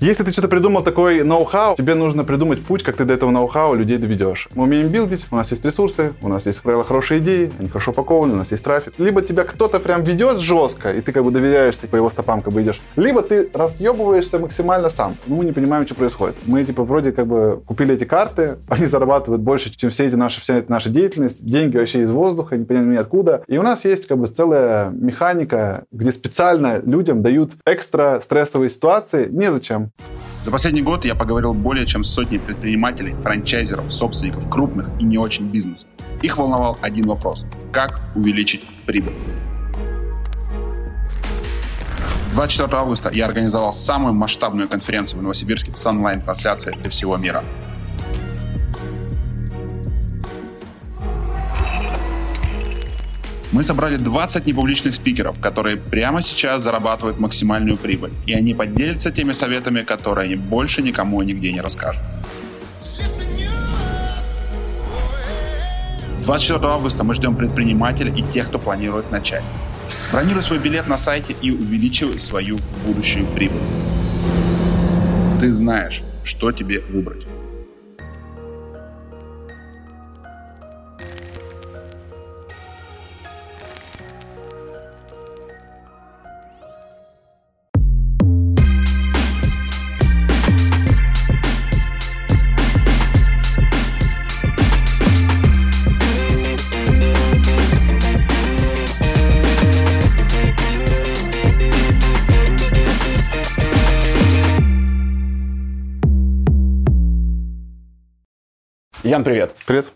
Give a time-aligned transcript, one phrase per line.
[0.00, 3.74] Если ты что-то придумал такой ноу-хау, тебе нужно придумать путь, как ты до этого ноу-хау
[3.74, 4.48] людей доведешь.
[4.54, 7.90] Мы умеем билдить, у нас есть ресурсы, у нас есть, правило, хорошие идеи, они хорошо
[7.90, 8.94] упакованы, у нас есть трафик.
[8.96, 12.54] Либо тебя кто-то прям ведет жестко, и ты как бы доверяешься, по его стопам как
[12.54, 12.80] бы идешь.
[12.96, 15.16] Либо ты разъебываешься максимально сам.
[15.26, 16.36] Ну, мы не понимаем, что происходит.
[16.46, 20.40] Мы, типа, вроде как бы купили эти карты, они зарабатывают больше, чем все эти наши,
[20.40, 21.44] вся эта наша деятельность.
[21.44, 23.42] Деньги вообще из воздуха, непонятно откуда.
[23.48, 29.28] И у нас есть как бы целая механика, где специально людям дают экстра стрессовые ситуации
[29.30, 29.89] незачем.
[30.42, 35.18] За последний год я поговорил более чем с сотней предпринимателей, франчайзеров, собственников крупных и не
[35.18, 35.90] очень бизнесов.
[36.22, 39.14] Их волновал один вопрос– как увеличить прибыль?
[42.32, 47.44] 24 августа я организовал самую масштабную конференцию в Новосибирске с онлайн-трансляцией для всего мира.
[53.52, 58.12] Мы собрали 20 непубличных спикеров, которые прямо сейчас зарабатывают максимальную прибыль.
[58.26, 62.02] И они поделятся теми советами, которые они больше никому нигде не расскажут.
[66.22, 69.42] 24 августа мы ждем предпринимателей и тех, кто планирует начать.
[70.12, 73.62] Бронируй свой билет на сайте и увеличивай свою будущую прибыль.
[75.40, 77.26] Ты знаешь, что тебе выбрать.
[109.10, 109.56] Ян, привет.
[109.66, 109.86] Привет.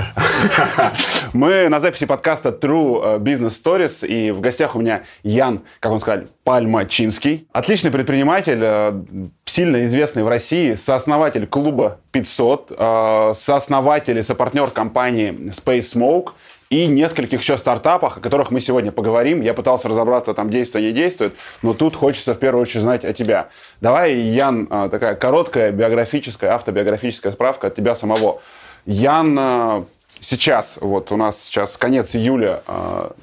[1.32, 5.98] Мы на записи подкаста True Business Stories, и в гостях у меня Ян, как он
[5.98, 7.48] сказал, Пальмачинский.
[7.50, 9.02] Отличный предприниматель, э,
[9.46, 16.32] сильно известный в России, сооснователь клуба 500, э, сооснователь и сопартнер компании Space Smoke
[16.72, 19.42] и нескольких еще стартапах, о которых мы сегодня поговорим.
[19.42, 23.12] Я пытался разобраться, там действует, не действует, но тут хочется в первую очередь знать о
[23.12, 23.48] тебя.
[23.82, 28.40] Давай, Ян, а, такая короткая биографическая, автобиографическая справка от тебя самого.
[28.86, 29.84] Ян а,
[30.18, 32.62] сейчас, вот у нас сейчас конец июля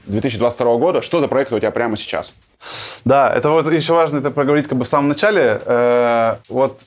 [0.05, 1.01] 2022 а, года.
[1.01, 2.35] Что за проект у тебя прямо сейчас?
[3.03, 5.59] Да, это вот еще важно это проговорить как бы в самом начале.
[5.65, 6.81] Э, вот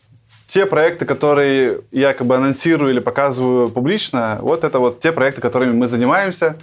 [0.53, 5.41] те проекты, которые я как бы анонсирую или показываю публично, вот это вот те проекты,
[5.41, 6.57] которыми мы занимаемся,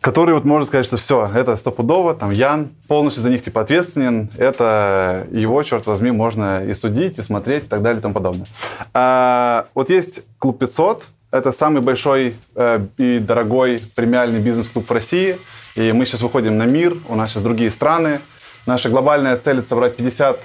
[0.00, 4.30] которые вот можно сказать, что все, это стопудово, там Ян полностью за них типа ответственен,
[4.38, 8.46] это его, черт возьми, можно и судить, и смотреть, и так далее, и тому подобное.
[8.92, 15.38] А, вот есть клуб 500, это самый большой э, и дорогой премиальный бизнес-клуб в России,
[15.74, 18.20] и мы сейчас выходим на мир, у нас сейчас другие страны,
[18.64, 20.38] наша глобальная цель собрать 50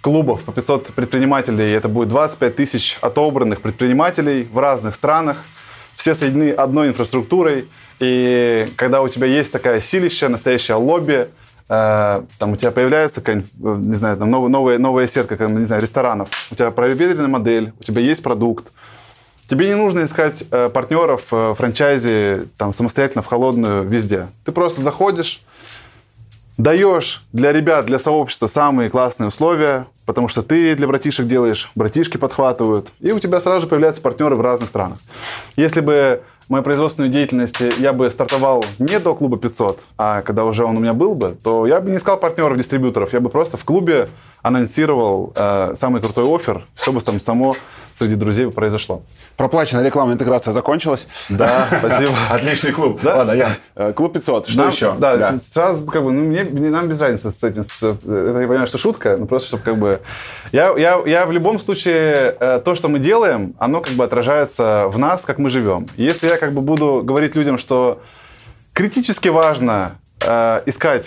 [0.00, 1.70] клубов по 500 предпринимателей.
[1.72, 5.38] Это будет 25 тысяч отобранных предпринимателей в разных странах.
[5.96, 7.66] Все соединены одной инфраструктурой.
[8.00, 11.28] И когда у тебя есть такая силища, настоящее лобби,
[11.68, 15.82] э, там у тебя появляется не знаю, там новая, новая, новая сетка, как, не знаю,
[15.82, 18.68] ресторанов, у тебя проверенная модель, у тебя есть продукт,
[19.48, 24.28] Тебе не нужно искать э, партнеров э, франчайзи там, самостоятельно в холодную везде.
[24.44, 25.40] Ты просто заходишь,
[26.58, 32.16] даешь для ребят, для сообщества самые классные условия, потому что ты для братишек делаешь, братишки
[32.16, 34.98] подхватывают, и у тебя сразу же появляются партнеры в разных странах.
[35.56, 40.64] Если бы мою производственную деятельность я бы стартовал не до клуба 500, а когда уже
[40.64, 43.56] он у меня был бы, то я бы не искал партнеров, дистрибьюторов, я бы просто
[43.56, 44.08] в клубе
[44.42, 47.54] анонсировал э, самый крутой офер, все бы там само
[47.98, 49.02] среди друзей произошло.
[49.36, 51.08] Проплаченная рекламная интеграция закончилась.
[51.28, 52.12] Да, спасибо.
[52.30, 53.00] Отличный клуб.
[53.02, 53.16] Да?
[53.16, 53.56] Ладно, я.
[53.74, 54.48] Э, клуб 500.
[54.48, 54.94] Что нам, еще?
[54.98, 57.64] Да, да, сразу как бы, ну, мне, нам без разницы с этим.
[57.64, 60.00] С, это я понимаю, что шутка, но просто, чтобы как бы...
[60.52, 64.84] Я, я, я в любом случае, э, то, что мы делаем, оно как бы отражается
[64.88, 65.86] в нас, как мы живем.
[65.96, 68.00] Если я как бы буду говорить людям, что
[68.72, 69.92] критически важно
[70.24, 71.06] э, искать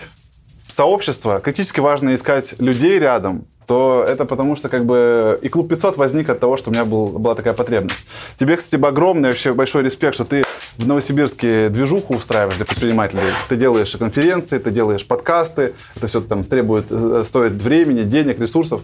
[0.69, 5.95] сообщество, критически важно искать людей рядом, то это потому что как бы и клуб 500
[5.95, 8.05] возник от того, что у меня был, была такая потребность.
[8.37, 10.43] Тебе, кстати, огромный вообще большой респект, что ты
[10.77, 13.21] в Новосибирске движуху устраиваешь для предпринимателей.
[13.47, 18.81] Ты делаешь конференции, ты делаешь подкасты, это все там требует, э, стоит времени, денег, ресурсов.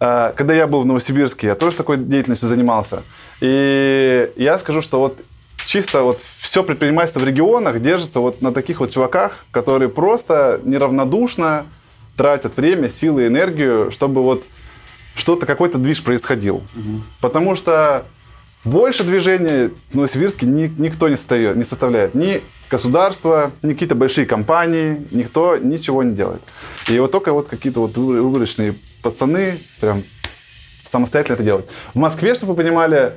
[0.00, 3.04] А, когда я был в Новосибирске, я тоже такой деятельностью занимался.
[3.40, 5.20] И я скажу, что вот
[5.66, 11.64] чисто вот все предпринимательство в регионах держится вот на таких вот чуваках, которые просто неравнодушно
[12.16, 14.44] тратят время, силы, энергию, чтобы вот
[15.14, 16.56] что-то, какой-то движ происходил.
[16.56, 17.02] Угу.
[17.20, 18.04] Потому что
[18.64, 22.14] больше движения в Новосибирске ни, никто не, состоит, не составляет.
[22.14, 26.42] Ни государство, ни какие-то большие компании, никто ничего не делает.
[26.88, 30.02] И вот только вот какие-то вот выборочные пацаны прям
[30.90, 31.66] самостоятельно это делают.
[31.94, 33.14] В Москве, чтобы вы понимали,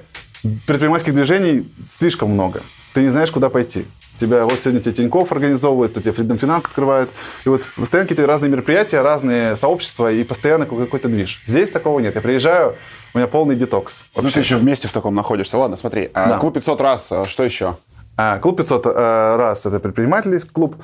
[0.67, 2.61] предпринимательских движений слишком много.
[2.93, 3.85] Ты не знаешь, куда пойти.
[4.19, 7.09] Тебя вот сегодня тебе Тинькофф организовывает, то тебе Freedom Finance открывает.
[7.45, 11.41] И вот постоянно какие-то разные мероприятия, разные сообщества и постоянно какой-то движ.
[11.45, 12.15] Здесь такого нет.
[12.15, 12.75] Я приезжаю,
[13.13, 14.03] у меня полный детокс.
[14.13, 14.27] Вообще.
[14.27, 15.57] Ну, ты еще вместе в таком находишься.
[15.57, 16.09] Ладно, смотри.
[16.13, 16.37] А да.
[16.37, 17.77] Клуб 500 раз, а что еще?
[18.21, 20.75] А, клуб 500 э, раз– это предпринимательский клуб.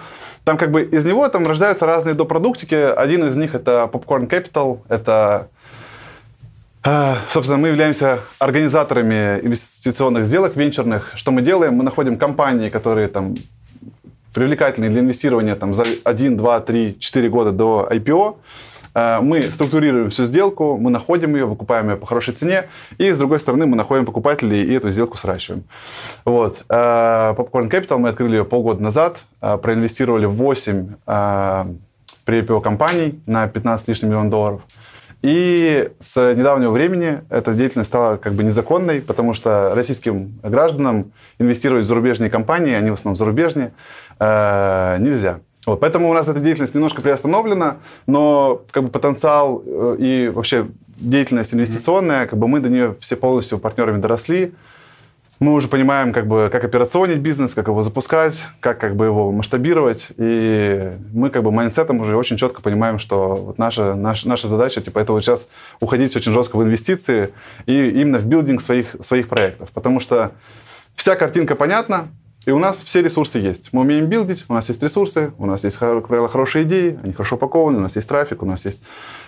[0.45, 2.75] Там как бы из него там рождаются разные допродуктики.
[2.75, 4.79] Один из них– это Popcorn Capital.
[4.87, 5.49] Это
[7.31, 11.13] собственно, мы являемся организаторами инвестиционных сделок венчурных.
[11.15, 11.73] Что мы делаем?
[11.73, 13.33] Мы находим компании, которые там
[14.35, 18.35] привлекательные для инвестирования там, за 1, 2, 3, 4 года до IPO.
[18.93, 22.65] А, мы структурируем всю сделку, мы находим ее, выкупаем ее по хорошей цене,
[22.99, 25.63] и с другой стороны мы находим покупателей и эту сделку сращиваем.
[26.23, 26.65] Вот.
[26.69, 30.87] А, Popcorn Capital мы открыли ее полгода назад, проинвестировали в 8
[32.25, 34.61] при IPO компаний на 15 лишних миллионов долларов.
[35.25, 41.85] И с недавнего времени эта деятельность стала как бы незаконной, потому что российским гражданам инвестировать
[41.85, 43.73] в зарубежные компании, они в основном зарубежные,
[44.19, 45.39] э, нельзя.
[45.65, 50.67] Вот, поэтому у нас эта деятельность немножко приостановлена, но как бы потенциал э, и вообще
[50.97, 54.53] деятельность инвестиционная, как бы мы до нее все полностью партнерами доросли
[55.39, 59.31] мы уже понимаем, как бы, как операционить бизнес, как его запускать, как, как бы его
[59.31, 60.07] масштабировать.
[60.17, 64.47] И мы как бы mindset ом уже очень четко понимаем, что вот наша, наша, наша
[64.47, 65.49] задача, типа, это вот сейчас
[65.79, 67.33] уходить очень жестко в инвестиции
[67.65, 69.69] и именно в билдинг своих, своих проектов.
[69.73, 70.31] Потому что
[70.95, 72.07] вся картинка понятна,
[72.45, 73.73] и у нас все ресурсы есть.
[73.73, 77.11] Мы умеем билдить, у нас есть ресурсы, у нас есть, как правило, хорошие идеи, они
[77.11, 78.83] хорошо упакованы, у нас есть трафик, у нас есть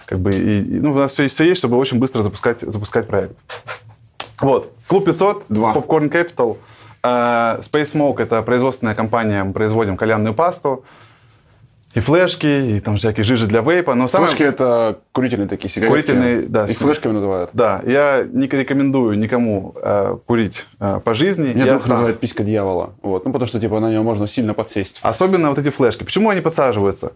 [0.06, 3.08] как бы, и, и, ну, у нас все, все есть, чтобы очень быстро запускать, запускать
[3.08, 3.36] проект.
[4.42, 4.74] Вот.
[4.88, 5.74] Клуб 500, Два.
[5.74, 6.58] Popcorn Capital.
[7.04, 10.84] Uh, Space Smoke– это производственная компания, мы производим кальянную пасту.
[11.94, 13.96] И флешки, и там всякие жижи для вейпа.
[13.96, 14.50] Но флешки самое...
[14.50, 15.90] это курительные такие сигареты.
[15.90, 16.66] Курительные, да.
[16.68, 17.50] И флешками называют.
[17.54, 17.82] Да.
[17.88, 21.54] Я не рекомендую никому э, курить э, по жизни.
[21.54, 21.92] Меня друг сам...
[21.94, 22.94] называют писька дьявола.
[23.02, 23.26] Вот.
[23.26, 25.00] Ну, потому что типа на нее можно сильно подсесть.
[25.02, 26.04] Особенно вот эти флешки.
[26.04, 27.14] Почему они подсаживаются?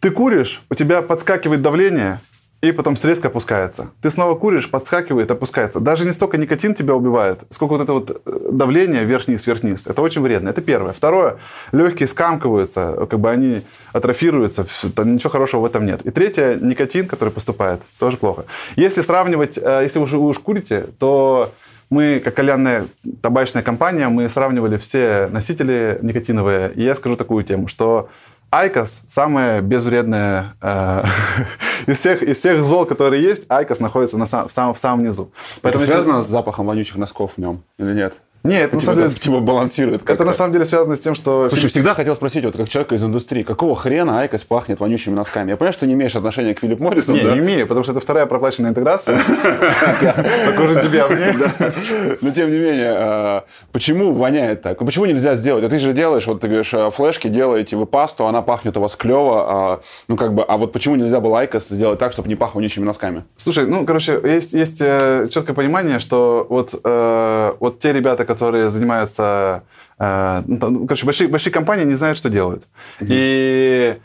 [0.00, 2.20] Ты куришь, у тебя подскакивает давление,
[2.60, 3.90] и потом резко опускается.
[4.02, 5.78] Ты снова куришь, подскакивает, опускается.
[5.78, 9.86] Даже не столько никотин тебя убивает, сколько вот это вот э, давление вверх-вниз, вверх-вниз.
[9.86, 10.48] Это очень вредно.
[10.48, 10.92] Это первое.
[10.92, 11.38] Второе,
[11.70, 13.62] легкие скамкиваются, как бы они
[13.92, 16.00] атрофируются, там ничего хорошего в этом нет.
[16.04, 18.44] И третье, никотин, который поступает, тоже плохо.
[18.74, 21.52] Если сравнивать, э, если вы уж курите, то
[21.90, 22.86] мы, как кальянная
[23.22, 26.72] табачная компания, мы сравнивали все носители никотиновые.
[26.74, 28.08] И я скажу такую тему, что
[28.50, 31.04] IQOS самое безвредное э,
[31.86, 35.04] из, всех, из всех зол, которые есть, IQOS находится на сам, в, самом, в самом
[35.04, 35.30] низу.
[35.60, 36.28] Поэтому это связано если...
[36.28, 38.14] с запахом вонючих носков в нем или нет?
[38.44, 39.10] Нет, это на самом деле...
[39.10, 40.08] Типа балансирует.
[40.08, 41.48] Это на самом деле связано с тем, что...
[41.48, 45.50] Слушай, всегда хотел спросить, вот как человека из индустрии, какого хрена IQOS пахнет вонючими носками?
[45.50, 47.34] Я понимаю, что не имеешь отношения к Philip Morris у, Не, да?
[47.34, 49.18] не имею, потому что это вторая проплаченная интеграция.
[49.18, 52.16] Тебе, а мне.
[52.20, 54.78] Но тем не менее, а, почему воняет так?
[54.78, 55.64] Почему нельзя сделать?
[55.64, 58.80] А ты же делаешь, вот ты говоришь, а, флешки делаете вы пасту, она пахнет у
[58.80, 62.34] вас клево, ну как бы, а вот почему нельзя было IQOS сделать так, чтобы не
[62.36, 63.24] пахло вонючими носками?
[63.36, 69.64] Слушай, ну, короче, есть, э, четкое понимание, что вот, э, вот те ребята, которые занимаются.
[69.98, 72.62] Э, ну, там, короче, большие, большие компании не знают, что делают.
[73.00, 73.06] Mm-hmm.
[73.08, 73.98] И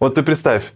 [0.00, 0.72] вот ты представь,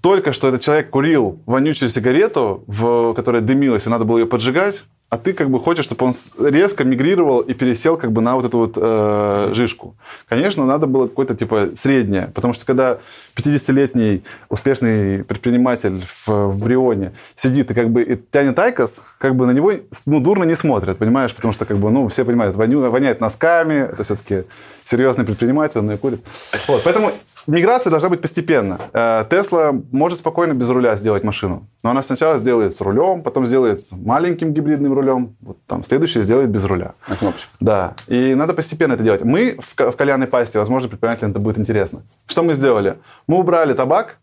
[0.00, 4.84] только что этот человек курил вонючую сигарету, в, которая дымилась, и надо было ее поджигать,
[5.12, 8.46] а ты как бы хочешь, чтобы он резко мигрировал и пересел как бы на вот
[8.46, 9.94] эту вот э, жишку.
[10.26, 12.96] Конечно, надо было какое-то типа среднее, потому что когда
[13.36, 19.44] 50-летний успешный предприниматель в, в Brioni сидит и как бы и тянет IQOS, как бы
[19.44, 19.74] на него
[20.06, 23.90] ну, дурно не смотрят, понимаешь, потому что как бы, ну, все понимают, воню, воняет носками,
[23.92, 24.44] это все-таки
[24.82, 26.24] серьезный предприниматель, он и курит.
[26.66, 27.12] Вот, поэтому
[27.46, 28.78] Миграция должна быть постепенно.
[28.92, 31.66] Э, Тесла может спокойно без руля сделать машину.
[31.82, 36.22] Но она сначала сделает с рулем, потом сделает с маленьким гибридным рулем, вот там следующее
[36.22, 36.94] сделает без руля.
[37.08, 37.50] На кнопочку.
[37.58, 37.94] Да.
[38.06, 39.22] И надо постепенно это делать.
[39.24, 42.02] Мы в, в кальянной пасте, возможно, предпринимателям это будет интересно.
[42.26, 42.98] Что мы сделали?
[43.26, 44.18] Мы убрали табак,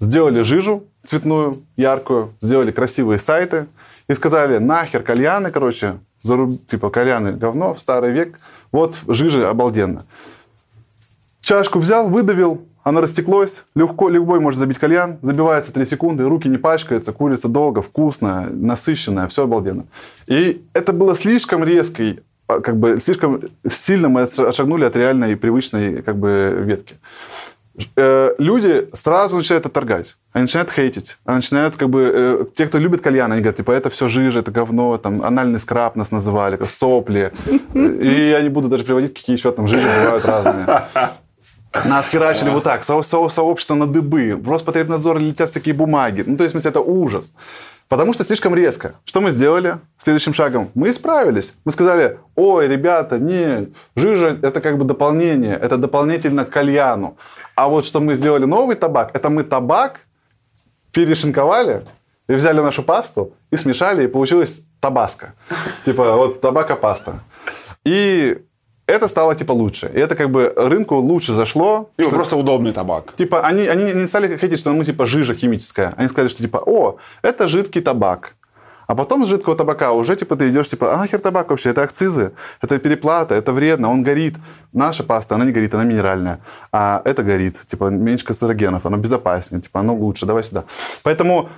[0.00, 3.66] сделали жижу цветную, яркую, сделали красивые сайты
[4.08, 6.66] и сказали, нахер кальяны, короче, заруб...
[6.66, 8.38] типа кальяны говно в старый век,
[8.72, 10.04] вот жижа обалденно.
[11.42, 16.56] Чашку взял, выдавил, она растеклась, легко, любой может забить кальян, забивается 3 секунды, руки не
[16.56, 19.84] пачкаются, курица долго, вкусно, насыщенная, все обалденно.
[20.26, 25.36] И это было слишком резко, а, как бы слишком сильно мы отшагнули от реальной и
[25.36, 26.94] привычной как бы ветки.
[27.96, 30.16] Э, люди сразу начинают отторгать.
[30.32, 31.16] Они начинают хейтить.
[31.24, 34.40] Они начинают, как бы, э, те, кто любит кальян, они говорят, типа, это все жижа,
[34.40, 37.32] это говно, там, анальный скраб нас называли, сопли.
[37.74, 40.66] И я не буду даже приводить, какие еще там жижи бывают разные.
[41.84, 46.22] Нас херачили вот так, со, со, сообщество на дыбы, Роспотребнадзор летят всякие бумаги.
[46.26, 47.32] Ну, то есть, в смысле, это ужас.
[47.88, 48.94] Потому что слишком резко.
[49.04, 50.70] Что мы сделали следующим шагом?
[50.74, 51.56] Мы исправились.
[51.64, 57.16] Мы сказали, ой, ребята, не, жижа– это как бы дополнение, это дополнительно к кальяну.
[57.54, 60.00] А вот что мы сделали новый табак, это мы табак
[60.92, 61.84] перешинковали
[62.28, 65.34] и взяли нашу пасту и смешали, и получилось табаско.
[65.84, 67.20] Типа вот табако-паста.
[67.84, 68.38] И
[68.86, 69.90] это стало типа лучше.
[69.94, 71.90] И это как бы рынку лучше зашло.
[71.96, 73.14] И что, просто удобный табак.
[73.16, 75.94] Типа они, они не стали хотеть, что мы типа жижа химическая.
[75.96, 78.34] Они сказали, что типа, о, это жидкий табак.
[78.86, 81.70] А потом с жидкого табака уже типа ты идешь, типа, а нахер табак вообще?
[81.70, 84.34] Это акцизы, это переплата, это вредно, он горит.
[84.72, 86.40] Наша паста, она не горит, она минеральная.
[86.72, 90.64] А это горит, типа, меньше канцерогенов, оно безопаснее, типа, оно лучше, давай сюда.
[91.02, 91.48] Поэтому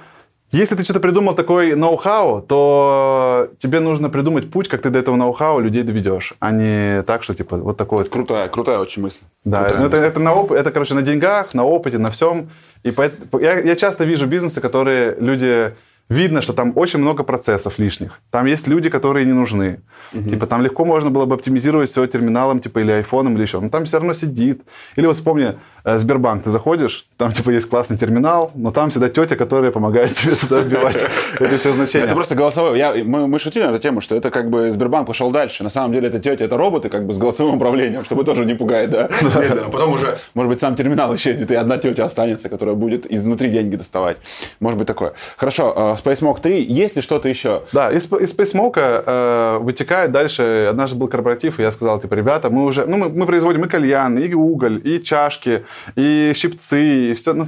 [0.54, 5.16] если ты что-то придумал такой ноу-хау, то тебе нужно придумать путь, как ты до этого
[5.16, 8.08] ноу-хау людей доведешь, а не так, что типа вот такой вот.
[8.08, 9.20] Крутая, крутая очень мысль.
[9.44, 10.52] Да, крутая ну, это, это, на оп...
[10.52, 12.50] это, короче, на деньгах, на опыте, на всем.
[12.82, 13.42] И поэтому...
[13.42, 15.72] я, я часто вижу бизнесы, которые люди
[16.08, 18.20] видно, что там очень много процессов лишних.
[18.30, 19.80] Там есть люди, которые не нужны.
[20.12, 20.28] Угу.
[20.28, 23.60] Типа там легко можно было бы оптимизировать все терминалом, типа или айфоном, или еще.
[23.60, 24.62] Но там все равно сидит.
[24.96, 29.36] Или вот вспомни, Сбербанк, ты заходишь, там типа есть классный терминал, но там всегда тетя,
[29.36, 30.96] которая помогает тебе туда вбивать
[31.40, 32.06] это все значения.
[32.06, 32.78] Это просто голосовой.
[32.78, 35.62] Я, мы, мы шутили на эту тему, что это как бы Сбербанк пошел дальше.
[35.62, 38.54] На самом деле это тетя, это роботы как бы с голосовым управлением, чтобы тоже не
[38.54, 39.10] пугать, да?
[39.72, 43.76] Потом уже, может быть, сам терминал исчезнет, и одна тетя останется, которая будет изнутри деньги
[43.76, 44.16] доставать.
[44.60, 45.12] Может быть такое.
[45.36, 47.62] Хорошо, э, SpaceMock 3, есть ли что-то еще?
[47.72, 52.48] Да, из, из SpaceMock э, вытекает дальше, однажды был корпоратив, и я сказал, типа, ребята,
[52.48, 55.64] мы уже, ну, мы, мы производим и кальян, и уголь, и чашки,
[55.96, 57.44] и щипцы, и все, ну,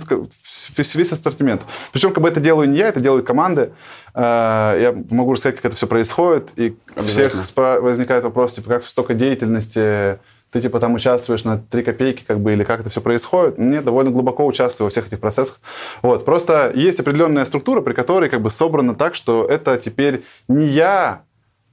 [0.77, 1.63] весь, ассортимент.
[1.93, 3.73] Причем, как бы это делаю не я, это делают команды.
[4.15, 8.85] Э, я могу рассказать, как это все происходит, и у всех возникает вопрос, типа, как
[8.85, 10.19] столько деятельности
[10.53, 13.59] ты типа там участвуешь на 3 копейки, как бы, или как это все происходит.
[13.59, 15.61] Нет, довольно глубоко участвую во всех этих процессах.
[16.03, 20.67] Вот, просто есть определенная структура, при которой как бы собрано так, что это теперь не
[20.67, 21.23] я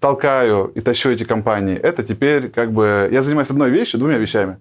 [0.04, 3.08] толкаю и тащу эти компании, это теперь как бы...
[3.10, 4.58] Я занимаюсь одной вещью, двумя вещами,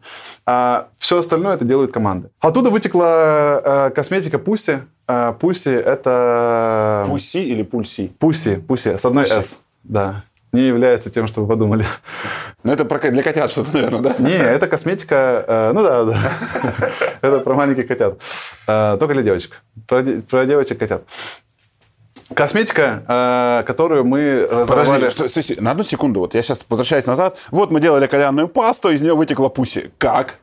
[0.46, 2.30] а все остальное это делают команды.
[2.38, 4.78] Оттуда вытекла э, косметика Пусси.
[5.08, 7.04] Э, Пусси это...
[7.08, 8.12] Пусси или Пульси?
[8.20, 9.26] Пусси, Пусси, с одной.
[9.26, 9.58] «с».
[9.82, 10.22] Да
[10.52, 11.86] не является тем, что вы подумали.
[12.62, 14.16] Ну, это про, для котят что-то, наверное, да?
[14.18, 16.32] Не, это косметика, э, ну да, да.
[17.22, 18.18] это про маленьких котят.
[18.66, 19.62] Э, только для девочек.
[19.88, 21.04] Про, про девочек котят.
[22.34, 25.10] Косметика, э, которую мы разработали...
[25.10, 26.20] Подожди, стой, на одну секунду.
[26.20, 27.36] Вот я сейчас возвращаюсь назад.
[27.50, 29.90] Вот мы делали кальянную пасту, из нее вытекла пуси.
[29.98, 30.38] Как?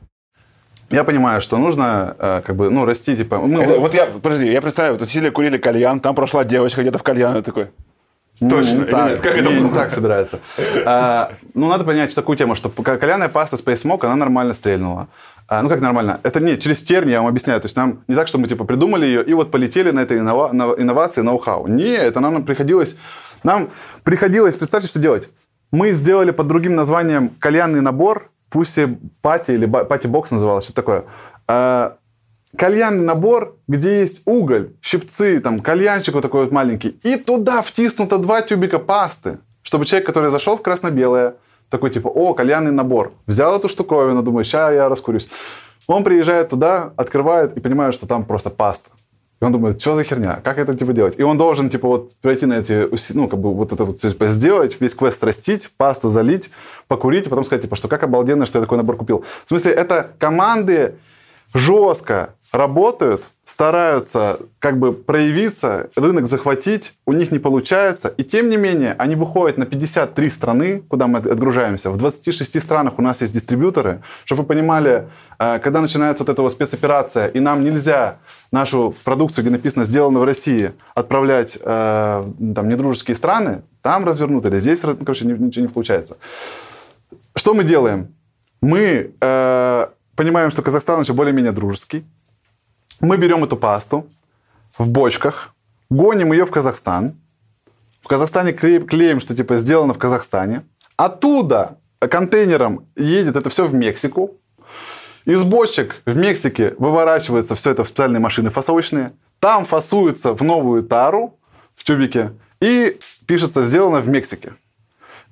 [0.89, 3.37] Я понимаю, что нужно э, как бы, ну, расти, типа...
[3.37, 3.61] Мы...
[3.63, 7.03] Это, вот я, подожди, я представляю, вот сидели, курили кальян, там прошла девочка где-то в
[7.03, 7.67] кальян, такой...
[8.39, 8.79] Точно.
[8.79, 10.39] Не, так, как это не так собирается.
[10.85, 15.09] А, ну, надо понять такую тему, что кальянная паста Space Smoke, она нормально стрельнула.
[15.49, 16.19] А, ну, как нормально?
[16.21, 17.59] Это не через терни, я вам объясняю.
[17.59, 20.19] То есть нам не так, что мы типа придумали ее и вот полетели на этой
[20.19, 21.67] иннова, на инновации, ноу-хау.
[21.67, 22.97] Не, это нам приходилось...
[23.43, 23.69] Нам
[24.03, 25.29] приходилось, представьте, что делать.
[25.71, 28.77] Мы сделали под другим названием кальянный набор, пусть
[29.21, 31.05] пати или пати-бокс называлось, что такое.
[31.47, 31.97] А,
[32.55, 38.17] кальянный набор, где есть уголь, щипцы, там, кальянчик вот такой вот маленький, и туда втиснуто
[38.17, 41.35] два тюбика пасты, чтобы человек, который зашел в красно-белое,
[41.69, 45.29] такой типа, о, кальянный набор, взял эту штуковину, думаю, сейчас я раскурюсь.
[45.87, 48.89] Он приезжает туда, открывает и понимает, что там просто паста.
[49.41, 51.17] И он думает, что за херня, как это типа делать?
[51.17, 54.27] И он должен типа вот пройти на эти, ну как бы вот это вот типа,
[54.27, 56.49] сделать, весь квест растить, пасту залить,
[56.87, 59.23] покурить, и потом сказать типа, что как обалденно, что я такой набор купил.
[59.45, 60.95] В смысле, это команды
[61.53, 68.09] жестко работают, стараются как бы проявиться, рынок захватить, у них не получается.
[68.09, 71.91] И тем не менее, они выходят на 53 страны, куда мы отгружаемся.
[71.91, 74.01] В 26 странах у нас есть дистрибьюторы.
[74.25, 78.17] Чтобы вы понимали, э, когда начинается вот эта вот спецоперация, и нам нельзя
[78.51, 84.59] нашу продукцию, где написано «сделано в России», отправлять э, там, недружеские страны, там развернут, или
[84.59, 86.17] здесь, короче, ничего не получается.
[87.35, 88.13] Что мы делаем?
[88.61, 92.05] Мы э, понимаем, что Казахстан еще более-менее дружеский.
[93.01, 94.07] Мы берем эту пасту
[94.77, 95.53] в бочках,
[95.89, 97.15] гоним ее в Казахстан.
[98.01, 100.63] В Казахстане клеим, что типа сделано в Казахстане.
[100.97, 104.35] Оттуда контейнером едет это все в Мексику.
[105.23, 109.13] Из бочек в Мексике выворачивается все это в специальные машины фасовочные.
[109.39, 111.37] Там фасуется в новую тару
[111.75, 114.53] в тюбике и пишется «сделано в Мексике».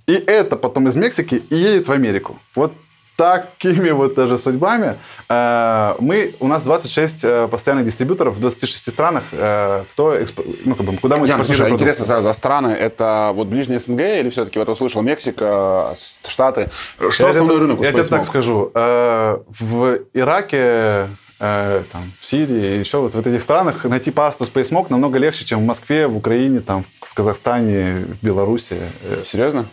[0.05, 2.37] И это потом из Мексики и едет в Америку.
[2.55, 2.71] Вот
[3.17, 4.95] такими вот даже судьбами.
[5.27, 10.17] Э, мы, у нас 26 э, постоянных дистрибьюторов в 26 странах, э, кто,
[10.63, 13.79] ну, как бы, куда мы Ян, слушай, а интересно сразу, а страны это вот ближний
[13.79, 15.95] СНГ или все-таки, вот услышал, Мексика,
[16.25, 16.69] Штаты?
[17.09, 18.71] Что я основной рынок у Я тебе так скажу.
[18.73, 21.07] В Ираке
[21.39, 25.65] там, в Сирии, еще вот в этих странах найти пасту SpaceMog намного легче, чем в
[25.65, 28.77] Москве, в Украине, там, в Казахстане, в Беларуси.
[29.25, 29.67] Серьезно?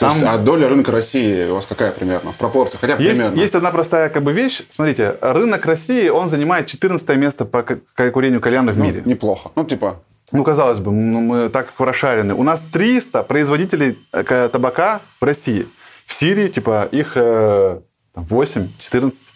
[0.00, 0.12] Там...
[0.12, 2.32] есть, а доля рынка России у вас какая примерно?
[2.32, 2.80] В пропорциях?
[2.80, 3.38] Хотя бы есть, примерно.
[3.38, 4.62] Есть одна простая как бы вещь.
[4.70, 9.02] Смотрите, рынок России, он занимает 14 место по курению кальяна в ну, мире.
[9.04, 9.50] Неплохо.
[9.54, 10.00] Ну, типа...
[10.32, 12.34] Ну, казалось бы, мы так расшарены.
[12.34, 15.66] У нас 300 производителей э, табака в России.
[16.06, 19.26] В Сирии, типа, их 8, э, 14.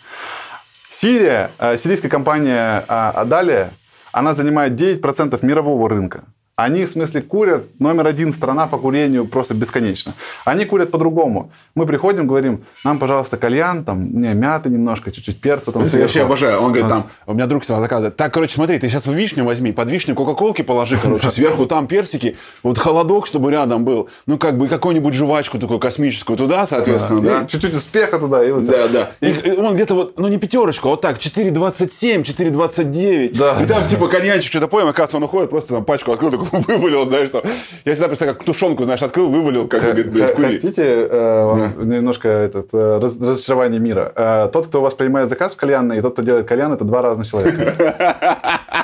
[0.90, 3.70] Сирия, э, сирийская компания Адалия,
[4.12, 6.24] она занимает 9% мирового рынка.
[6.56, 10.14] Они, в смысле, курят номер один страна по курению просто бесконечно.
[10.44, 11.50] Они курят по-другому.
[11.74, 15.72] Мы приходим, говорим, нам, пожалуйста, кальян, там, не, мяты немножко, чуть-чуть перца.
[15.72, 16.60] Там, я вообще обожаю.
[16.60, 18.14] Он говорит, там, у меня друг всегда заказывает.
[18.14, 22.36] Так, короче, смотри, ты сейчас вишню возьми, под вишню кока-колки положи, короче, сверху там персики,
[22.62, 24.08] вот холодок, чтобы рядом был.
[24.26, 27.46] Ну, как бы, какую-нибудь жвачку такую космическую туда, соответственно, да.
[27.46, 28.44] Чуть-чуть успеха туда.
[28.44, 29.10] И вот да, да.
[29.20, 33.36] И, он где-то вот, ну, не пятерочку, а вот так, 4,27, 4,29.
[33.36, 33.60] Да.
[33.60, 37.28] И там, типа, кальянчик что-то поем, оказывается, он уходит, просто там пачку открыл, вывалил, знаешь,
[37.28, 37.42] что...
[37.84, 40.54] Я всегда представляю, как тушенку, знаешь, открыл, вывалил, как бы, говорит, кури.
[40.54, 44.12] Хотите э, немножко этот, э, раз, разочарование мира?
[44.14, 46.84] Э, тот, кто у вас принимает заказ в кальянной, и тот, кто делает кальян, это
[46.84, 48.83] два разных человека.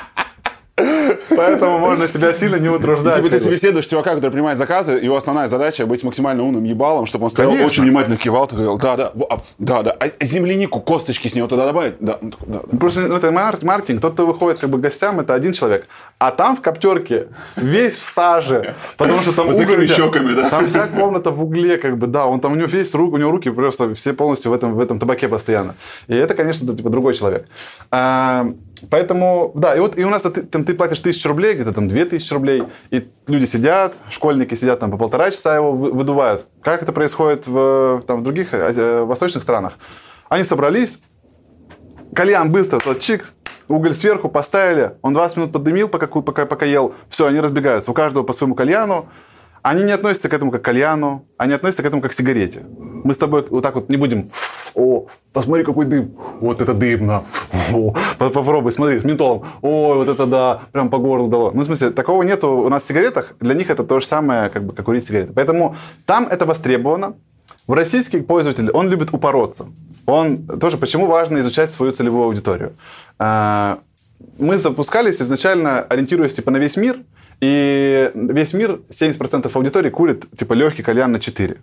[1.45, 3.15] Поэтому можно себя сильно не утруждать.
[3.17, 7.25] Типа ты собеседуешь чувака, который принимает заказы, его основная задача быть максимально умным ебалом, чтобы
[7.25, 11.27] он стоял очень внимательно кивал, ты говорил, да, да, а, да, да, а землянику, косточки
[11.27, 11.95] с него туда добавить?
[11.99, 12.77] Да, да, да.
[12.77, 15.87] Просто ну, это маркетинг, тот, кто выходит как бы гостям, это один человек,
[16.19, 20.49] а там в коптерке весь в саже, потому что там уголь, щеками, да?
[20.49, 23.17] Там вся комната в угле, как бы, да, он там у него весь рук, у
[23.17, 25.75] него руки просто все полностью в этом в этом табаке постоянно,
[26.07, 27.45] и это, конечно, типа другой человек.
[28.89, 32.05] Поэтому, да, и вот и у нас там, ты платишь тысячу рублей, где-то там две
[32.05, 36.45] тысячи рублей, и люди сидят, школьники сидят там по полтора часа его выдувают.
[36.61, 39.77] Как это происходит в, там, в других ази- восточных странах?
[40.29, 41.01] Они собрались,
[42.15, 43.31] кальян быстро, тот чик,
[43.67, 47.93] уголь сверху поставили, он 20 минут поддымил, пока, пока, пока ел, все, они разбегаются, у
[47.93, 49.07] каждого по своему кальяну,
[49.61, 52.63] они не относятся к этому как к кальяну, они относятся к этому как к сигарете.
[53.03, 54.29] Мы с тобой вот так вот не будем
[54.75, 56.15] о, посмотри, какой дым.
[56.39, 57.23] Вот это дымно.
[57.73, 59.43] О, попробуй, смотри, с ментолом.
[59.61, 61.51] Ой, вот это да, прям по горлу дало.
[61.51, 63.33] Ну, в смысле, такого нету у нас в сигаретах.
[63.39, 65.33] Для них это то же самое, как бы, как курить сигареты.
[65.33, 67.15] Поэтому там это востребовано.
[67.67, 69.67] В российский пользователь, он любит упороться.
[70.05, 72.73] Он тоже, почему важно изучать свою целевую аудиторию.
[73.19, 73.79] А,
[74.39, 76.97] мы запускались изначально, ориентируясь типа на весь мир,
[77.41, 81.57] и весь мир, 70% аудитории курит типа легкий кальян на 4.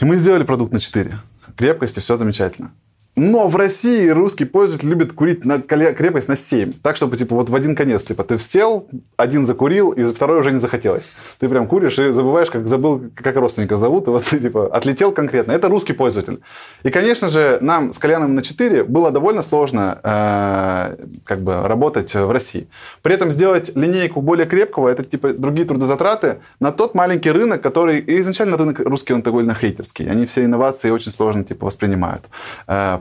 [0.00, 1.20] И мы сделали продукт на 4.
[1.56, 2.72] Крепкости, все замечательно.
[3.18, 6.70] Но в России русский пользователь любит курить на крепость на 7.
[6.82, 10.52] Так, чтобы, типа, вот в один конец, типа, ты сел, один закурил, и второй уже
[10.52, 11.10] не захотелось.
[11.40, 15.10] Ты прям куришь и забываешь, как забыл, как родственника зовут, и вот ты, типа, отлетел
[15.10, 15.50] конкретно.
[15.50, 16.38] Это русский пользователь.
[16.84, 22.14] И, конечно же, нам с кальяном на 4 было довольно сложно э, как бы работать
[22.14, 22.68] в России.
[23.02, 27.98] При этом сделать линейку более крепкого, это, типа, другие трудозатраты на тот маленький рынок, который...
[27.98, 30.08] И изначально рынок русский, он довольно хейтерский.
[30.08, 32.22] Они все инновации очень сложно, типа, воспринимают.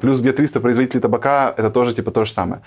[0.08, 2.62] Плюс где 300 производителей табака, это тоже типа то же самое.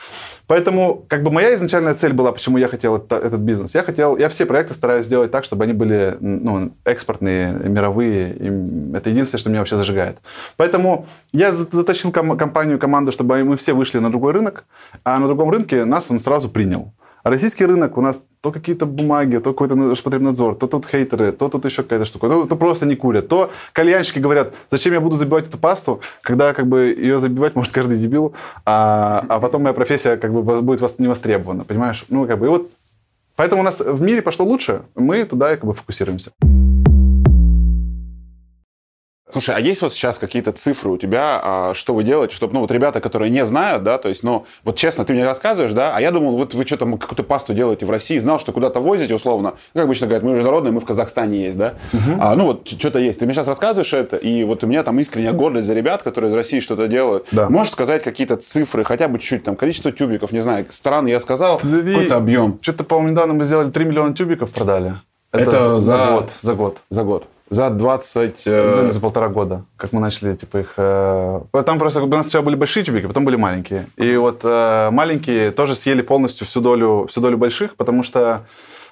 [0.46, 3.74] Поэтому как бы моя изначальная цель была, почему я хотел это, этот бизнес.
[3.74, 8.34] Я хотел, я все проекты стараюсь сделать так, чтобы они были ну, экспортные, мировые.
[8.34, 10.18] И это единственное, что меня вообще зажигает.
[10.58, 14.64] Поэтому я затащил ком- компанию, команду, чтобы мы все вышли на другой рынок,
[15.02, 16.92] а на другом рынке нас он сразу принял.
[17.22, 21.48] А российский рынок у нас то какие-то бумаги, то какой-то Роспотребнадзор, то тут хейтеры, то
[21.48, 25.16] тут еще какая-то штука, то, то просто не курят, то кальянщики говорят, зачем я буду
[25.16, 29.74] забивать эту пасту, когда как бы ее забивать может каждый дебил, а, а потом моя
[29.74, 32.04] профессия как бы будет не востребована, понимаешь?
[32.08, 32.70] Ну, как бы, и вот
[33.36, 36.30] Поэтому у нас в мире пошло лучше, мы туда как бы фокусируемся.
[39.32, 42.60] Слушай, а есть вот сейчас какие-то цифры у тебя, а, что вы делаете, чтобы, ну,
[42.60, 45.96] вот ребята, которые не знают, да, то есть, ну, вот честно, ты мне рассказываешь, да,
[45.96, 49.14] а я думал, вот вы что-то какую-то пасту делаете в России, знал, что куда-то возите,
[49.14, 52.18] условно, ну, как обычно говорят, мы международные, мы в Казахстане есть, да, угу.
[52.18, 53.20] а, ну, вот что-то есть.
[53.20, 56.30] Ты мне сейчас рассказываешь это, и вот у меня там искренняя гордость за ребят, которые
[56.30, 57.26] из России что-то делают.
[57.32, 57.48] Да.
[57.48, 61.58] Можешь сказать какие-то цифры, хотя бы чуть-чуть, там, количество тюбиков, не знаю, стран я сказал,
[61.58, 62.58] какой-то объем.
[62.62, 64.94] Что-то, по-моему, недавно мы сделали 3 миллиона тюбиков продали.
[65.32, 66.30] Это, это за, за год.
[66.40, 66.78] За год.
[66.90, 67.26] За год.
[67.50, 68.42] За 20...
[68.46, 68.90] Э...
[68.92, 70.74] За полтора года, как мы начали, типа, их...
[70.76, 71.40] Э...
[71.66, 73.86] Там просто у нас сначала были большие тюбики, потом были маленькие.
[73.96, 78.42] И вот э, маленькие тоже съели полностью всю долю, всю долю больших, потому что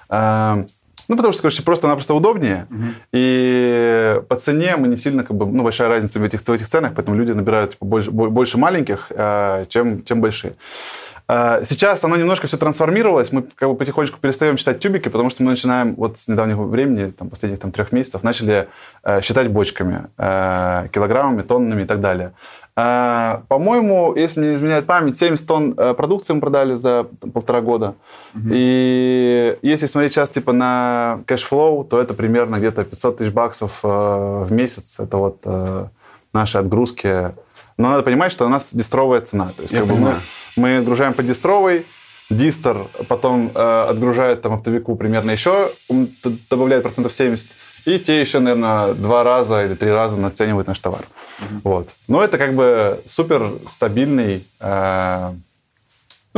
[0.09, 0.63] э,
[1.07, 2.67] Ну, потому что, короче, просто-напросто удобнее.
[3.13, 6.67] И по цене мы не сильно, как бы, ну, большая разница в этих, в этих
[6.67, 10.53] ценах, поэтому люди набирают типа, больше, больше маленьких, э, чем, чем большие.
[11.29, 15.43] Э, сейчас оно немножко все трансформировалось, мы как бы потихонечку перестаем считать тюбики, потому что
[15.43, 18.67] мы начинаем вот с недавнего времени, там, последних там, трех месяцев, начали
[19.03, 22.33] э, считать бочками, э, килограммами, тоннами и так далее.
[22.75, 27.61] Э, по-моему, если мне не изменяет память, 70 тонн э, продукции мы продали за полтора
[27.61, 27.95] года.
[28.33, 28.49] Угу.
[28.51, 33.81] И если смотреть сейчас типа на cash flow, то это примерно где-то 500 тысяч баксов
[33.83, 34.99] э, в месяц.
[34.99, 35.43] Это вот
[36.33, 37.33] наши отгрузки.
[37.79, 39.51] Но надо понимать, что у нас дистровая цена.
[39.55, 40.15] То есть, как бы мы,
[40.57, 41.85] мы отгружаем по дистровой,
[42.29, 45.71] дистер потом э, отгружает там оптовику примерно еще,
[46.49, 47.47] добавляет процентов 70,
[47.85, 51.05] и те еще, наверное, два раза или три раза наценивают наш товар.
[51.05, 51.61] Mm-hmm.
[51.63, 51.89] Вот.
[52.09, 54.45] Но это как бы супер стабильный...
[54.59, 55.31] Э,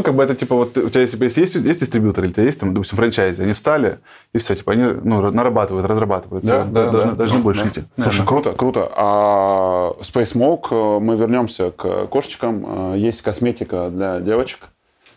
[0.01, 2.33] ну, как бы это типа, вот у тебя если, если есть, есть дистрибьютор, или у
[2.33, 3.99] тебя есть, там, допустим, франчайзи, они встали,
[4.33, 6.43] и все, типа, они ну, нарабатывают, разрабатывают.
[6.43, 7.69] Да, да, да, должны, да, должны да, больше да.
[7.69, 7.83] идти.
[8.01, 8.91] Слушай, круто, круто.
[8.95, 12.93] А Space Smoke, э, мы вернемся к кошечкам.
[12.93, 14.69] Э, есть косметика для девочек.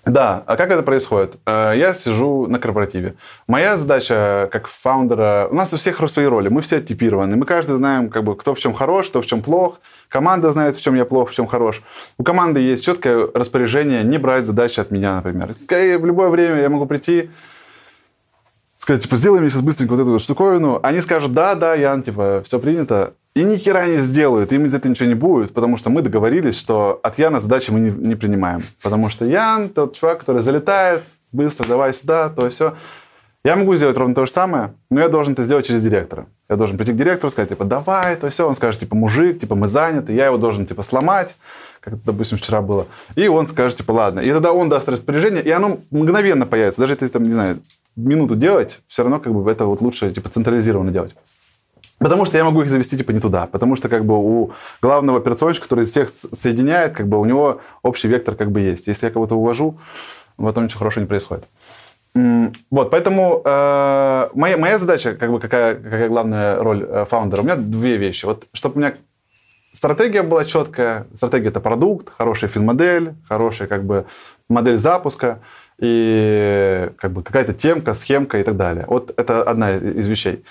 [0.07, 1.37] Да, а как это происходит?
[1.47, 3.15] Э, я сижу на корпоративе.
[3.47, 5.49] Моя задача как фаундера...
[5.51, 7.37] У нас у всех свои роли, мы все типированы.
[7.37, 9.81] Мы каждый знаем, как бы, кто в чем хорош, кто в чем плох.
[10.09, 11.83] Команда знает, в чем я плох, в чем хорош.
[12.19, 15.55] У команды есть четкое распоряжение не брать задачи от меня, например.
[15.69, 17.31] В любое время я могу прийти,
[18.79, 20.81] сказать, типа, сделай мне сейчас быстренько вот эту штуковину.
[20.83, 23.15] Они скажут, да, да, Ян, типа, все принято.
[23.35, 26.57] И ни хера не сделают, им из этого ничего не будет, потому что мы договорились,
[26.57, 28.63] что от Яна задачи мы не, не принимаем.
[28.81, 32.75] Потому что Ян тот чувак, который залетает, быстро, давай сюда, то все.
[33.43, 36.27] Я могу сделать ровно то же самое, но я должен это сделать через директора.
[36.49, 38.49] Я должен прийти к директору, сказать, типа, давай, то все.
[38.49, 40.15] Он скажет, типа, мужик, типа, мы заняты.
[40.15, 41.35] Я его должен, типа, сломать,
[41.81, 42.87] как допустим, вчера было.
[43.17, 44.21] И он скажет, типа, ладно.
[44.21, 46.81] И тогда он даст распоряжение, и оно мгновенно появится.
[46.81, 47.59] Даже если, там, не знаю,
[47.97, 51.15] минуту делать, все равно, как бы, это вот лучше, типа, централизированно делать.
[52.05, 53.47] Потому что я могу их завести типа не туда.
[53.47, 58.09] Потому что как бы у главного операционщика, который всех соединяет, как бы у него общий
[58.09, 58.89] вектор как бы есть.
[58.89, 59.79] Если я кого-то увожу,
[60.37, 61.45] потом ничего хорошего не происходит.
[62.71, 67.45] Вот, поэтому э, моя, моя задача, как бы какая, какая главная роль э, фаундера, у
[67.45, 68.27] меня две вещи.
[68.27, 68.93] Вот, чтобы у меня
[69.73, 71.07] стратегия была четкая.
[71.17, 74.05] Стратегия это продукт, хорошая фин-модель, хорошая как бы
[74.51, 75.39] модель запуска
[75.79, 78.85] и как бы какая-то темка, схемка и так далее.
[78.89, 80.45] Вот это одна из вещей.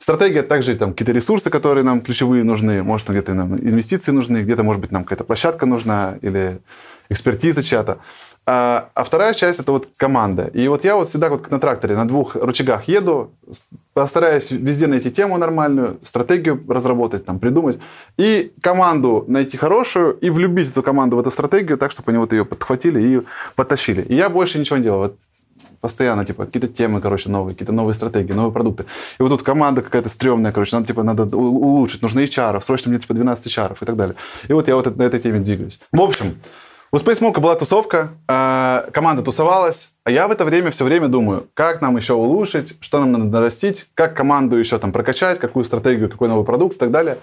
[0.00, 2.82] Стратегия также там какие-то ресурсы, которые нам ключевые нужны.
[2.82, 6.58] Может, где-то нам инвестиции нужны, где-то, может быть, нам какая-то площадка нужна или
[7.10, 7.98] экспертиза чья-то.
[8.46, 10.50] А, а вторая часть– это вот команда.
[10.54, 13.32] И вот я вот всегда вот на тракторе на двух рычагах еду,
[13.92, 17.78] постараюсь везде найти тему нормальную, стратегию разработать, там, придумать,
[18.16, 22.32] и команду найти хорошую, и влюбить эту команду в эту стратегию так, чтобы они вот
[22.32, 23.22] ее подхватили и
[23.54, 24.00] потащили.
[24.02, 24.98] И я больше ничего не делал.
[25.00, 25.18] Вот
[25.80, 28.84] постоянно, типа, какие-то темы, короче, новые, какие-то новые стратегии, новые продукты.
[29.18, 33.00] И вот тут команда какая-то стрёмная, короче, нам, типа, надо улучшить, нужно HR, срочно мне,
[33.00, 34.16] типа, 12 HR и так далее.
[34.48, 35.80] И вот я вот на этой теме двигаюсь.
[35.92, 36.36] В общем,
[36.92, 41.46] у Space была тусовка, э, команда тусовалась, а я в это время все время думаю,
[41.54, 46.10] как нам еще улучшить, что нам надо нарастить, как команду еще там прокачать, какую стратегию,
[46.10, 47.18] какой новый продукт и так далее.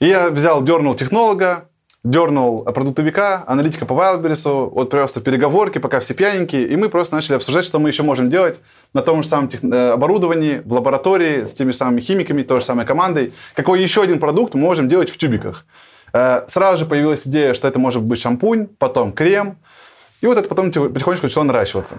[0.00, 1.67] И я взял, дернул технолога,
[2.04, 7.34] дернул продуктовика, аналитика по Wildberries, вот просто переговорки, пока все пьяненькие, и мы просто начали
[7.34, 8.60] обсуждать, что мы еще можем делать
[8.92, 9.64] на том же самом тех...
[9.64, 14.02] Э, оборудовании, в лаборатории, с теми же самыми химиками, той же самой командой, какой еще
[14.02, 15.66] один продукт мы можем делать в тюбиках.
[16.12, 19.58] Э, сразу же появилась идея, что это может быть шампунь, потом крем,
[20.20, 21.98] и вот это потом типа, потихонечку начало наращиваться.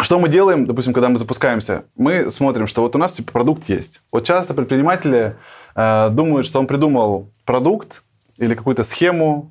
[0.00, 1.84] Что мы делаем, допустим, когда мы запускаемся?
[1.96, 4.02] Мы смотрим, что вот у нас типа продукт есть.
[4.10, 5.36] Вот часто предприниматели
[5.76, 8.02] э, думают, что он придумал продукт,
[8.38, 9.50] или какую-то схему,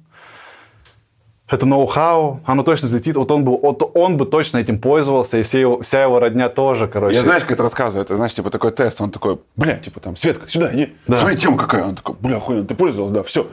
[1.49, 5.43] это ноу-хау, оно точно взлетит, вот он бы, вот он бы точно этим пользовался, и
[5.43, 7.15] все его, вся его родня тоже, короче.
[7.15, 10.15] Я знаешь, как это рассказываю, это, знаешь, типа такой тест, он такой, бля, типа там,
[10.15, 11.17] Светка, сюда, иди, да.
[11.17, 13.47] смотри, тема какая, он такой, бля, охуенно, ты пользовался, да, все,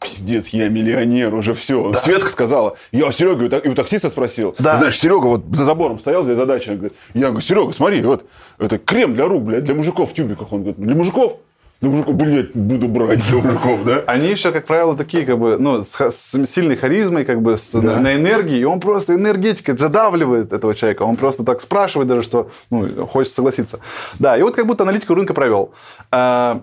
[0.00, 1.90] пиздец, я миллионер уже, все.
[1.90, 1.98] Да.
[1.98, 4.78] Светка сказала, я у Серега и у таксиста спросил, да.
[4.78, 8.24] знаешь, Серега вот за забором стоял для задачи, он говорит, я говорю, Серега, смотри, вот,
[8.58, 11.38] это крем для рук, блядь, для мужиков в тюбиках, он говорит, для мужиков?
[11.80, 14.02] Ну, мужиков, блядь, буду брать все мужиков, да?
[14.06, 17.70] Они еще, как правило, такие, как бы, ну, с, с сильной харизмой, как бы, с,
[17.70, 17.80] да.
[17.80, 21.02] на, на энергии, и он просто энергетикой задавливает этого человека.
[21.02, 23.78] Он просто так спрашивает даже, что, ну, хочет согласиться.
[24.18, 25.70] Да, и вот как будто аналитику рынка провел.
[26.10, 26.62] А,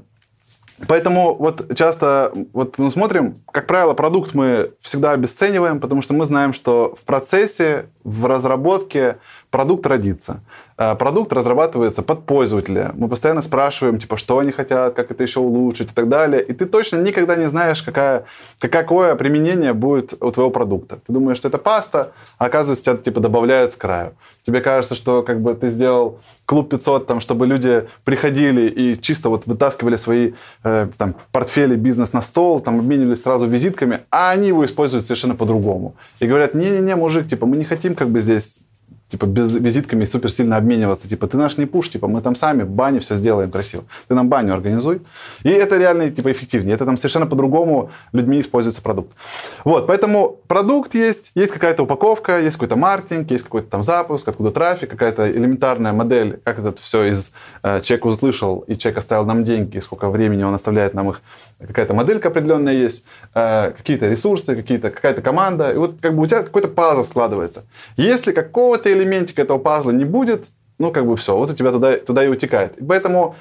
[0.87, 6.25] Поэтому вот часто вот мы смотрим, как правило, продукт мы всегда обесцениваем, потому что мы
[6.25, 9.17] знаем, что в процессе, в разработке
[9.51, 10.41] продукт родится.
[10.77, 12.91] Э, продукт разрабатывается под пользователя.
[12.95, 16.43] Мы постоянно спрашиваем, типа, что они хотят, как это еще улучшить и так далее.
[16.43, 18.25] И ты точно никогда не знаешь, какая,
[18.59, 20.99] какое применение будет у твоего продукта.
[21.07, 24.15] Ты думаешь, что это паста, а оказывается, тебя типа добавляют с краю.
[24.45, 29.29] Тебе кажется, что как бы ты сделал клуб 500, там, чтобы люди приходили и чисто
[29.29, 30.33] вот вытаскивали свои
[30.65, 35.35] э, там, портфели, бизнес на стол, там, обменивались сразу визитками, а они его используют совершенно
[35.35, 35.95] по-другому.
[36.19, 38.65] И говорят, не-не-не, мужик, типа, мы не хотим как бы здесь
[39.09, 41.07] типа, без визитками супер сильно обмениваться.
[41.07, 43.83] Типа, ты наш не пуш, типа, мы там сами бане все сделаем красиво.
[44.07, 45.01] Ты нам баню организуй.
[45.43, 46.75] И это реально, типа, эффективнее.
[46.75, 49.15] Это там совершенно по-другому людьми используется продукт.
[49.63, 54.51] Вот, поэтому продукт есть, есть какая-то упаковка, есть какой-то маркетинг, есть какой-то там запуск, откуда
[54.51, 57.31] трафик, какая-то элементарная модель, как это все из
[57.63, 61.21] э, человек услышал, и человек оставил нам деньги, сколько времени он оставляет нам их
[61.59, 66.25] какая-то моделька определенная есть, э, какие-то ресурсы, какие-то, какая-то команда, и вот как бы у
[66.25, 67.63] тебя какой-то пазл складывается.
[67.97, 70.47] Если какого-то элементика этого пазла не будет,
[70.79, 72.77] ну как бы все, вот у тебя туда, туда и утекает.
[72.77, 73.35] И поэтому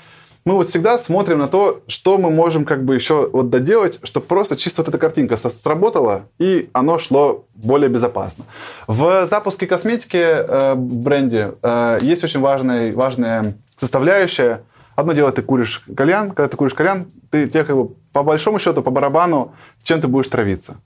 [0.45, 4.27] мы вот всегда смотрим на то, что мы можем как бы еще вот доделать, чтобы
[4.27, 8.45] просто чисто вот эта картинка сработала, и оно шло более безопасно.
[8.87, 14.62] В запуске косметики э, бренде э, есть очень важная, важная составляющая–
[14.97, 18.59] Одно дело, ты куришь кальян, когда ты куришь кальян, ты тебе как бы по большому
[18.59, 20.77] счету, по барабану, чем ты будешь травиться.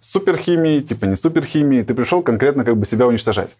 [0.00, 3.50] Суперхимией, типа не суперхимией, ты пришел конкретно как бы себя уничтожать.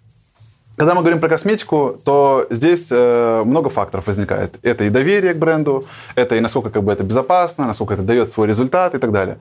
[0.76, 4.54] Когда мы говорим про косметику, то здесь э, много факторов возникает.
[4.62, 8.32] Это и доверие к бренду, это и насколько как бы это безопасно, насколько это дает
[8.32, 9.38] свой результат и так далее.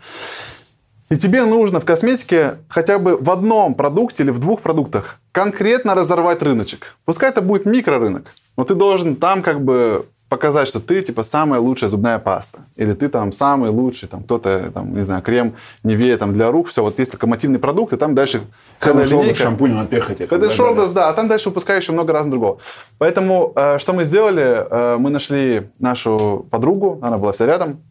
[1.09, 5.93] И тебе нужно в косметике хотя бы в одном продукте или в двух продуктах конкретно
[5.93, 6.95] разорвать рыночек.
[7.05, 11.59] Пускай это будет микрорынок, но ты должен там как бы показать, что ты, типа, самая
[11.59, 12.59] лучшая зубная паста.
[12.77, 16.69] Или ты там самый лучший, там, кто-то, там, не знаю, крем Невея там для рук.
[16.69, 18.43] Все, вот есть локомотивный продукт, и там дальше
[18.79, 19.43] целая линейка.
[19.43, 20.23] шампунь от перхоти.
[20.23, 22.59] Head Shoulders, да, а там дальше выпускаю еще много раз другого.
[22.97, 24.65] Поэтому, э, что мы сделали?
[24.69, 27.81] Э, мы нашли нашу подругу, она была вся рядом,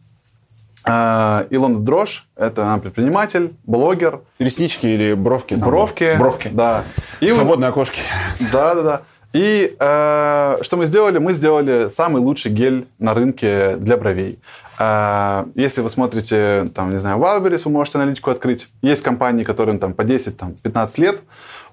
[0.87, 4.21] э, Илона Дрожь, это она предприниматель, блогер.
[4.39, 5.53] Реснички или бровки?
[5.53, 6.15] Там, бровки.
[6.17, 6.49] Бровки.
[6.51, 6.85] Да.
[7.19, 8.01] И Свободные окошки.
[8.51, 9.01] Да, да, да.
[9.33, 11.17] И э, что мы сделали?
[11.17, 14.39] Мы сделали самый лучший гель на рынке для бровей.
[14.77, 18.67] Э, если вы смотрите, там, не знаю, Wildberries, вы можете аналитику открыть.
[18.81, 21.21] Есть компании, которым там по 10-15 там, лет.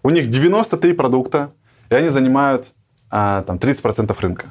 [0.05, 1.51] У них 93 продукта,
[1.91, 2.69] и они занимают
[3.11, 4.47] э, там, 30% рынка.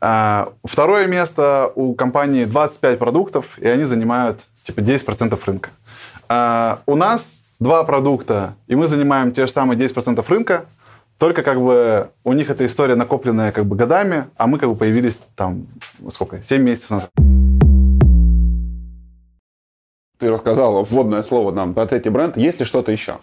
[0.00, 5.70] Э, второе место у компании 25 продуктов, и они занимают типа 10% рынка.
[6.28, 10.66] Э, у нас два продукта, и мы занимаем те же самые 10% рынка,
[11.18, 14.76] только как бы у них эта история накопленная как бы годами, а мы как бы
[14.76, 15.66] появились там,
[16.10, 17.10] сколько, 7 месяцев назад.
[20.18, 22.36] Ты рассказал вводное слово нам про третий бренд.
[22.36, 23.18] Есть ли что-то еще?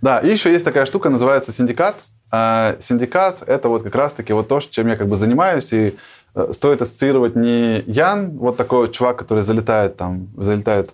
[0.00, 1.96] Да, и еще есть такая штука, называется синдикат.
[2.30, 5.94] А, синдикат– это вот как раз-таки вот то, чем я как бы занимаюсь, и
[6.34, 10.90] э, стоит ассоциировать не Ян, вот такой чувак, который залетает там, залетает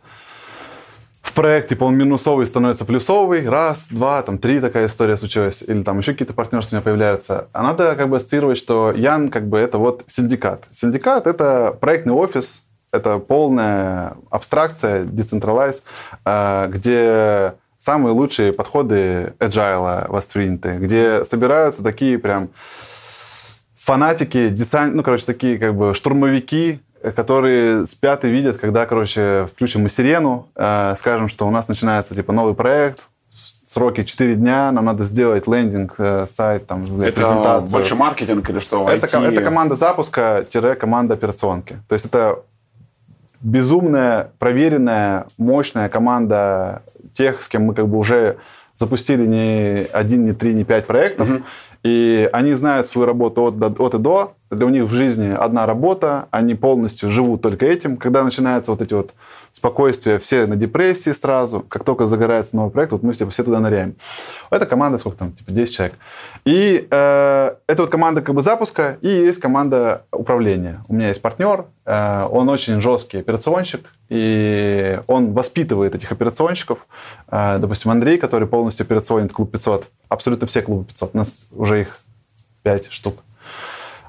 [1.40, 5.98] проект, типа он минусовый становится плюсовый, раз, два, там, три такая история случилась, или там
[5.98, 7.48] еще какие-то партнерства у меня появляются.
[7.54, 10.64] А надо как бы ассоциировать, что Ян как бы это вот синдикат.
[10.70, 15.82] Синдикат— это проектный офис, это полная абстракция, decentralize,
[16.26, 22.50] э, где самые лучшие подходы agile восприняты, где собираются такие прям
[23.74, 29.82] фанатики, десант, ну, короче, такие как бы штурмовики, которые спят и видят, когда, короче, включим
[29.82, 33.00] мы сирену, э, скажем, что у нас начинается, типа, новый проект,
[33.66, 37.70] сроки 4 дня, нам надо сделать лендинг, э, сайт, там, это презентацию.
[37.70, 38.88] больше маркетинг или что?
[38.88, 41.78] Это, это команда запуска-команда операционки.
[41.88, 42.42] То есть это
[43.40, 46.82] безумная, проверенная, мощная команда
[47.14, 48.36] тех, с кем мы как бы уже
[48.76, 51.30] запустили не один, не три, не пять проектов.
[51.30, 51.42] Угу.
[51.82, 54.32] И они знают свою работу от, от и до.
[54.50, 57.96] Для них в жизни одна работа, они полностью живут только этим.
[57.96, 59.14] Когда начинается вот эти вот
[59.52, 63.60] спокойствие, все на депрессии сразу, как только загорается новый проект, вот мы типа, все туда
[63.60, 63.94] ныряем.
[64.50, 65.94] Это команда, сколько там, типа 10 человек.
[66.44, 70.82] И э, это вот команда как бы запуска, и есть команда управления.
[70.88, 76.86] У меня есть партнер, э, он очень жесткий операционщик, и он воспитывает этих операционщиков.
[77.28, 81.80] Э, допустим, Андрей, который полностью операционит клуб 500, абсолютно все клубы 500, у нас уже
[81.82, 81.96] их
[82.62, 83.14] 5 штук.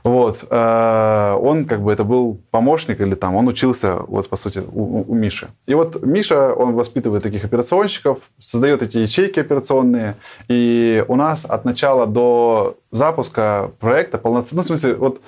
[0.03, 0.45] Вот.
[0.49, 5.03] Э, он как бы это был помощник или там, он учился, вот по сути, у,
[5.07, 5.47] у Миши.
[5.67, 10.15] И вот Миша, он воспитывает таких операционщиков, создает эти ячейки операционные,
[10.47, 15.21] и у нас от начала до запуска проекта полноценно, ну, в смысле, вот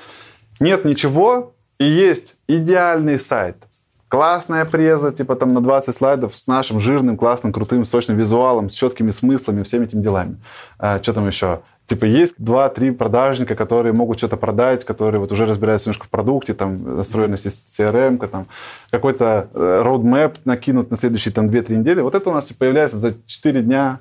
[0.59, 3.57] нет ничего, и есть идеальный сайт–
[4.13, 8.75] классная преза, типа там на 20 слайдов с нашим жирным, классным, крутым, сочным визуалом, с
[8.75, 10.37] четкими смыслами, всеми этими делами.
[10.77, 11.61] А, что там еще?
[11.87, 16.53] Типа есть два-три продажника, которые могут что-то продать, которые вот уже разбираются немножко в продукте,
[16.53, 18.45] там, настроенность CRM, там,
[18.91, 22.01] какой-то э, roadmap накинут на следующие там 2-3 недели.
[22.01, 23.99] Вот это у нас типа, появляется за 4 дня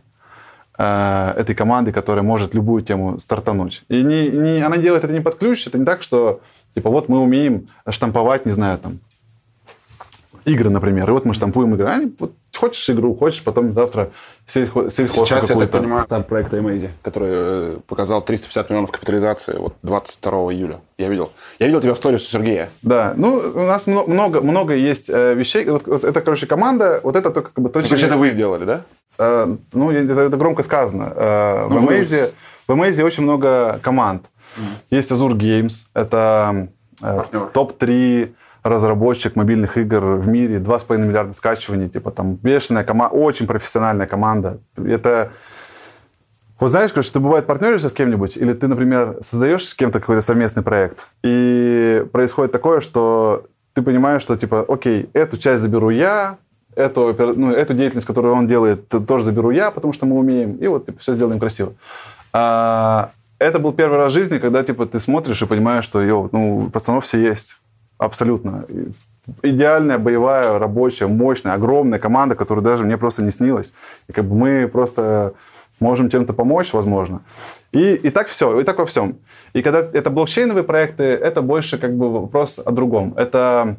[0.76, 3.82] э, этой команды, которая может любую тему стартануть.
[3.88, 6.42] И не, не, она делает это не под ключ, это не так, что
[6.74, 8.98] типа вот мы умеем штамповать, не знаю, там,
[10.44, 11.08] игры, например.
[11.08, 11.88] И вот мы штампуем игры.
[11.88, 14.10] Они, вот, хочешь игру, хочешь потом завтра
[14.46, 19.56] сельхо, сельхоз Сейчас, я так понимаю, там проект Amazing, который э, показал 350 миллионов капитализации
[19.56, 20.80] вот 22 июля.
[20.98, 21.32] Я видел.
[21.58, 22.70] Я видел тебя в сторис у Сергея.
[22.82, 23.14] Да.
[23.16, 25.64] Ну, у нас много, много есть э, вещей.
[25.64, 27.00] Вот, вот это, короче, команда.
[27.02, 27.96] Вот это только как бы точно...
[27.96, 28.84] Ну, это вы сделали, да?
[29.18, 31.12] Э, ну, это, это громко сказано.
[31.14, 32.32] Э, ну, в, Amazing,
[32.66, 34.24] в Amazing очень много команд.
[34.56, 34.62] Mm.
[34.90, 35.74] Есть Azure Games.
[35.94, 36.68] Это
[37.02, 43.46] э, топ-3 разработчик мобильных игр в мире, 2,5 миллиарда скачиваний, типа там бешеная команда, очень
[43.46, 44.58] профессиональная команда.
[44.76, 45.32] Это
[46.62, 50.22] вот знаешь, короче, ты бывает партнеришься с кем-нибудь, или ты, например, создаешь с кем-то какой-то
[50.22, 56.36] совместный проект, и происходит такое, что ты понимаешь, что, типа, окей, эту часть заберу я,
[56.76, 60.68] эту, ну, эту деятельность, которую он делает, тоже заберу я, потому что мы умеем, и
[60.68, 61.72] вот типа, все сделаем красиво.
[62.32, 66.28] А, это был первый раз в жизни, когда, типа, ты смотришь и понимаешь, что, йо,
[66.30, 67.56] ну, пацанов все есть.
[68.04, 68.64] Абсолютно.
[69.42, 73.72] Идеальная, боевая, рабочая, мощная, огромная команда, которая даже мне просто не снилась.
[74.08, 75.34] И как бы мы просто
[75.78, 77.20] можем чем-то помочь, возможно.
[77.72, 79.16] И, и так все, и так во всем.
[79.52, 83.14] И когда это блокчейновые проекты, это больше как бы вопрос о другом.
[83.16, 83.76] Это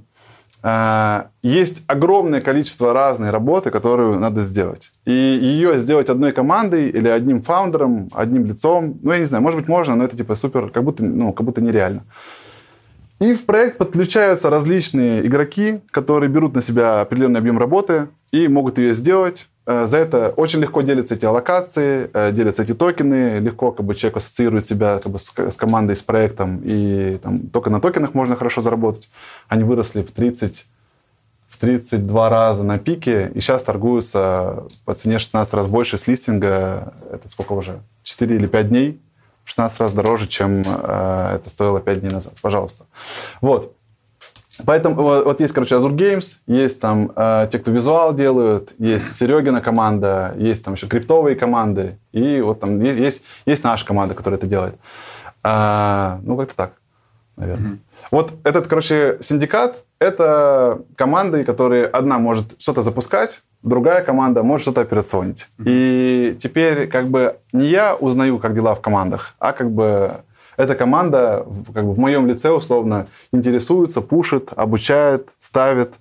[0.64, 4.92] э, есть огромное количество разной работы, которую надо сделать.
[5.06, 9.60] И ее сделать одной командой или одним фаундером, одним лицом, ну, я не знаю, может
[9.60, 12.04] быть, можно, но это типа супер, как будто, ну, как будто нереально.
[13.24, 18.78] И в проект подключаются различные игроки, которые берут на себя определенный объем работы и могут
[18.78, 19.48] ее сделать.
[19.66, 23.96] Э, за это очень легко делятся эти аллокации, э, делятся эти токены, легко как бы
[23.96, 28.14] человек ассоциирует себя как бы, с, с командой, с проектом, и там, только на токенах
[28.14, 29.10] можно хорошо заработать.
[29.48, 30.66] Они выросли в 30
[31.48, 36.94] в 32 раза на пике, и сейчас торгуются по цене 16 раз больше с листинга.
[37.10, 37.80] Это сколько уже?
[38.04, 39.00] 4 или 5 дней
[39.44, 42.34] в 16 раз дороже, чем э, это стоило 5 дней назад.
[42.42, 42.86] Пожалуйста.
[43.42, 43.76] Вот.
[44.66, 49.14] Поэтому вот, вот есть, короче, Azure Games, есть там э, те, кто визуал делают, есть
[49.14, 54.14] Серегина команда, есть там еще криптовые команды, и вот там есть, есть, есть наша команда,
[54.14, 54.76] которая это делает.
[55.44, 56.74] А, ну, как-то так,
[57.36, 57.72] наверное.
[57.72, 57.80] Mm-hmm.
[58.12, 64.82] Вот этот, короче, синдикат— это команды, которые одна может что-то запускать, другая команда может что-то
[64.82, 65.48] операционить.
[65.58, 65.64] Mm-hmm.
[65.66, 70.12] И теперь как бы не я узнаю, как дела в командах, а как бы
[70.58, 75.94] эта команда как бы в моем лице условно интересуется, пушит, обучает, ставит,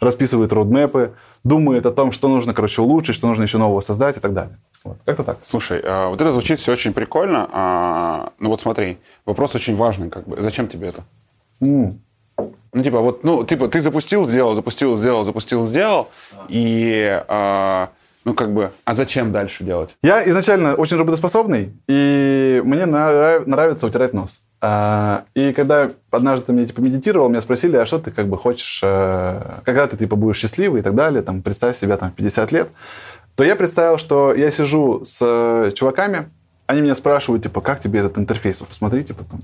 [0.00, 1.12] расписывает родмепы,
[1.44, 4.56] думает о том, что нужно, короче, улучшить, что нужно еще нового создать и так далее.
[4.84, 4.98] Вот.
[5.04, 5.38] Как-то так.
[5.42, 7.48] Слушай, а, вот это звучит все очень прикольно.
[7.52, 10.08] А, ну вот смотри, вопрос очень важный.
[10.10, 10.40] Как бы.
[10.40, 11.02] Зачем тебе это?
[11.60, 11.94] Mm.
[12.36, 16.08] Ну, типа, вот, ну, типа, ты запустил, сделал, запустил, сделал, запустил, сделал,
[16.48, 17.86] и, э,
[18.24, 19.90] ну, как бы, а зачем дальше делать?
[20.02, 24.42] Я изначально очень работоспособный, и мне нрав, нравится утирать нос.
[24.62, 28.80] А, и когда однажды мне, типа, медитировал, меня спросили, а что ты, как бы, хочешь,
[28.82, 32.68] а, когда ты, типа, будешь счастливый и так далее, там, представь себя, там, 50 лет,
[33.34, 36.28] то я представил, что я сижу с э, чуваками,
[36.66, 38.60] они меня спрашивают, типа, как тебе этот интерфейс?
[38.60, 39.40] Вот посмотри, типа, там,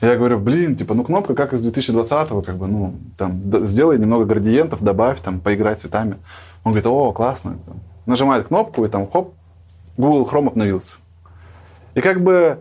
[0.00, 4.24] я говорю, блин, типа, ну кнопка как из 2020-го, как бы, ну, там, сделай немного
[4.24, 6.16] градиентов, добавь, там, поиграй цветами.
[6.62, 7.58] Он говорит, о, классно.
[7.64, 7.76] Там,
[8.06, 9.34] нажимает кнопку, и там, хоп,
[9.96, 10.96] Google Chrome обновился.
[11.94, 12.58] И как бы,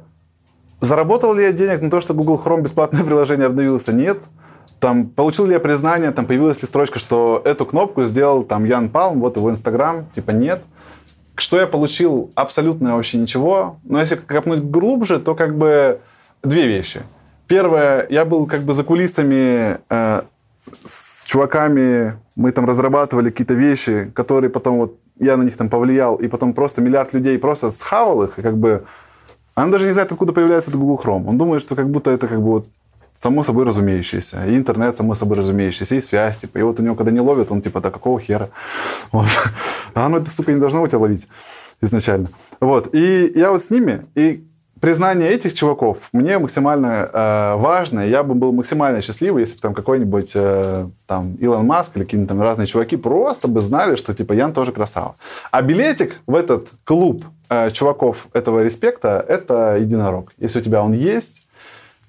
[0.79, 3.93] заработал ли я денег на то, что Google Chrome бесплатное приложение обновился?
[3.93, 4.23] Нет.
[4.79, 8.89] Там, получил ли я признание, там, появилась ли строчка, что эту кнопку сделал, там, Ян
[8.89, 10.05] Палм, вот его Инстаграм?
[10.13, 10.61] Типа, нет.
[11.35, 12.31] Что я получил?
[12.35, 13.77] Абсолютно вообще ничего.
[13.83, 15.99] Но если копнуть глубже, то как бы
[16.43, 17.01] две вещи–
[17.53, 20.21] Первое, я был как бы за кулисами э,
[20.85, 26.15] с чуваками, мы там разрабатывали какие-то вещи, которые потом вот я на них там повлиял,
[26.15, 28.85] и потом просто миллиард людей просто схавал их, и как бы
[29.55, 31.27] он даже не знает, откуда появляется этот Google Chrome.
[31.27, 32.67] Он думает, что как будто это как бы вот
[33.15, 34.47] само собой разумеющееся.
[34.47, 36.57] И интернет само собой разумеющийся, и связь, типа.
[36.57, 38.49] И вот у него, когда не ловит, он типа, да какого хера?
[39.11, 39.29] Вот.
[39.93, 41.27] А оно это, сука, не должно у тебя ловить
[41.81, 42.29] изначально.
[42.59, 42.95] Вот.
[42.95, 44.43] И я вот с ними, и
[44.83, 48.01] признание этих чуваков мне максимально э, важно.
[48.01, 52.27] Я бы был максимально счастливый, если бы там какой-нибудь э, там Илон Маск или какие-нибудь
[52.27, 55.15] там разные чуваки просто бы знали, что типа Ян тоже красава.
[55.51, 60.33] А билетик в этот клуб э, чуваков этого респекта– это единорог.
[60.37, 61.47] Если у тебя он есть,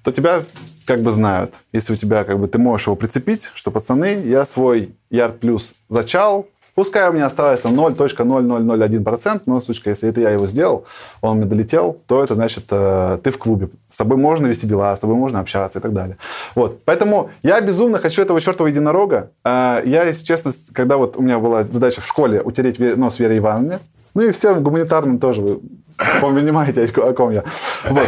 [0.02, 0.42] то тебя
[0.84, 1.60] как бы знают.
[1.72, 5.74] Если у тебя как бы ты можешь его прицепить, что пацаны, я свой Ярд Плюс
[5.88, 10.84] зачал, Пускай у меня осталось там 0.0001%, но, сучка, если это я его сделал,
[11.20, 13.68] он мне долетел, то это значит, э, ты в клубе.
[13.90, 16.16] С тобой можно вести дела, с тобой можно общаться и так далее.
[16.54, 16.80] Вот.
[16.84, 19.30] Поэтому я безумно хочу этого чертова единорога.
[19.44, 23.38] Э, я, если честно, когда вот у меня была задача в школе утереть нос Вере
[23.38, 23.78] Ивановне,
[24.14, 25.60] ну и всем гуманитарным тоже, вы
[26.20, 27.44] понимаете, о ком я.
[27.88, 28.06] Вот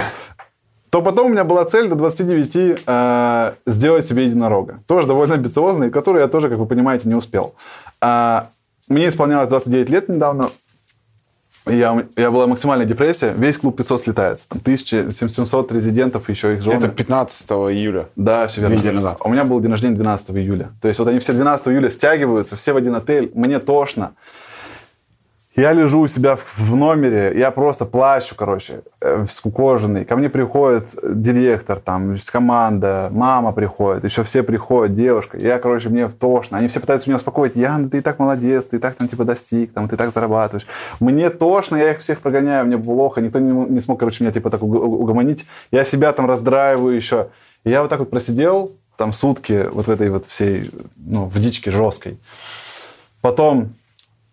[0.97, 4.79] то потом у меня была цель до 29 э, сделать себе единорога.
[4.87, 7.55] Тоже довольно амбициозный, который я тоже, как вы понимаете, не успел.
[8.01, 8.45] Э,
[8.89, 10.49] мне исполнялось 29 лет недавно.
[11.67, 13.35] Я, я была максимальная депрессия.
[13.37, 14.49] Весь клуб 500 слетается.
[14.49, 16.77] Там 1700 резидентов, еще их жены.
[16.77, 18.09] Это 15 июля.
[18.15, 18.77] Да, все верно.
[18.77, 19.19] Две недели назад.
[19.25, 20.71] У меня был день рождения 12 июля.
[20.81, 23.33] То есть вот они все 12 июля стягиваются, все в один отель.
[23.35, 24.13] Мне тошно.
[25.57, 30.05] Я лежу у себя в номере, я просто плачу, короче, э, скукоженный.
[30.05, 35.39] Ко мне приходит директор, там, команда, мама приходит, еще все приходят, девушка.
[35.39, 36.59] Я, короче, мне тошно.
[36.59, 37.57] Они все пытаются меня успокоить.
[37.57, 40.67] Ян, ты и так молодец, ты и так там, типа, достиг, там, ты так зарабатываешь.
[41.01, 43.23] Мне тошно, я их всех прогоняю, мне плохо.
[43.23, 45.47] Никто не, не смог, короче, меня, типа, так угомонить.
[45.71, 47.29] Я себя там раздраиваю еще.
[47.65, 51.71] Я вот так вот просидел, там, сутки вот в этой вот всей, ну, в дичке
[51.71, 52.19] жесткой.
[53.23, 53.71] Потом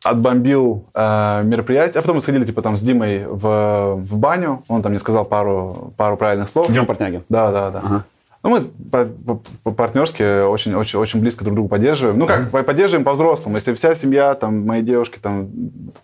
[0.04, 4.82] отбомбил э, мероприятие, а потом мы сходили типа там с Димой в, в баню, он
[4.82, 6.72] там мне сказал пару, пару правильных слов.
[6.72, 7.24] Дима Портнягин.
[7.30, 7.80] Да, да, да.
[7.80, 8.06] Ага.
[8.44, 12.20] Ну, мы по, по, по партнерски очень, очень, очень близко друг друга поддерживаем.
[12.20, 13.56] Ну, как, поддерживаем по-взрослому.
[13.56, 15.48] Если вся семья, там, мои девушки, там,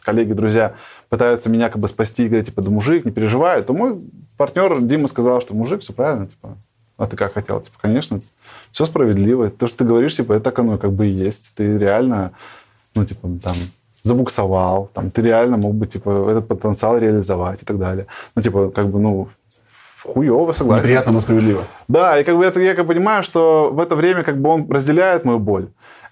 [0.01, 0.75] коллеги, друзья
[1.09, 3.99] пытаются меня как бы спасти, говорят, типа, да мужик, не переживай, то мой
[4.37, 6.55] партнер Дима сказал, что мужик, все правильно, типа,
[6.97, 7.59] а ты как хотел?
[7.59, 8.19] Типа, конечно,
[8.71, 9.49] все справедливо.
[9.49, 11.53] То, что ты говоришь, типа, это так оно как бы и есть.
[11.55, 12.31] Ты реально,
[12.95, 13.55] ну, типа, там,
[14.03, 18.05] забуксовал, там, ты реально мог бы, типа, этот потенциал реализовать и так далее.
[18.35, 19.27] Ну, типа, как бы, ну,
[20.03, 20.83] хуево, согласен.
[20.83, 21.61] Неприятно, но справедливо.
[21.87, 24.67] Да, и как бы это, я как понимаю, что в это время как бы он
[24.69, 25.67] разделяет мою боль.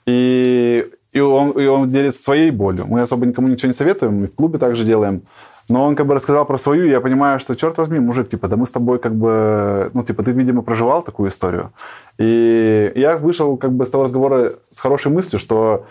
[0.06, 2.86] И, и, он, и он делится своей болью.
[2.88, 5.22] Мы особо никому ничего не советуем, мы в клубе также делаем.
[5.70, 8.48] Но он как бы рассказал про свою, и я понимаю, что, черт возьми, мужик, типа,
[8.48, 11.74] да мы с тобой как бы, ну, типа, ты, видимо, проживал такую историю.
[12.18, 15.86] И я вышел как бы с того разговора с хорошей мыслью, что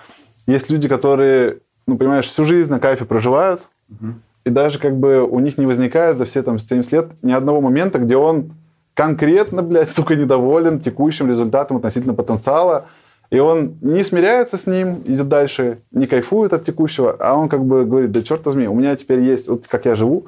[0.47, 4.14] есть люди, которые ну, понимаешь, всю жизнь на кайфе проживают, угу.
[4.45, 7.61] и даже как бы у них не возникает за все там 70 лет ни одного
[7.61, 8.53] момента, где он
[8.95, 12.87] конкретно, блядь, сука, недоволен текущим результатом относительно потенциала,
[13.30, 17.64] и он не смиряется с ним, идет дальше, не кайфует от текущего, а он как
[17.64, 20.26] бы говорит, да черт возьми, у меня теперь есть, вот как я живу,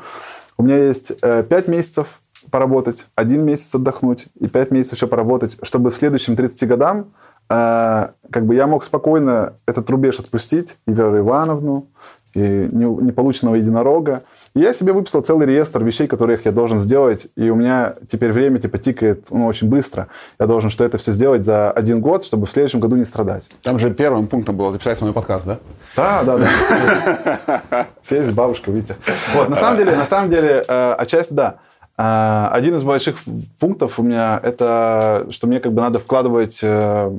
[0.57, 5.59] у меня есть э, 5 месяцев поработать, один месяц отдохнуть и 5 месяцев еще поработать,
[5.63, 7.07] чтобы в следующем 30 годам
[7.49, 11.87] а, как бы я мог спокойно этот рубеж отпустить, и Веру Ивановну,
[12.35, 14.23] и неполученного единорога.
[14.55, 18.33] И я себе выписал целый реестр вещей, которых я должен сделать, и у меня теперь
[18.33, 20.09] время типа тикает ну, очень быстро.
[20.39, 23.49] Я должен что это все сделать за один год, чтобы в следующем году не страдать.
[23.63, 25.59] Там же первым пунктом было записать свой подкаст, да?
[25.97, 27.87] Да, да, да.
[28.03, 28.97] Сесть с бабушкой, видите.
[29.35, 31.57] Вот, на самом деле, на самом деле, э, отчасти да.
[32.01, 33.17] А, один из больших
[33.59, 37.11] пунктов у меня это, что мне как бы надо вкладывать э,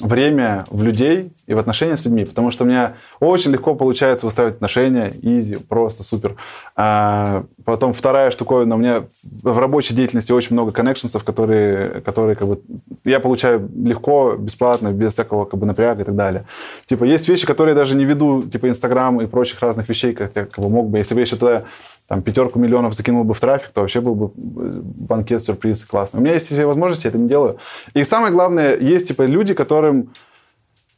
[0.00, 4.26] время в людей и в отношения с людьми, потому что у меня очень легко получается
[4.26, 6.36] выстраивать отношения, изи, просто супер.
[6.76, 9.06] А, потом вторая штуковина, у меня
[9.42, 12.60] в рабочей деятельности очень много коннекшенсов, которые, которые как бы
[13.04, 16.46] я получаю легко, бесплатно, без всякого как бы напряга и так далее.
[16.86, 20.30] Типа есть вещи, которые я даже не веду, типа Инстаграм и прочих разных вещей, как
[20.36, 21.64] я как бы мог бы, если бы я еще тогда
[22.08, 26.20] там, пятерку миллионов закинул бы в трафик, то вообще был бы э, банкет, сюрприз классный.
[26.20, 27.58] У меня есть все возможности, я это не делаю.
[27.94, 30.12] И самое главное, есть типа люди, которым,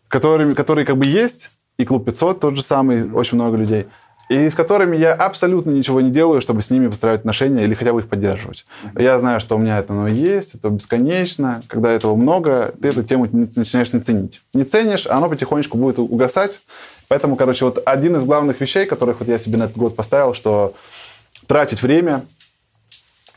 [0.08, 3.86] которыми, которые как бы есть, и Клуб 500 тот же самый, очень много людей,
[4.28, 7.92] и с которыми я абсолютно ничего не делаю, чтобы с ними выстраивать отношения или хотя
[7.92, 8.64] бы их поддерживать.
[8.96, 11.60] Я знаю, что у меня это оно есть, это бесконечно.
[11.68, 14.40] Когда этого много, ты эту тему начинаешь не ценить.
[14.54, 16.60] Не ценишь, а оно потихонечку будет угасать.
[17.14, 20.34] Поэтому, короче, вот один из главных вещей, которых вот я себе на этот год поставил,
[20.34, 20.74] что
[21.46, 22.24] тратить время,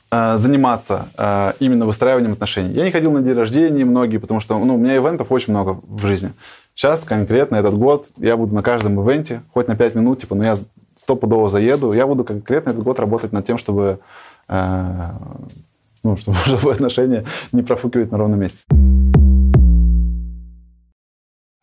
[0.09, 2.73] э, заниматься э, именно выстраиванием отношений.
[2.73, 5.79] Я не ходил на день рождения многие, потому что ну, у меня ивентов очень много
[5.83, 6.31] в жизни.
[6.73, 10.43] Сейчас конкретно этот год я буду на каждом ивенте, хоть на 5 минут, типа, но
[10.43, 10.57] я
[10.95, 11.93] стопудово заеду.
[11.93, 13.99] Я буду конкретно этот год работать над тем, чтобы,
[14.47, 15.11] э,
[16.03, 18.63] ну, чтобы, чтобы отношения не профукивать на ровном месте.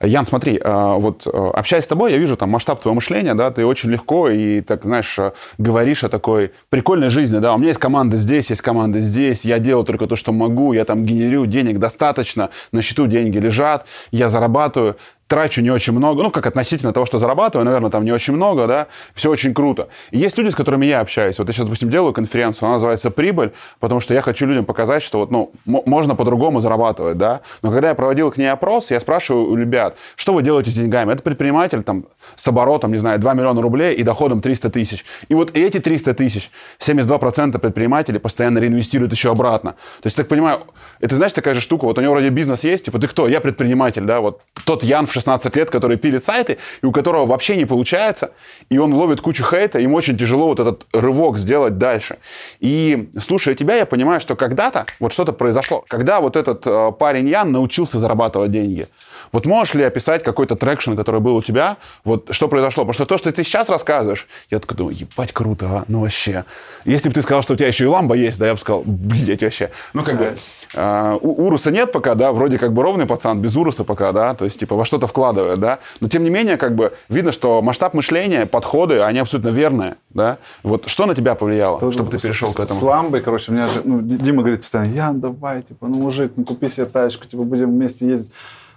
[0.06, 3.50] Ян, смотри, а, вот а, общаясь с тобой, я вижу там масштаб твоего мышления, да,
[3.50, 7.68] ты очень легко и, так, знаешь, а, говоришь о такой прикольной жизни, да, у меня
[7.68, 11.46] есть команда здесь, есть команда здесь, я делаю только то, что могу, я там генерю
[11.46, 14.96] денег достаточно, на счету деньги лежат, я зарабатываю.
[15.26, 18.66] Трачу не очень много, ну, как относительно того, что зарабатываю, наверное, там не очень много,
[18.66, 19.88] да, все очень круто.
[20.10, 21.38] И есть люди, с которыми я общаюсь.
[21.38, 25.02] Вот я сейчас, допустим, делаю конференцию, она называется «Прибыль», потому что я хочу людям показать,
[25.02, 27.40] что вот, ну, можно по-другому зарабатывать, да.
[27.62, 30.74] Но когда я проводил к ней опрос, я спрашиваю у ребят, что вы делаете с
[30.74, 31.12] деньгами?
[31.12, 32.04] Это предприниматель там
[32.36, 35.04] с оборотом, не знаю, 2 миллиона рублей и доходом 300 тысяч.
[35.28, 36.50] И вот эти 300 тысяч,
[36.80, 39.72] 72% предпринимателей постоянно реинвестируют еще обратно.
[40.02, 40.58] То есть, так понимаю,
[41.00, 43.28] это, знаешь, такая же штука, вот у него вроде бизнес есть, типа, ты кто?
[43.28, 47.26] Я предприниматель, да, вот тот Ян в 16 лет, который пилит сайты, и у которого
[47.26, 48.32] вообще не получается,
[48.68, 52.18] и он ловит кучу хейта, ему очень тяжело вот этот рывок сделать дальше.
[52.60, 57.28] И слушая тебя, я понимаю, что когда-то вот что-то произошло, когда вот этот э, парень
[57.28, 58.88] Ян научился зарабатывать деньги.
[59.32, 61.76] Вот можешь ли описать какой-то traction, который был у тебя?
[62.04, 62.84] Вот что произошло?
[62.84, 65.84] Потому что то, что ты сейчас рассказываешь, я такой думаю, ебать, круто, а?
[65.88, 66.44] ну вообще.
[66.84, 68.82] Если бы ты сказал, что у тебя еще и ламба есть, да, я бы сказал,
[68.84, 69.70] блядь, вообще.
[69.92, 70.36] Ну, как бы,
[70.74, 74.44] Uh, уруса нет пока, да, вроде как бы ровный пацан, без уруса пока, да, то
[74.44, 77.94] есть типа во что-то вкладывает, да, но тем не менее как бы видно, что масштаб
[77.94, 80.38] мышления, подходы, они абсолютно верные, да.
[80.62, 82.80] Вот что на тебя повлияло, Тут чтобы ты перешел с, к этому?
[82.80, 86.32] С ламбой, короче, у меня же, ну, Дима говорит постоянно, Ян, давай, типа, ну, мужик,
[86.36, 88.32] ну, купи себе тачку, типа, будем вместе ездить.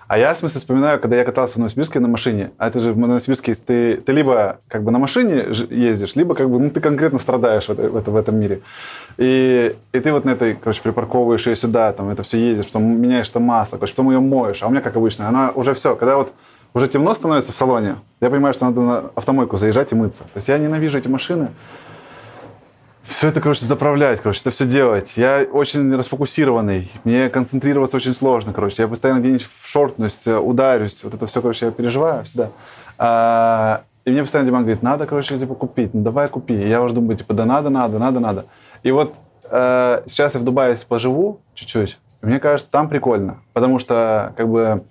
[0.08, 2.52] А я, в смысле, вспоминаю, когда я катался в Новосибирске на машине.
[2.58, 6.50] А это же в Новосибирске ты, ты либо как бы на машине ездишь, либо как
[6.50, 8.62] бы, ну, ты конкретно страдаешь в, это, в, это, в этом мире.
[9.18, 12.84] И, и ты вот на этой, короче, припарковываешь ее сюда, там, это все ездишь, потом
[13.02, 14.64] меняешь там масло, короче, потом ее моешь.
[14.64, 16.32] А у меня, как обычно, она уже все, когда вот
[16.74, 20.24] уже темно становится в салоне, я понимаю, что надо на автомойку заезжать и мыться.
[20.24, 21.50] То есть я ненавижу эти машины
[23.08, 25.14] все это, короче, заправлять, короче, это все делать.
[25.16, 28.84] Я очень расфокусированный, мне концентрироваться очень сложно, короче.
[28.84, 31.04] Я постоянно где-нибудь в шортнусь, э, ударюсь.
[31.04, 32.50] Вот это все, короче, я переживаю всегда.
[32.98, 35.94] А, и мне постоянно Диман говорит, надо, короче, типа, купить.
[35.94, 36.54] Ну, давай купи.
[36.54, 38.46] И я уже думаю, типа, да надо, надо, надо, надо.
[38.84, 39.16] И вот
[39.50, 41.98] э, сейчас я в Дубае поживу чуть-чуть.
[42.22, 43.40] Мне кажется, там прикольно.
[43.54, 44.84] Потому что, как бы,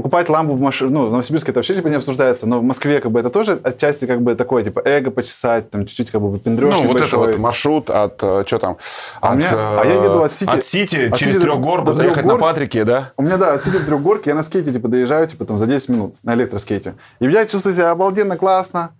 [0.00, 3.00] покупать ламбу в машину, ну, в Новосибирске это вообще типа не обсуждается, но в Москве
[3.00, 6.30] как бы это тоже отчасти как бы такое, типа, эго почесать, там чуть-чуть как бы
[6.30, 7.08] выпендрёж Ну, вот большой.
[7.08, 8.78] это вот маршрут от, э, что там?
[9.20, 10.56] А, от, меня, а я еду от Сити.
[10.56, 13.12] От Сити от через Трехгорку доехать на Патрике, да?
[13.18, 15.66] У меня, да, от Сити до Трехгорки я на скейте, типа, доезжаю, типа, там, за
[15.66, 16.94] 10 минут на электроскейте.
[17.18, 18.90] И я чувствую себя обалденно классно,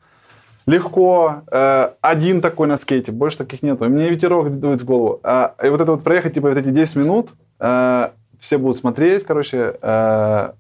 [0.66, 3.86] легко, э, один такой на скейте, больше таких нету.
[3.86, 5.20] И мне ветерок дует в голову.
[5.22, 9.24] А, и вот это вот проехать, типа, вот эти 10 минут, э, все будут смотреть,
[9.24, 10.50] короче, э,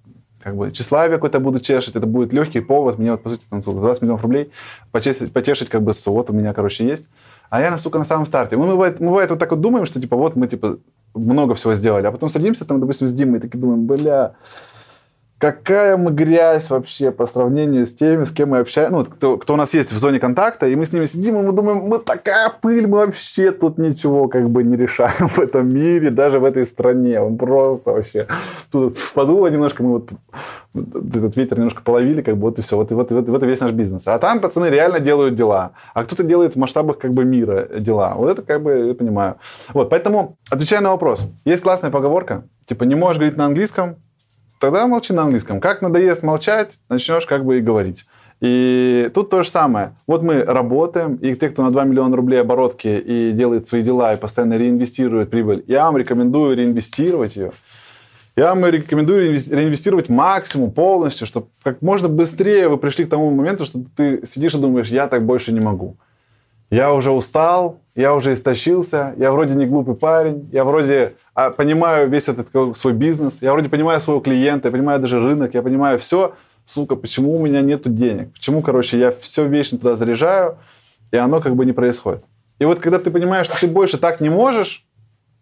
[0.42, 3.60] как бы тщеславие какое-то буду чешить, это будет легкий повод, мне вот, по сути, там,
[3.60, 4.50] 20 миллионов рублей
[4.90, 7.08] почесить, потешить, как бы, вот у меня, короче, есть.
[7.50, 8.56] А я, сука, на самом старте.
[8.56, 10.78] Мы, бывает, мы, бывает, вот так вот думаем, что, типа, вот мы, типа,
[11.14, 14.34] много всего сделали, а потом садимся там, допустим, с Димой и такие думаем, бля,
[15.40, 19.54] какая мы грязь вообще по сравнению с теми, с кем мы общаемся, ну, кто, кто
[19.54, 21.98] у нас есть в зоне контакта, и мы с ними сидим, и мы думаем, мы
[21.98, 26.44] такая пыль, мы вообще тут ничего как бы не решаем в этом мире, даже в
[26.44, 27.20] этой стране.
[27.20, 28.26] Он просто вообще...
[28.70, 30.10] Тут подуло немножко, мы вот
[30.74, 33.60] этот ветер немножко половили, как бы вот и все, вот, вот, вот, вот и весь
[33.60, 34.06] наш бизнес.
[34.06, 38.12] А там пацаны реально делают дела, а кто-то делает в масштабах как бы мира дела.
[38.14, 39.36] Вот это как бы я понимаю.
[39.72, 43.96] Вот, поэтому, отвечая на вопрос, есть классная поговорка, типа, не можешь говорить на английском,
[44.60, 45.60] тогда молчи на английском.
[45.60, 48.04] Как надоест молчать, начнешь как бы и говорить.
[48.40, 49.94] И тут то же самое.
[50.06, 54.14] Вот мы работаем, и те, кто на 2 миллиона рублей оборотки и делает свои дела,
[54.14, 57.52] и постоянно реинвестирует прибыль, я вам рекомендую реинвестировать ее.
[58.36, 63.66] Я вам рекомендую реинвестировать максимум, полностью, чтобы как можно быстрее вы пришли к тому моменту,
[63.66, 65.96] что ты сидишь и думаешь, я так больше не могу.
[66.70, 72.08] Я уже устал, я уже истощился, я вроде не глупый парень, я вроде а, понимаю
[72.08, 75.98] весь этот свой бизнес, я вроде понимаю своего клиента, я понимаю даже рынок, я понимаю
[75.98, 76.34] все,
[76.64, 80.58] сука, почему у меня нету денег, почему, короче, я все вечно туда заряжаю,
[81.12, 82.24] и оно как бы не происходит.
[82.58, 84.84] И вот когда ты понимаешь, что ты больше так не можешь,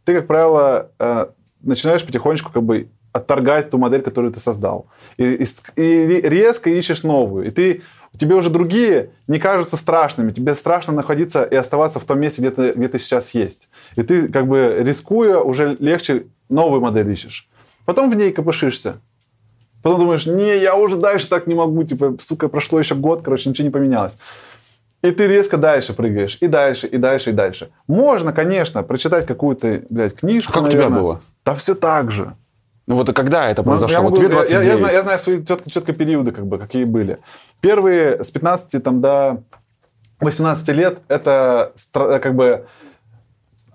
[0.04, 1.26] ты, как правило, э,
[1.60, 4.86] начинаешь потихонечку как бы отторгать ту модель, которую ты создал.
[5.16, 5.46] И, и,
[5.76, 7.46] и резко ищешь новую.
[7.46, 7.82] И ты
[8.16, 10.32] тебе уже другие не кажутся страшными.
[10.32, 13.68] Тебе страшно находиться и оставаться в том месте, где ты, где ты сейчас есть.
[13.96, 17.48] И ты, как бы рискуя, уже легче новую модель ищешь.
[17.84, 18.96] Потом в ней копышишься.
[19.82, 21.84] Потом думаешь, не, я уже дальше так не могу.
[21.84, 24.18] Типа, сука, прошло еще год, короче, ничего не поменялось.
[25.02, 27.70] И ты резко дальше прыгаешь, и дальше, и дальше, и дальше.
[27.86, 30.86] Можно, конечно, прочитать какую-то, блядь, книжку, Как наверное.
[30.86, 31.20] у тебя было?
[31.44, 32.34] Да все так же.
[32.88, 33.92] Ну вот и когда это произошло?
[33.92, 34.64] Я, могу, вот тебе 29.
[34.66, 37.18] Я, я, знаю, я знаю свои четко, четко периоды, как бы, какие были.
[37.60, 39.42] Первые с 15 там, до
[40.20, 42.64] 18 лет это как бы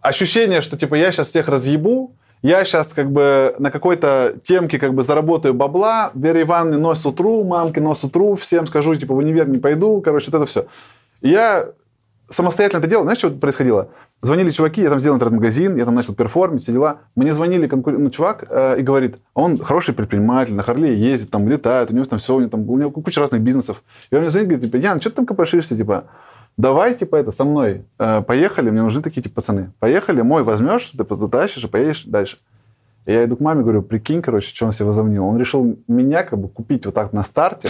[0.01, 4.95] ощущение, что типа я сейчас всех разъебу, я сейчас как бы на какой-то темке как
[4.95, 9.47] бы заработаю бабла, Вера Ивановне нос утру, мамке нос утру, всем скажу, типа, в универ
[9.47, 10.65] не пойду, короче, вот это все.
[11.21, 11.69] я
[12.31, 13.03] самостоятельно это делал.
[13.03, 13.89] Знаешь, что происходило?
[14.23, 16.97] Звонили чуваки, я там сделал интернет-магазин, я там начал перформить, все дела.
[17.15, 17.97] Мне звонили конкур...
[17.99, 22.05] ну, чувак э, и говорит, он хороший предприниматель, на Харле ездит, там летает, у него
[22.05, 23.83] там все, у него там у него куча разных бизнесов.
[24.09, 26.05] И он мне звонит, говорит, типа, Ян, что ты там копошишься, типа,
[26.57, 29.71] давай, типа, это, со мной, э, поехали, мне нужны такие, типа, пацаны.
[29.79, 32.37] Поехали, мой возьмешь, ты затащишь и поедешь дальше.
[33.05, 35.25] И я иду к маме, говорю, прикинь, короче, что он себе возомнил.
[35.25, 37.67] Он решил меня как бы купить вот так на старте.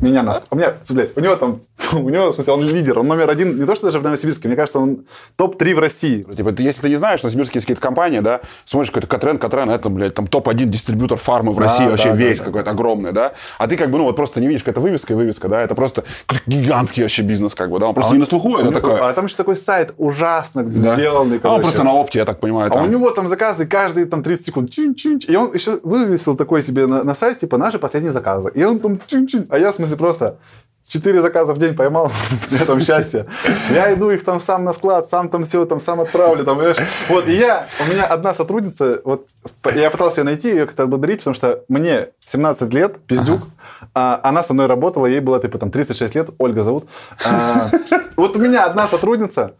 [0.00, 0.40] Меня на...
[0.50, 0.74] У меня,
[1.16, 1.60] у него там
[1.92, 4.48] у него, в смысле, он лидер, он номер один, не то, что даже в Новосибирске,
[4.48, 5.04] мне кажется, он
[5.36, 6.22] топ-3 в России.
[6.22, 9.88] Типа, ты, если ты не знаешь, Новосибирские какие-то компании, да, смотришь какой-то Катрен, Катрен, это,
[9.88, 12.70] блядь, там топ-1 дистрибьютор фармы в России, да, вообще да, весь да, какой-то да.
[12.72, 15.48] огромный, да, а ты как бы, ну, вот просто не видишь, какая-то вывеска и вывеска,
[15.48, 16.04] да, это просто
[16.46, 19.08] гигантский вообще бизнес, как бы, да, он просто а не на слуху, это такое.
[19.08, 20.94] А там еще такой сайт ужасно да.
[20.94, 21.54] сделанный, короче.
[21.54, 22.70] А он просто на опте, я так понимаю.
[22.70, 22.82] Там.
[22.82, 26.62] А у него там заказы каждые там 30 секунд, чин-чин, и он еще вывесил такой
[26.62, 28.50] себе на, на сайт, типа, наши последние заказы.
[28.54, 30.38] И он там чин-чин, а я, в смысле, просто
[30.88, 32.10] четыре заказа в день поймал,
[32.50, 33.26] я там счастье.
[33.70, 36.78] Я иду их там сам на склад, сам там все, там сам отправлю, там, понимаешь?
[37.08, 39.26] Вот, и я, у меня одна сотрудница, вот,
[39.74, 43.90] я пытался ее найти, ее как-то ободрить, потому что мне 17 лет, пиздюк, ага.
[43.94, 46.88] а, она со мной работала, ей было, типа, там, 36 лет, Ольга зовут.
[47.24, 47.68] А,
[48.16, 49.54] вот у меня одна сотрудница,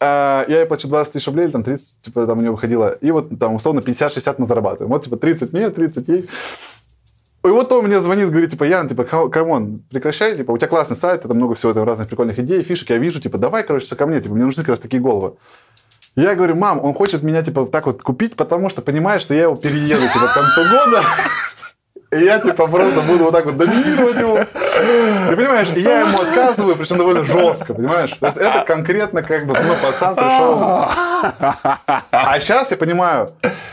[0.00, 3.10] а, я ей плачу 20 тысяч рублей, там 30, типа, там у нее выходило, и
[3.10, 4.92] вот там, условно, 50-60 мы зарабатываем.
[4.92, 6.28] Вот, типа, 30 мне, 30 ей.
[7.48, 10.68] И вот он мне звонит, говорит, типа, Ян, типа, come on, прекращай, типа, у тебя
[10.68, 13.96] классный сайт, это много всего там разных прикольных идей, фишек, я вижу, типа, давай, короче,
[13.96, 15.32] ко мне, типа, мне нужны как раз такие головы.
[16.14, 19.44] Я говорю, мам, он хочет меня, типа, так вот купить, потому что понимает, что я
[19.44, 21.02] его перееду, типа, к концу года.
[22.10, 24.44] И я, типа, просто буду вот так вот доминировать его.
[24.78, 28.12] И понимаешь, я ему отказываю, причем довольно жестко, понимаешь?
[28.12, 30.88] То есть это конкретно как бы, ну, пацан пришел.
[32.10, 33.30] А сейчас я понимаю,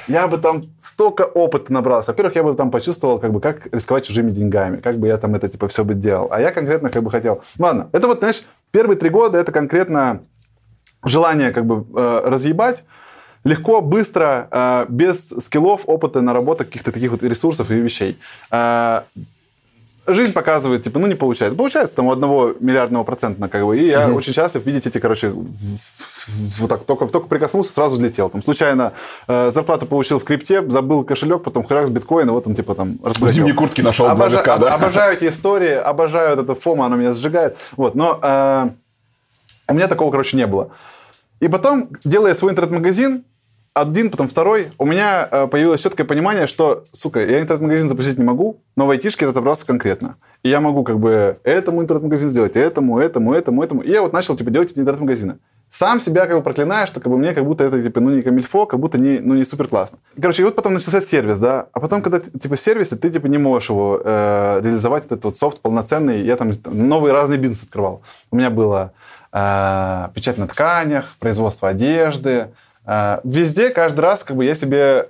[0.08, 2.12] я бы там столько опыта набрался.
[2.12, 5.36] Во-первых, я бы там почувствовал, как бы, как рисковать чужими деньгами, как бы я там
[5.36, 6.28] это, типа, все бы делал.
[6.32, 7.42] А я конкретно как бы хотел.
[7.60, 10.22] Ладно, это вот, знаешь, первые три года это конкретно
[11.04, 12.84] желание как бы э, разъебать,
[13.44, 18.18] легко, быстро, э, без скиллов, опыта, наработок каких-то таких вот ресурсов и вещей.
[20.08, 21.58] Жизнь показывает, типа, ну, не получается.
[21.58, 24.18] Получается там у одного миллиардного процента, как бы, и я угу.
[24.18, 25.34] очень счастлив видеть эти, короче,
[26.60, 28.30] вот так, только, только прикоснулся, сразу взлетел.
[28.30, 28.94] Там, случайно
[29.28, 33.00] э, зарплату получил в крипте, забыл кошелек, потом храк с биткоина, вот он, типа, там,
[33.04, 33.38] разбросил.
[33.38, 34.38] Зимние куртки нашел Обожа...
[34.38, 34.76] битка, да?
[34.76, 37.58] Обожаю эти истории, обожаю вот это фома, оно меня сжигает.
[37.76, 38.70] Вот, но э,
[39.68, 40.70] у меня такого, короче, не было.
[41.40, 43.24] И потом, делая свой интернет-магазин,
[43.76, 48.24] один, потом второй, у меня э, появилось четкое понимание, что, сука, я интернет-магазин запустить не
[48.24, 50.16] могу, но в айтишке разобраться конкретно.
[50.44, 53.82] И я могу как бы этому интернет-магазин сделать, этому, этому, этому, этому.
[53.82, 55.40] И я вот начал, типа, делать эти интернет-магазины.
[55.72, 58.22] Сам себя как бы проклинаю, что как бы мне как будто это, типа, ну, не
[58.22, 59.98] камильфо, как будто не, ну, не супер классно.
[60.22, 63.28] Короче, и вот потом начался сервис, да, а потом, когда, типа, в сервисе, ты, типа,
[63.28, 68.04] не можешь его э, реализовать, этот вот софт полноценный, я там новый разный бизнес открывал.
[68.32, 68.94] У меня было
[69.34, 72.52] э, печать на тканях, производство одежды,
[73.24, 75.10] везде, каждый раз, как бы я себе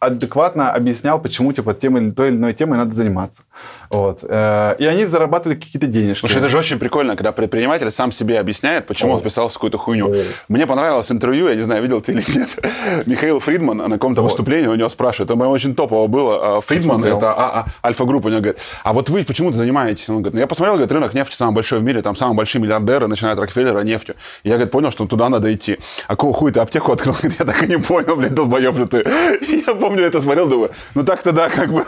[0.00, 3.42] адекватно объяснял, почему типа тем или той или иной темой надо заниматься.
[3.90, 4.24] Вот.
[4.26, 6.20] Э, и они зарабатывали какие-то денежки.
[6.20, 9.14] Слушай, это же очень прикольно, когда предприниматель сам себе объясняет, почему О.
[9.16, 10.10] он вписался в какую-то хуйню.
[10.10, 10.16] О.
[10.48, 12.58] Мне понравилось интервью, я не знаю, видел ты или нет,
[13.06, 16.56] Михаил Фридман на каком-то выступлении у него спрашивает, это очень топово было.
[16.56, 20.08] А, Фридман, это а, а, альфа-группа, у него говорит, а вот вы почему-то занимаетесь?
[20.08, 22.62] Он говорит, ну, я посмотрел, говорит, рынок нефти самый большой в мире, там самые большие
[22.62, 24.14] миллиардеры, начиная от Рокфеллера, нефтью.
[24.44, 25.78] И я, говорит, понял, что туда надо идти.
[26.06, 27.16] А какого хуя ты аптеку открыл?
[27.38, 29.04] Я так и не понял, блядь, долбоеб ты.
[29.66, 31.84] Я помню, это смотрел, думаю, ну так-то да, как бы.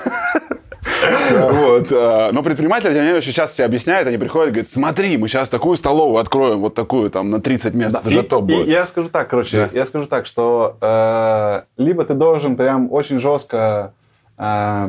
[1.30, 1.88] Вот.
[1.92, 5.76] А, но предприниматели, они часто себе объясняют, они приходят и говорят, смотри, мы сейчас такую
[5.76, 8.66] столовую откроем, вот такую там на 30 мест, это же топ будет.
[8.66, 13.92] Я скажу так, короче, я скажу так, что э, либо ты должен прям очень жестко
[14.38, 14.88] э,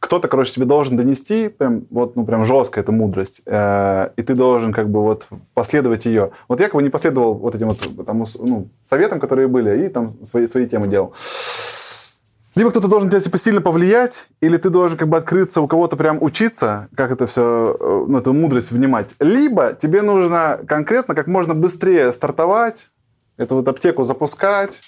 [0.00, 4.34] кто-то, короче, тебе должен донести прям, вот, ну, прям жестко эту мудрость, э, и ты
[4.34, 6.30] должен как бы вот последовать ее.
[6.48, 9.88] Вот я как бы не последовал вот этим вот тому, ну, советам, которые были, и
[9.90, 11.12] там свои, свои темы делал.
[12.56, 15.96] Либо кто-то должен тебя типа сильно повлиять, или ты должен как бы открыться у кого-то
[15.96, 19.14] прям учиться, как это все, э, ну, эту мудрость внимать.
[19.20, 22.88] Либо тебе нужно конкретно как можно быстрее стартовать,
[23.36, 24.78] эту вот аптеку запускать,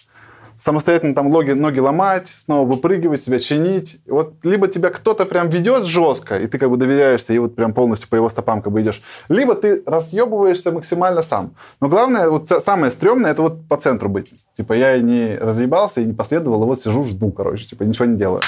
[0.63, 3.99] самостоятельно там логи, ноги ломать, снова выпрыгивать, себя чинить.
[4.07, 7.75] Вот либо тебя кто-то прям ведет жестко, и ты как бы доверяешься, и вот прям
[7.75, 9.03] полностью по его стопам как бы идешь.
[9.29, 11.55] Либо ты разъебываешься максимально сам.
[11.81, 14.33] Но главное, вот самое стрёмное, это вот по центру быть.
[14.57, 18.05] Типа я и не разъебался, и не последовал, и вот сижу, жду, короче, типа ничего
[18.05, 18.43] не делаю.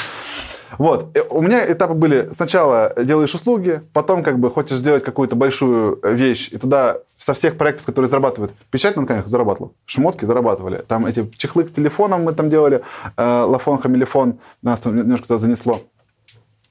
[0.79, 1.17] Вот.
[1.31, 6.49] У меня этапы были сначала делаешь услуги, потом как бы хочешь сделать какую-то большую вещь,
[6.53, 10.85] и туда со всех проектов, которые зарабатывают, печать на тканях зарабатывал, шмотки зарабатывали.
[10.87, 12.83] Там эти чехлы к телефонам мы там делали,
[13.17, 15.81] э, лафон, хамелефон, нас там немножко туда занесло.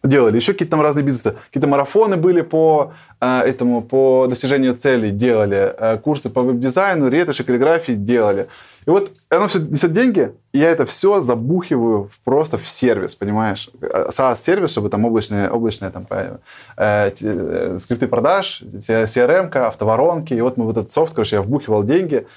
[0.03, 2.91] делали, еще какие-то там разные бизнесы, какие-то марафоны были по
[3.21, 8.47] э, этому, по достижению целей делали, э, курсы по веб-дизайну, ретуши, каллиграфии делали.
[8.85, 13.69] И вот оно все несет деньги, и я это все забухиваю просто в сервис, понимаешь?
[13.81, 16.37] SaaS-сервис, чтобы там облачные, облачные там, э,
[16.77, 22.27] э, скрипты продаж, CRM-ка, автоворонки, и вот мы вот этот софт, короче, я вбухивал деньги,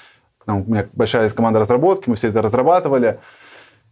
[0.44, 3.18] там, у меня большая команда разработки, мы все это разрабатывали,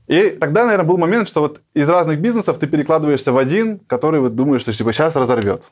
[0.07, 4.21] и тогда, наверное, был момент, что вот из разных бизнесов ты перекладываешься в один, который
[4.21, 5.71] вот думаешь, что типа сейчас разорвет.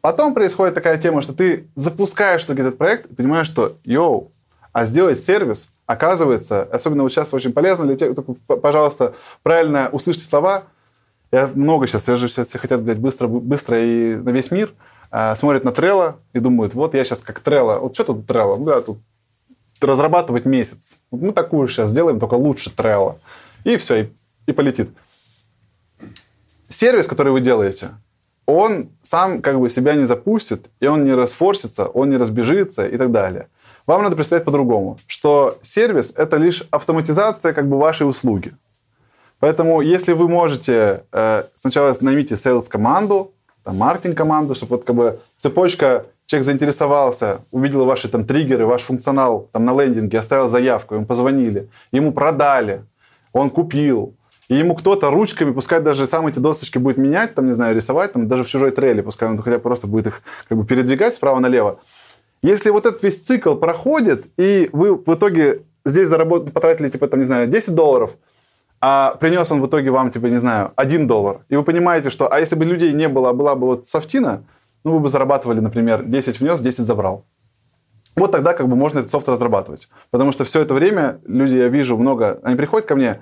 [0.00, 4.32] Потом происходит такая тема, что ты запускаешь этот проект и понимаешь, что йоу,
[4.72, 10.24] а сделать сервис, оказывается, особенно вот сейчас очень полезно для тех, только, пожалуйста, правильно услышьте
[10.24, 10.64] слова.
[11.32, 14.72] Я много сейчас вижу, сейчас все хотят, блядь, быстро, быстро и на весь мир.
[15.12, 17.78] А, смотрят на Трелло и думают, вот я сейчас как Трелло.
[17.78, 18.56] Вот что тут Трелло?
[18.56, 18.98] Ну, да, тут
[19.80, 21.00] разрабатывать месяц.
[21.10, 23.18] Вот мы такую сейчас сделаем, только лучше Трелло
[23.64, 24.08] и все, и,
[24.46, 24.90] и полетит.
[26.68, 27.90] Сервис, который вы делаете,
[28.46, 32.96] он сам как бы себя не запустит, и он не расфорсится, он не разбежится и
[32.96, 33.48] так далее.
[33.86, 38.52] Вам надо представить по-другому, что сервис— это лишь автоматизация как бы вашей услуги.
[39.40, 43.32] Поэтому если вы можете э, сначала наймите sales-команду,
[43.64, 49.64] маркетинг-команду, чтобы вот как бы цепочка, человек заинтересовался, увидел ваши там триггеры, ваш функционал там
[49.64, 52.84] на лендинге, оставил заявку, ему позвонили, ему продали,
[53.32, 54.14] он купил,
[54.48, 58.12] и ему кто-то ручками, пускай даже сам эти досочки будет менять, там, не знаю, рисовать,
[58.12, 61.14] там, даже в чужой трейле, пускай он хотя бы просто будет их как бы передвигать
[61.14, 61.78] справа налево.
[62.42, 67.20] Если вот этот весь цикл проходит, и вы в итоге здесь заработали, потратили, типа, там,
[67.20, 68.16] не знаю, 10 долларов,
[68.80, 72.32] а принес он в итоге вам, типа, не знаю, 1 доллар, и вы понимаете, что,
[72.32, 74.44] а если бы людей не было, а была бы вот софтина,
[74.84, 77.24] ну, вы бы зарабатывали, например, 10 внес, 10 забрал.
[78.16, 79.88] Вот тогда как бы можно этот софт разрабатывать.
[80.10, 83.20] Потому что все это время люди, я вижу много, они приходят ко мне,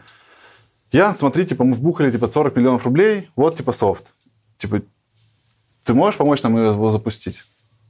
[0.92, 4.06] я, смотри, типа, мы вбухали, типа, 40 миллионов рублей, вот, типа, софт.
[4.56, 4.80] Типа,
[5.84, 7.44] ты можешь помочь нам его запустить?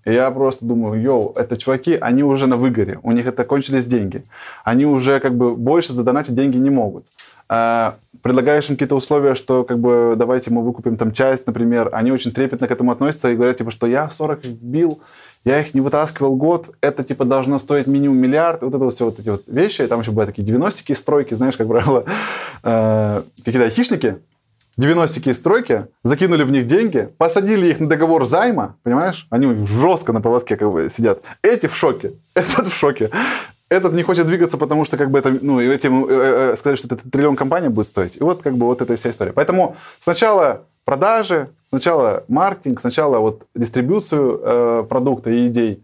[0.09, 4.25] Я просто думаю, йоу, это чуваки, они уже на выгоре, у них это кончились деньги.
[4.65, 7.05] Они уже как бы больше задонатить деньги не могут.
[7.51, 12.11] А, предлагаешь им какие-то условия, что как бы давайте мы выкупим там часть, например, они
[12.11, 15.01] очень трепетно к этому относятся и говорят, типа, что я 40 бил,
[15.45, 19.05] я их не вытаскивал год, это типа должно стоить минимум миллиард, вот это вот все
[19.05, 22.05] вот эти вот вещи, там еще были такие 90-ки стройки, знаешь, как правило,
[22.63, 24.17] э, какие-то айтишники,
[24.79, 29.27] 90-ки стройки, закинули в них деньги, посадили их на договор займа, понимаешь?
[29.29, 31.23] Они жестко на поводке как бы сидят.
[31.43, 33.11] Эти в шоке, этот в шоке.
[33.69, 36.95] Этот не хочет двигаться, потому что как бы это, ну, этим э, э, сказали, что
[36.95, 38.17] это триллион компания будет стоить.
[38.17, 39.33] И вот как бы вот эта вся история.
[39.33, 45.83] Поэтому сначала продажи, сначала маркетинг, сначала вот дистрибуцию э, продукта и идей,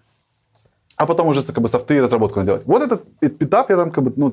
[0.97, 2.62] а потом уже как бы софты и разработку делать.
[2.64, 4.32] Вот этот этап я там как бы, ну,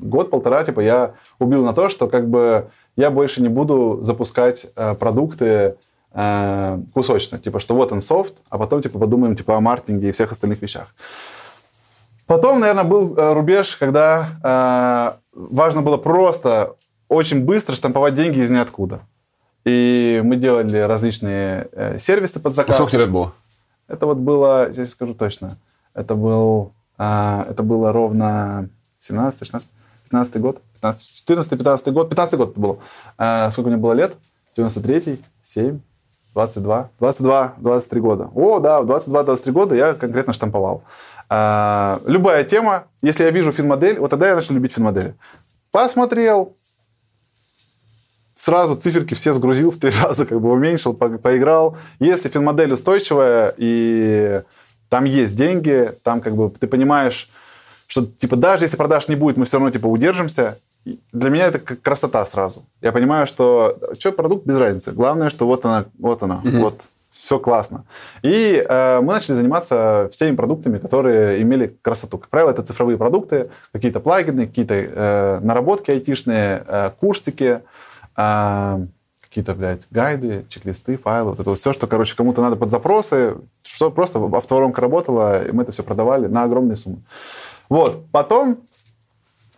[0.00, 2.68] год-полтора, типа, я убил на то, что как бы
[3.00, 5.76] я больше не буду запускать э, продукты
[6.12, 7.38] э, кусочно.
[7.38, 10.60] Типа, что вот он софт, а потом, типа, подумаем, типа, о маркетинге и всех остальных
[10.60, 10.94] вещах.
[12.26, 16.76] Потом, наверное, был э, рубеж, когда э, важно было просто
[17.08, 19.00] очень быстро штамповать деньги из ниоткуда.
[19.64, 22.76] И мы делали различные э, сервисы под заказ.
[22.76, 23.32] Сколько лет было?
[23.88, 25.56] Это вот было, сейчас скажу точно,
[25.94, 28.68] это, был, э, это было ровно
[29.00, 29.68] 17, 16,
[30.04, 32.78] 15 год, 14, 15 год, 15 год это было.
[33.18, 34.14] Э, сколько мне было лет?
[34.56, 35.80] 93, 7,
[36.34, 38.30] 22, 22, 23 года.
[38.34, 40.82] О, да, в 22-23 года я конкретно штамповал.
[41.28, 45.14] Э, любая тема, если я вижу финмодель, вот тогда я начал любить финмодели.
[45.70, 46.56] Посмотрел,
[48.34, 51.76] сразу циферки все сгрузил в три раза, как бы уменьшил, по поиграл.
[51.98, 54.42] Если финмодель устойчивая и
[54.88, 57.28] там есть деньги, там как бы ты понимаешь,
[57.86, 60.58] что типа даже если продаж не будет, мы все равно типа удержимся.
[60.84, 62.64] Для меня это как красота сразу.
[62.80, 64.92] Я понимаю, что что продукт без разницы.
[64.92, 66.58] Главное, что вот она, вот она, mm-hmm.
[66.58, 67.84] вот все классно.
[68.22, 72.18] И э, мы начали заниматься всеми продуктами, которые имели красоту.
[72.18, 77.60] Как правило, это цифровые продукты, какие-то плагины, какие-то э, наработки айтишные, э, курсики,
[78.16, 78.80] а,
[79.30, 83.36] какие-то, блядь, гайды, чек-листы, файлы, вот это вот все, что, короче, кому-то надо под запросы,
[83.62, 86.98] что просто автоворонка работала, и мы это все продавали на огромные суммы.
[87.68, 88.56] Вот, потом э,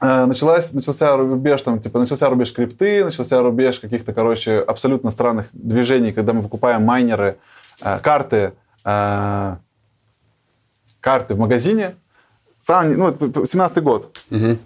[0.03, 6.12] началась, начался рубеж, там, типа, начался рубеж крипты, начался рубеж каких-то, короче, абсолютно странных движений,
[6.12, 7.38] когда мы покупаем майнеры,
[7.82, 8.53] э, карты,
[8.84, 9.57] э,
[11.00, 11.94] карты в магазине.
[12.59, 14.16] Сам, ну, 17 год.
[14.30, 14.59] Угу.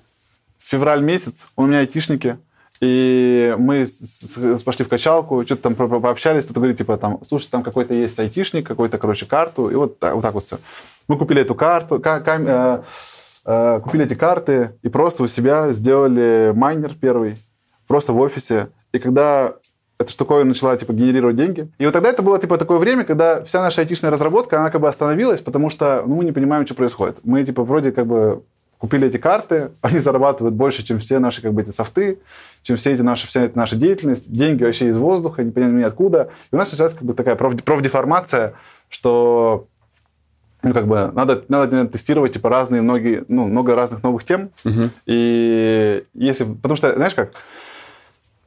[0.58, 2.38] Февраль месяц, у меня айтишники,
[2.80, 3.86] и мы
[4.64, 8.66] пошли в качалку, что-то там пообщались, кто-то говорит, типа, там, слушай, там какой-то есть айтишник,
[8.66, 10.58] какой-то, короче, карту, и вот так вот, так вот все.
[11.08, 12.82] Мы купили эту карту, кам, э, э,
[13.46, 17.36] купили эти карты и просто у себя сделали майнер первый,
[17.86, 18.68] просто в офисе.
[18.92, 19.54] И когда
[19.98, 21.68] эта штуковина начала, типа, генерировать деньги.
[21.78, 24.80] И вот тогда это было, типа, такое время, когда вся наша айтишная разработка, она как
[24.80, 27.18] бы остановилась, потому что, ну, мы не понимаем, что происходит.
[27.24, 28.42] Мы, типа, вроде как бы
[28.78, 32.18] купили эти карты, они зарабатывают больше, чем все наши, как бы, эти софты,
[32.62, 36.28] чем все эти наши, вся эта наша деятельность, деньги вообще из воздуха, непонятно откуда.
[36.52, 38.52] И у нас сейчас как бы такая профдеформация,
[38.90, 39.66] что
[40.62, 44.50] ну, как бы надо, надо тестировать типа разные многие, ну, много разных новых тем.
[44.64, 44.90] Угу.
[45.06, 47.32] И если, потому что, знаешь как,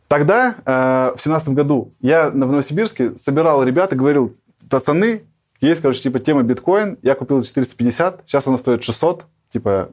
[0.07, 4.35] тогда, э, в семнадцатом году, я в Новосибирске собирал ребят и говорил,
[4.69, 5.23] пацаны,
[5.61, 9.89] есть, короче, типа тема биткоин, я купил 450, сейчас она стоит 600, типа,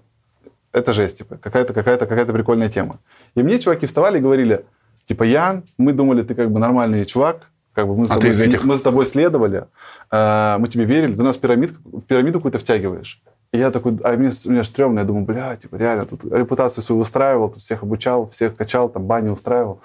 [0.72, 2.98] это жесть, типа, какая-то, какая-то, какая-то прикольная тема.
[3.34, 4.64] И мне чуваки вставали и говорили,
[5.06, 8.30] типа, Ян, мы думали, ты как бы нормальный чувак, как бы мы, с, а тобой,
[8.30, 8.64] этих...
[8.64, 9.66] мы с тобой следовали,
[10.10, 13.22] э, мы тебе верили, ты нас пирамид, в пирамиду какую-то втягиваешь.
[13.52, 17.02] И я такой, а мне, мне стрёмно, я думаю, бля, типа, реально, тут репутацию свою
[17.02, 19.82] устраивал, тут всех обучал, всех качал, там, бани устраивал.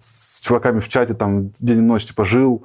[0.00, 2.64] С чуваками в чате там день и ночь, типа, жил.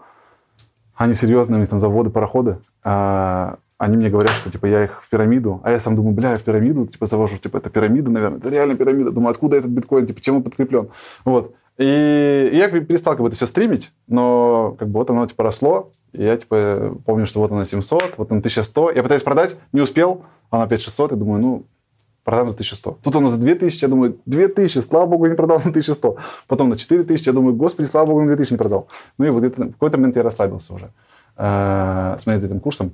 [0.96, 2.58] Они серьезные, у них там заводы, пароходы.
[2.82, 6.32] А, они мне говорят, что, типа, я их в пирамиду, а я сам думаю, бля,
[6.32, 9.12] я в пирамиду, типа, завожу, типа, это пирамида, наверное, это реально пирамида.
[9.12, 10.88] Думаю, откуда этот биткоин, типа, чем он подкреплен?
[11.26, 11.56] Вот.
[11.78, 15.90] И я перестал как бы это все стримить, но как бы вот оно типа росло,
[16.14, 18.92] и я типа помню, что вот оно 700, вот оно 1100.
[18.92, 21.64] Я пытаюсь продать, не успел, оно опять 600, и думаю, ну,
[22.24, 22.98] продам за 1100.
[23.04, 26.18] Тут оно за 2000, я думаю, 2000, слава богу, не продал на 1100.
[26.48, 28.88] Потом на 4000, я думаю, господи, слава богу, на 2000 не продал.
[29.18, 30.92] Ну и вот в какой-то момент я расслабился уже,
[31.38, 32.94] э, смотреть за этим курсом.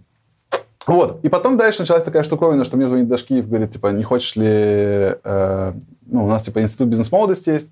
[0.87, 1.19] Вот.
[1.23, 4.47] И потом дальше началась такая штуковина, что мне звонит Дашкиев, говорит, типа, не хочешь ли...
[4.47, 5.73] Э,
[6.07, 7.71] ну, у нас, типа, институт бизнес-молодости есть,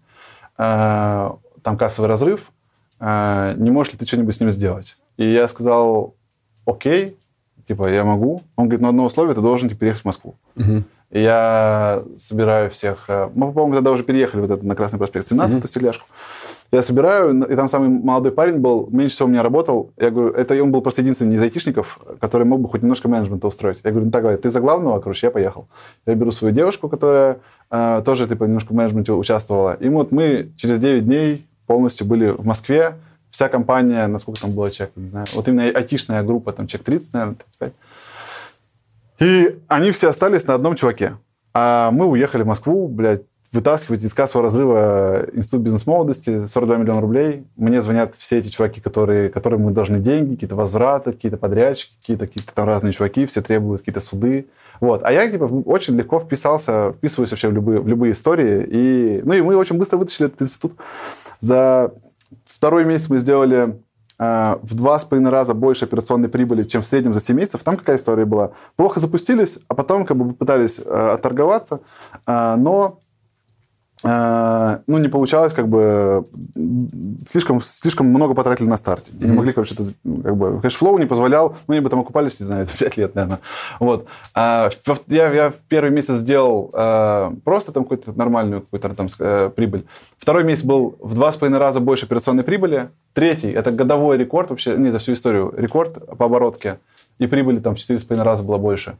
[0.60, 2.52] там кассовый разрыв,
[3.00, 4.98] э, не можешь ли ты что-нибудь с ним сделать?
[5.18, 6.16] И я сказал,
[6.66, 7.18] окей,
[7.68, 8.42] типа, я могу.
[8.56, 10.36] Он говорит, ну, одно условие, ты должен типа, переехать в Москву.
[10.56, 10.84] Угу.
[11.12, 13.06] И я собираю всех...
[13.08, 15.68] Э, мы, по-моему, тогда уже переехали вот это на Красный проспект 17, угу.
[15.68, 16.06] стеляшку.
[16.72, 19.92] Я собираю, и там самый молодой парень был, меньше всего у меня работал.
[19.98, 23.48] Я говорю, это он был просто единственный из айтишников, который мог бы хоть немножко менеджмента
[23.48, 23.80] устроить.
[23.84, 25.68] Я говорю, ну так, ты за главного, короче, я поехал.
[26.06, 27.40] Я беру свою девушку, которая
[27.72, 29.74] э, тоже типа немножко в менеджменте участвовала.
[29.74, 32.96] И вот мы через 9 дней полностью были в Москве.
[33.30, 37.14] Вся компания, насколько там было человек, не знаю, вот именно айтишная группа, там человек 30,
[37.14, 37.74] наверное, 35.
[39.20, 41.14] И они все остались на одном чуваке.
[41.54, 47.46] А мы уехали в Москву, блядь, вытаскивать из кассового разрыва институт бизнес-молодости 42 миллиона рублей.
[47.56, 52.28] Мне звонят все эти чуваки, которые, которым мы должны деньги, какие-то возвраты, какие-то подрядчики, какие-то
[52.28, 54.48] какие там разные чуваки, все требуют какие-то суды.
[54.80, 55.02] Вот.
[55.04, 58.66] А я типа, очень легко вписался, вписываюсь вообще в любые, в любые истории.
[58.70, 60.74] И, ну и мы очень быстро вытащили этот институт.
[61.40, 61.94] За
[62.46, 63.82] второй месяц мы сделали
[64.20, 67.64] э, в два с половиной раза больше операционной прибыли, чем в среднем за 7 месяцев.
[67.64, 68.52] Там какая история была?
[68.76, 71.82] Плохо запустились, а потом как бы пытались э, отторговаться,
[72.26, 73.00] э, но
[74.02, 76.26] ну, не получалось, как бы,
[77.26, 79.12] слишком, слишком много потратили на старте.
[79.12, 79.28] Mm-hmm.
[79.28, 82.40] Не могли, короче, это, ну, как бы, cashflow не позволял, ну, они бы там окупались,
[82.40, 83.40] не знаю, 5 лет, наверное.
[83.80, 84.08] Вот.
[84.34, 84.70] А,
[85.08, 89.86] я, я в первый месяц сделал а, просто там какую-то нормальную какую-то там а, прибыль.
[90.18, 92.90] Второй месяц был в два с половиной раза больше операционной прибыли.
[93.14, 96.80] Третий, это годовой рекорд вообще, не, за всю историю, рекорд по оборотке.
[97.18, 98.96] И прибыли там в четыре с половиной раза было больше.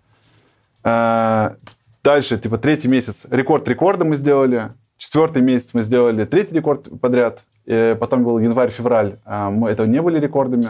[0.84, 1.56] А,
[2.04, 4.72] дальше, типа, третий месяц, рекорд рекорда мы сделали.
[5.00, 7.44] Четвертый месяц мы сделали третий рекорд подряд.
[7.66, 9.16] И потом был январь-февраль.
[9.24, 10.66] А, мы это не были рекордами.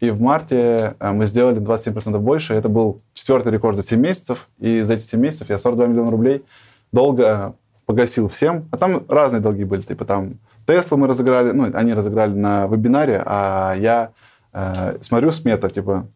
[0.00, 2.54] И в марте а, мы сделали 27% больше.
[2.54, 4.48] Это был четвертый рекорд за 7 месяцев.
[4.58, 6.42] И за эти 7 месяцев я 42 миллиона рублей
[6.90, 7.54] долго
[7.84, 8.66] погасил всем.
[8.70, 9.82] А там разные долги были.
[9.82, 14.12] Типа там Теслу мы разыграли, ну, они разыграли на вебинаре, а я
[14.54, 16.08] э, смотрю смета, типа,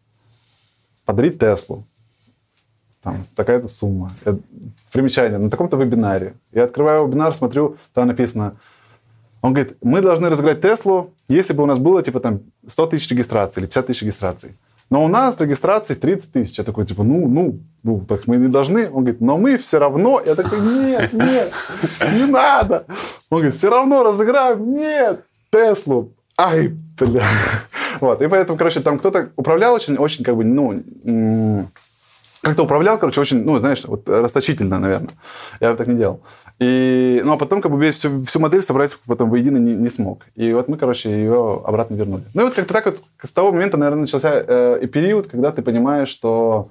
[1.05, 1.85] подарить Теслу
[3.03, 4.11] там такая-то сумма.
[4.25, 4.37] Я,
[4.91, 6.33] примечание, на таком-то вебинаре.
[6.51, 8.55] Я открываю вебинар, смотрю, там написано,
[9.41, 13.09] он говорит, мы должны разыграть Теслу, если бы у нас было, типа, там, 100 тысяч
[13.09, 14.55] регистраций или 50 тысяч регистраций.
[14.91, 16.57] Но у нас регистраций 30 тысяч.
[16.57, 18.87] Я такой, типа, ну, ну, ну, так мы не должны.
[18.87, 20.21] Он говорит, но мы все равно.
[20.23, 21.51] Я такой, нет, нет,
[22.13, 22.85] не надо.
[23.29, 24.73] Он говорит, все равно разыграем.
[24.73, 26.11] Нет, Теслу.
[26.37, 27.25] Ай, бля.
[27.99, 31.67] Вот, и поэтому, короче, там кто-то управлял очень, очень, как бы, ну,
[32.41, 35.11] как-то управлял, короче, очень, ну, знаешь, вот расточительно, наверное.
[35.59, 36.21] Я так не делал.
[36.59, 40.25] И, ну, а потом как бы всю, всю модель собрать потом воедино не, не смог.
[40.35, 42.23] И вот мы, короче, ее обратно вернули.
[42.33, 45.61] Ну, и вот как-то так вот с того момента, наверное, начался э, период, когда ты
[45.61, 46.67] понимаешь, что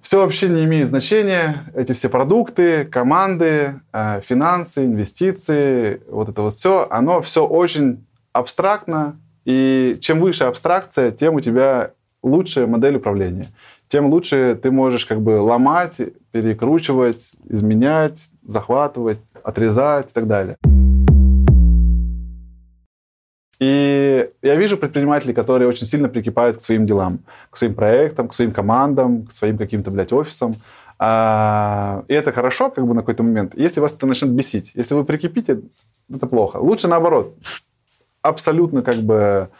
[0.00, 1.64] все вообще не имеет значения.
[1.74, 9.16] Эти все продукты, команды, э, финансы, инвестиции, вот это вот все, оно все очень абстрактно.
[9.44, 11.92] И чем выше абстракция, тем у тебя
[12.22, 13.46] лучшая модель управления
[13.94, 15.94] тем лучше ты можешь как бы ломать,
[16.32, 20.56] перекручивать, изменять, захватывать, отрезать и так далее.
[23.60, 27.20] И я вижу предпринимателей, которые очень сильно прикипают к своим делам,
[27.50, 30.56] к своим проектам, к своим командам, к своим каким-то, блядь, офисам.
[30.98, 33.54] А, и это хорошо, как бы, на какой-то момент.
[33.54, 35.60] Если вас это начнет бесить, если вы прикипите,
[36.12, 36.56] это плохо.
[36.56, 37.36] Лучше наоборот.
[38.22, 39.50] Абсолютно, как бы,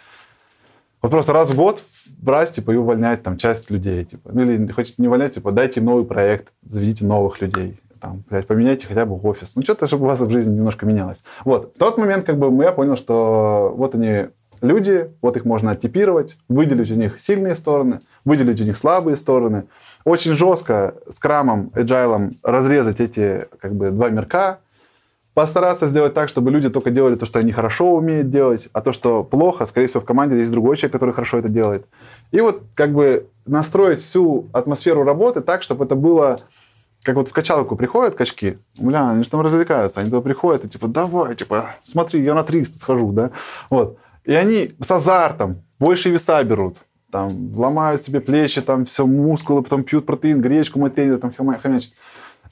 [1.02, 1.84] вот просто раз в год
[2.24, 4.30] брать, типа, и увольнять там часть людей, типа.
[4.32, 8.86] Ну, или хотите не увольнять, типа, дайте новый проект, заведите новых людей там, блядь, поменяйте
[8.86, 9.56] хотя бы офис.
[9.56, 11.24] Ну, что-то, чтобы у вас в жизни немножко менялось.
[11.46, 11.74] Вот.
[11.74, 14.26] В тот момент, как бы, я понял, что вот они
[14.60, 19.64] люди, вот их можно оттипировать, выделить у них сильные стороны, выделить у них слабые стороны.
[20.04, 24.58] Очень жестко с крамом, agile разрезать эти, как бы, два мирка,
[25.34, 28.92] постараться сделать так, чтобы люди только делали то, что они хорошо умеют делать, а то,
[28.92, 31.86] что плохо, скорее всего, в команде есть другой человек, который хорошо это делает.
[32.30, 36.40] И вот как бы настроить всю атмосферу работы так, чтобы это было
[37.02, 40.68] как вот в качалку приходят качки, бля, они же там развлекаются, они туда приходят и
[40.68, 43.30] типа, давай, типа, смотри, я на 300 схожу, да,
[43.68, 43.98] вот.
[44.24, 46.78] И они с азартом больше веса берут,
[47.10, 51.92] там, ломают себе плечи, там, все, мускулы, потом пьют протеин, гречку, мать там, хомячат.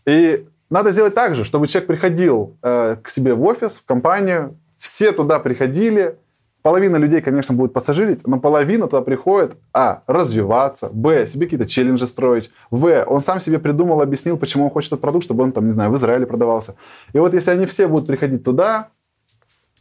[0.04, 4.56] И надо сделать так же, чтобы человек приходил э, к себе в офис, в компанию,
[4.78, 6.16] все туда приходили,
[6.62, 12.06] Половина людей, конечно, будет пассажирить, но половина туда приходит, а, развиваться, б, себе какие-то челленджи
[12.06, 15.66] строить, в, он сам себе придумал, объяснил, почему он хочет этот продукт, чтобы он там,
[15.66, 16.76] не знаю, в Израиле продавался.
[17.12, 18.90] И вот если они все будут приходить туда,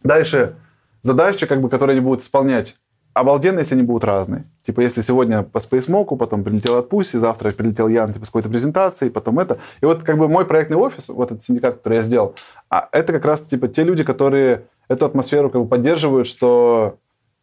[0.03, 0.55] дальше
[1.03, 2.77] задачи, как бы, которые они будут исполнять,
[3.13, 4.43] обалденно, если они будут разные.
[4.63, 8.49] Типа, если сегодня по SpaceMock, потом прилетел от Пуси, завтра прилетел Ян типа, с какой-то
[8.49, 9.59] презентацией, потом это.
[9.81, 12.35] И вот как бы мой проектный офис, вот этот синдикат, который я сделал,
[12.69, 16.97] а это как раз типа те люди, которые эту атмосферу как бы поддерживают, что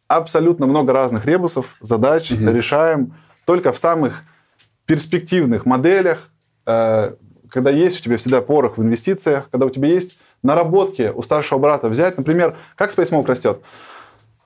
[0.07, 2.49] абсолютно много разных ребусов, задач угу.
[2.49, 3.13] решаем
[3.45, 4.23] только в самых
[4.85, 6.29] перспективных моделях,
[6.65, 7.13] э,
[7.49, 11.59] когда есть у тебя всегда порох в инвестициях, когда у тебя есть наработки у старшего
[11.59, 13.59] брата взять, например, как SpaceMock растет.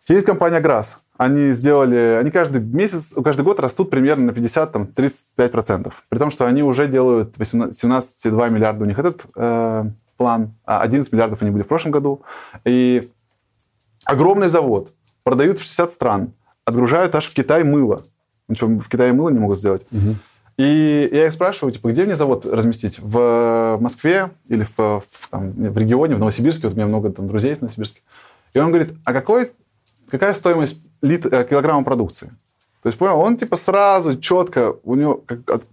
[0.08, 0.98] Есть компания Grass.
[1.18, 5.94] Они сделали, они каждый месяц, каждый год растут примерно на 50-35%.
[6.10, 9.86] При том, что они уже делают 17,2 миллиарда у них этот э,
[10.18, 12.22] план, а 11 миллиардов они были в прошлом году.
[12.66, 13.04] И
[14.06, 14.90] огромный завод,
[15.24, 16.34] продают в 60 стран,
[16.66, 18.02] отгружают аж в Китай мыло.
[18.50, 19.84] Ну что, в Китае мыло не могут сделать.
[19.92, 20.16] Угу.
[20.58, 23.00] И я их спрашиваю, типа, где мне завод разместить?
[23.00, 26.68] В Москве или в, в, там, в регионе, в Новосибирске?
[26.68, 28.02] Вот у меня много там друзей в Новосибирске.
[28.54, 29.52] И он говорит, а какой,
[30.14, 32.32] какая стоимость лит, э, килограмма продукции?
[32.84, 35.24] То есть, понял, он типа сразу четко, у него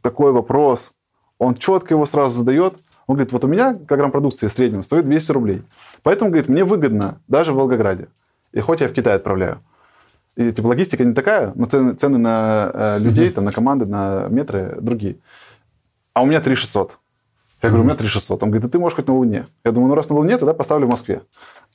[0.01, 0.93] такой вопрос,
[1.39, 2.75] он четко его сразу задает,
[3.07, 5.63] он говорит, вот у меня килограмм продукции среднего стоит 200 рублей.
[6.03, 8.09] Поэтому, говорит, мне выгодно даже в Волгограде.
[8.53, 9.61] И хоть я в Китай отправляю.
[10.37, 13.33] И типа логистика не такая, но цены, цены на э, людей, mm-hmm.
[13.33, 15.17] там, на команды, на метры другие.
[16.15, 16.97] А у меня 3600.
[17.63, 18.43] Я говорю, у меня 3600.
[18.43, 19.47] Он говорит, да ты можешь хоть на Луне.
[19.65, 21.23] Я думаю, ну раз на Луне, тогда поставлю в Москве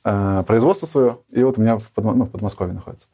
[0.04, 1.18] э, производство свое.
[1.30, 3.08] И вот у меня в, ну, в Подмосковье находится.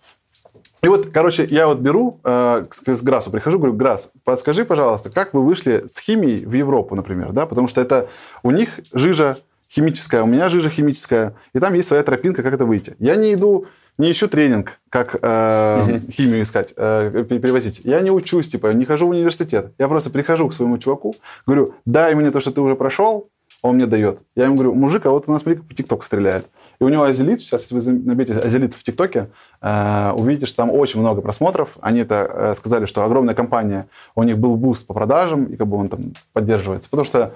[0.83, 5.11] И вот, короче, я вот беру э, к, к Грасу, прихожу, говорю, Грас, подскажи, пожалуйста,
[5.11, 8.09] как вы вышли с химией в Европу, например, да, потому что это
[8.43, 9.37] у них жижа
[9.71, 12.97] химическая, у меня жижа химическая, и там есть своя тропинка, как это выйти.
[12.99, 13.67] Я не иду,
[13.97, 17.83] не ищу тренинг, как э, химию искать, э, перевозить.
[17.85, 19.73] Я не учусь, типа, не хожу в университет.
[19.79, 21.15] Я просто прихожу к своему чуваку,
[21.47, 23.29] говорю, дай мне то, что ты уже прошел,
[23.63, 24.19] он мне дает.
[24.35, 26.49] Я ему говорю, мужик, а вот у нас, смотри, по ТикТоку стреляет.
[26.81, 30.71] И у него Азелит, сейчас, если вы наберете Азелит в ТикТоке, э, увидите, что там
[30.71, 31.79] очень много просмотров.
[31.81, 33.87] Они это э, сказали, что огромная компания,
[34.17, 36.91] у них был буст по продажам, и как бы он там поддерживается.
[36.91, 37.35] Потому что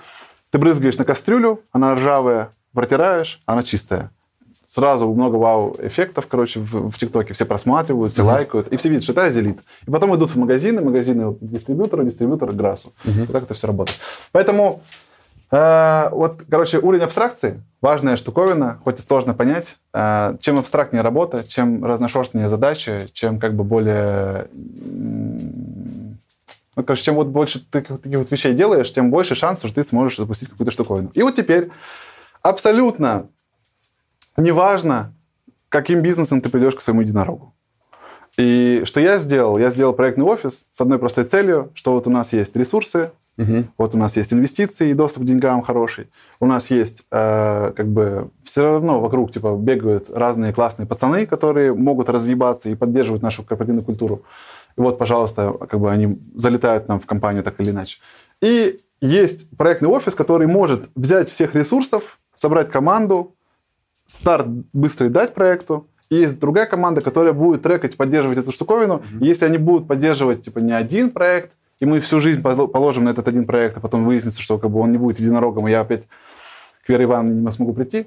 [0.51, 4.11] ты брызгаешь на кастрюлю, она ржавая, протираешь, она чистая.
[4.67, 7.35] Сразу много вау-эффектов, короче, в, в ТикТоке.
[7.35, 8.27] Все просматривают, все uh-huh.
[8.27, 8.69] лайкают.
[8.69, 9.61] И все видят, что это Азелит.
[9.87, 12.93] И потом идут в магазины, магазины к дистрибьютору, дистрибьютор к Грасу.
[13.05, 13.25] Uh-huh.
[13.25, 13.99] И так это все работает.
[14.33, 14.83] Поэтому
[15.51, 19.77] вот, короче, уровень абстракции– важная штуковина, хоть и сложно понять.
[19.93, 24.49] Э, чем абстрактнее работа, чем разношерстнее задачи, чем как бы более...
[26.75, 29.89] Ну, короче, чем вот больше таких, таких вот вещей делаешь, тем больше шансов, что ты
[29.89, 31.11] сможешь запустить какую-то штуковину.
[31.15, 31.71] И вот теперь
[32.43, 33.29] абсолютно
[34.37, 35.13] неважно,
[35.69, 37.55] каким бизнесом ты придешь к своему единорогу.
[38.37, 39.57] И что я сделал?
[39.59, 43.65] Я сделал проектный офис с одной простой целью, что вот у нас есть ресурсы, Угу.
[43.77, 46.09] Вот у нас есть инвестиции и доступ к деньгам хороший.
[46.41, 51.75] У нас есть э, как бы все равно вокруг типа бегают разные классные пацаны, которые
[51.75, 54.23] могут разъебаться и поддерживать нашу корпоративную культуру.
[54.77, 57.99] И вот, пожалуйста, как бы они залетают нам в компанию так или иначе.
[58.41, 63.35] И есть проектный офис, который может взять всех ресурсов, собрать команду,
[64.07, 68.95] старт быстрый дать проекту, и есть другая команда, которая будет трекать, поддерживать эту штуковину.
[68.95, 69.25] Mm-hmm.
[69.25, 73.11] И если они будут поддерживать типа не один проект, и мы всю жизнь положим на
[73.11, 75.81] этот один проект, а потом выяснится, что как бы он не будет единорогом, и я
[75.81, 76.05] опять
[76.85, 78.07] к Вере Ивановне не смогу прийти,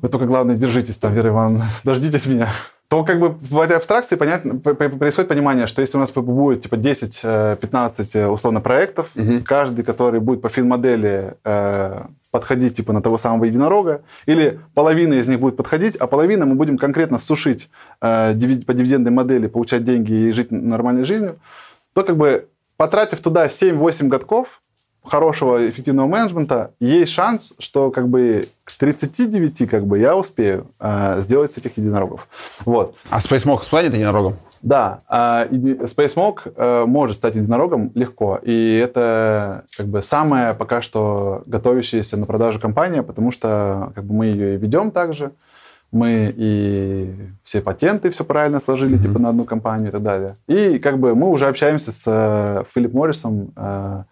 [0.00, 2.50] Вы только, главное, держитесь там, Вера Ивановна, дождитесь меня
[2.88, 6.76] то как бы в этой абстракции понятно, происходит понимание, что если у нас будет типа
[6.76, 9.40] 10-15 э, условно проектов, угу.
[9.44, 15.26] каждый, который будет по фин-модели э, подходить типа на того самого единорога, или половина из
[15.26, 18.34] них будет подходить, а половина мы будем конкретно сушить э,
[18.66, 21.40] по дивидендной модели, получать деньги и жить нормальной жизнью,
[21.96, 24.60] то как бы потратив туда 7-8 годков,
[25.02, 31.22] хорошего эффективного менеджмента, есть шанс, что как бы к 39 как бы я успею э,
[31.22, 32.28] сделать с этих единорогов.
[32.66, 32.96] Вот.
[33.08, 34.36] А SpaceMog станет единорогом?
[34.60, 41.44] Да, э, SpaceMog э, может стать единорогом легко, и это как бы самая пока что
[41.46, 45.32] готовящаяся на продажу компания, потому что как бы мы ее и ведем также,
[45.92, 47.14] мы и
[47.44, 49.02] все патенты все правильно сложили, mm-hmm.
[49.02, 50.36] типа на одну компанию и так далее.
[50.46, 54.02] И как бы мы уже общаемся с э, Филипп Моррисом, э,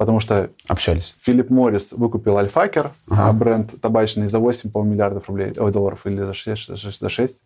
[0.00, 1.14] Потому что общались.
[1.20, 3.34] Филипп Моррис выкупил Альфакер, ага.
[3.34, 7.38] бренд табачный, за 8, по миллиардов рублей, ой, долларов или за 6, за 6.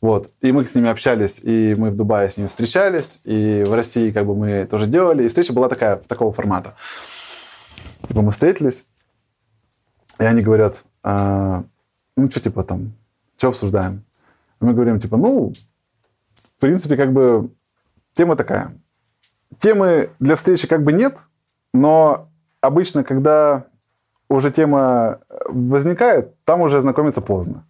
[0.00, 0.28] Вот.
[0.40, 4.10] И мы с ними общались, и мы в Дубае с ними встречались, и в России
[4.10, 5.22] как бы мы тоже делали.
[5.24, 6.74] И встреча была такая, такого формата.
[8.08, 8.86] Типа мы встретились,
[10.18, 11.62] и они говорят, а,
[12.16, 12.92] ну что типа там,
[13.36, 14.04] что обсуждаем?
[14.60, 15.52] Мы говорим типа, ну,
[16.34, 17.50] в принципе, как бы
[18.12, 18.72] тема такая.
[19.58, 21.18] Темы для встречи как бы нет,
[21.72, 22.28] но
[22.60, 23.66] обычно, когда
[24.28, 27.66] уже тема возникает, там уже знакомиться поздно.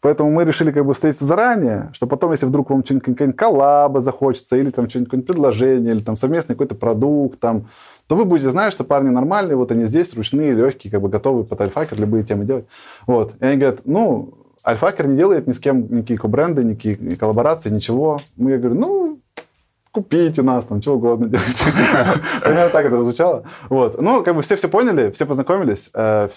[0.00, 4.56] Поэтому мы решили как бы встретиться заранее, что потом, если вдруг вам что-нибудь коллаба захочется,
[4.56, 7.68] или там что-нибудь предложение, или там совместный какой-то продукт, там,
[8.12, 11.44] то вы будете знать, что парни нормальные, вот они здесь, ручные, легкие, как бы готовы
[11.44, 12.66] под альфакер любые темы делать.
[13.06, 13.32] Вот.
[13.40, 18.18] И они говорят, ну, альфакер не делает ни с кем никакие бренды, никакие коллаборации, ничего.
[18.36, 19.18] Мы, я говорю, ну,
[19.92, 21.64] купите нас, там, чего угодно делайте.
[22.42, 23.44] Примерно так это звучало.
[23.70, 23.98] Вот.
[23.98, 26.28] Ну, как бы все все поняли, все познакомились, э,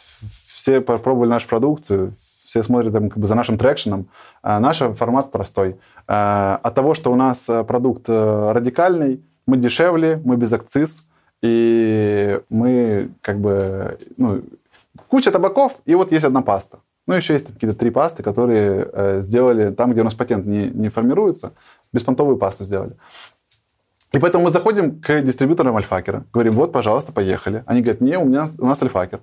[0.47, 2.13] все попробовали нашу продукцию,
[2.45, 4.07] все смотрят там, как бы за нашим трекшеном.
[4.41, 5.75] А наш формат простой.
[6.07, 11.09] Э, от того, что у нас продукт радикальный, мы дешевле, мы без акциз,
[11.45, 14.41] и мы как бы, ну,
[15.07, 16.79] куча табаков, и вот есть одна паста.
[17.05, 20.69] Ну, еще есть какие-то три пасты, которые э, сделали там, где у нас патент не,
[20.69, 21.53] не формируется,
[21.93, 22.93] беспонтовую пасту сделали.
[24.11, 27.61] И поэтому мы заходим к дистрибьюторам Альфакера, говорим, вот, пожалуйста, поехали.
[27.67, 29.19] Они говорят, не, у, меня, у нас Альфакер.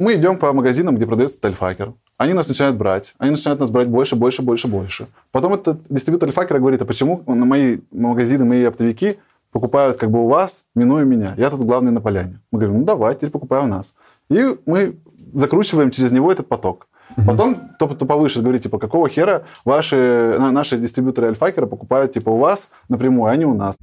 [0.00, 1.92] Мы идем по магазинам, где продается Альфакер.
[2.16, 3.14] Они нас начинают брать.
[3.18, 5.06] Они начинают нас брать больше, больше, больше, больше.
[5.30, 9.18] Потом этот дистрибьютор Альфакера говорит, а почему на мои магазины, мои оптовики
[9.52, 11.34] покупают как бы у вас, минуя меня?
[11.36, 12.40] Я тут главный на поляне.
[12.50, 13.94] Мы говорим, ну давай, теперь покупай у нас.
[14.30, 14.96] И мы
[15.32, 16.88] закручиваем через него этот поток.
[17.16, 17.26] Угу.
[17.26, 22.38] Потом кто, кто повыше говорит, типа, какого хера ваши, наши дистрибьюторы Альфакера покупают, типа, у
[22.38, 23.76] вас напрямую, а не у нас.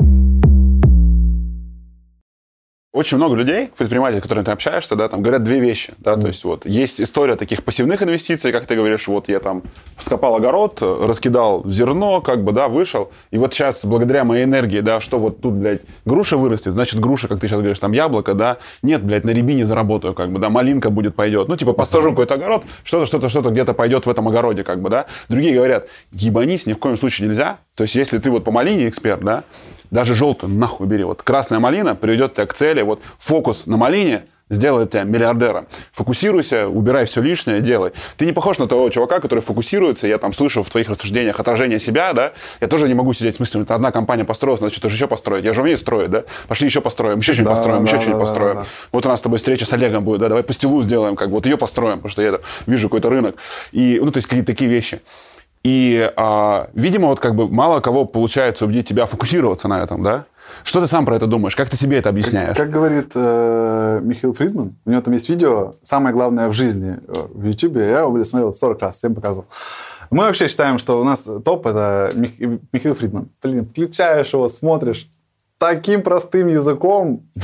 [2.91, 6.21] Очень много людей, предпринимателей, с которыми ты общаешься, да, там говорят две вещи, да, mm.
[6.21, 9.61] то есть вот есть история таких пассивных инвестиций, как ты говоришь, вот я там
[9.95, 15.01] вскопал огород, раскидал зерно, как бы, да, вышел, и вот сейчас благодаря моей энергии, да,
[15.01, 18.57] что вот тут, блядь, груша вырастет, значит груша, как ты сейчас говоришь, там яблоко, да,
[18.81, 22.33] нет, блядь, на рябине заработаю, как бы, да, малинка будет пойдет, ну типа посажу какой-то
[22.33, 25.05] огород, что-то, что-то, что-то где-то пойдет в этом огороде, как бы, да.
[25.27, 28.89] Другие говорят, ебанись ни в коем случае нельзя, то есть если ты вот по малине
[28.89, 29.43] эксперт, да,
[29.91, 31.03] даже желтую нахуй бери.
[31.03, 32.81] Вот красная малина приведет тебя к цели.
[32.81, 35.67] Вот фокус на малине сделает тебя миллиардером.
[35.91, 37.91] Фокусируйся, убирай все лишнее, делай.
[38.17, 40.07] Ты не похож на того чувака, который фокусируется.
[40.07, 42.33] Я там слышу в твоих рассуждениях отражение себя, да.
[42.59, 45.45] Я тоже не могу сидеть с мыслями, это одна компания построилась, надо что-то еще построить.
[45.45, 46.23] Я же умею строить, да.
[46.47, 48.55] Пошли еще построим, еще что-нибудь да, построим, да, еще да, что-нибудь да, построим.
[48.55, 48.67] Да, да.
[48.91, 51.45] Вот у нас с тобой встреча с Олегом будет, да, давай пастилу сделаем, как вот
[51.45, 53.35] ее построим, потому что я вижу какой-то рынок.
[53.71, 55.01] И, ну, то есть какие-то такие вещи.
[55.63, 60.25] И, а, видимо, вот как бы мало кого получается убедить тебя фокусироваться на этом, да?
[60.63, 61.55] Что ты сам про это думаешь?
[61.55, 62.57] Как ты себе это объясняешь?
[62.57, 66.97] Как, как говорит э, Михаил Фридман, у него там есть видео «Самое главное в жизни»
[67.07, 67.77] в YouTube.
[67.77, 69.45] Я его смотрел 40 раз, всем показывал.
[70.09, 73.29] Мы вообще считаем, что у нас топ– это Михаил Фридман.
[73.43, 75.07] Блин, включаешь его, смотришь,
[75.59, 77.27] таким простым языком,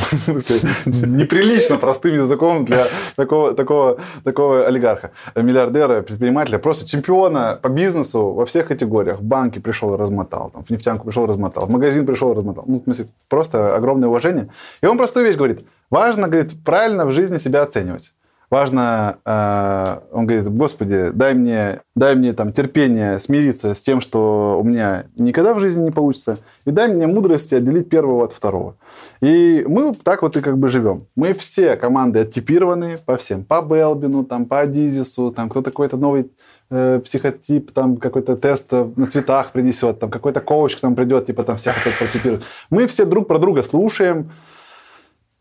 [0.86, 8.46] неприлично простым языком для такого, такого, такого олигарха, миллиардера, предпринимателя, просто чемпиона по бизнесу во
[8.46, 9.20] всех категориях.
[9.20, 12.64] В банке пришел, размотал, там, в нефтянку пришел, размотал, в магазин пришел, размотал.
[12.68, 14.48] Ну, в смысле, просто огромное уважение.
[14.82, 15.68] И он простую вещь говорит.
[15.90, 18.14] Важно, говорит, правильно в жизни себя оценивать
[18.50, 24.60] важно, э, он говорит, Господи, дай мне, дай мне там терпение смириться с тем, что
[24.60, 28.76] у меня никогда в жизни не получится, и дай мне мудрости отделить первого от второго.
[29.22, 31.08] И мы так вот и как бы живем.
[31.16, 36.32] Мы все команды оттипированы по всем, по Белбину, там, по Адизису, там кто-то какой-то новый
[36.70, 41.44] э, психотип, там какой-то тест на цветах принесет, там какой-то коуч к нам придет, типа
[41.44, 42.44] там всех это протипирует.
[42.70, 44.32] Мы все друг про друга слушаем,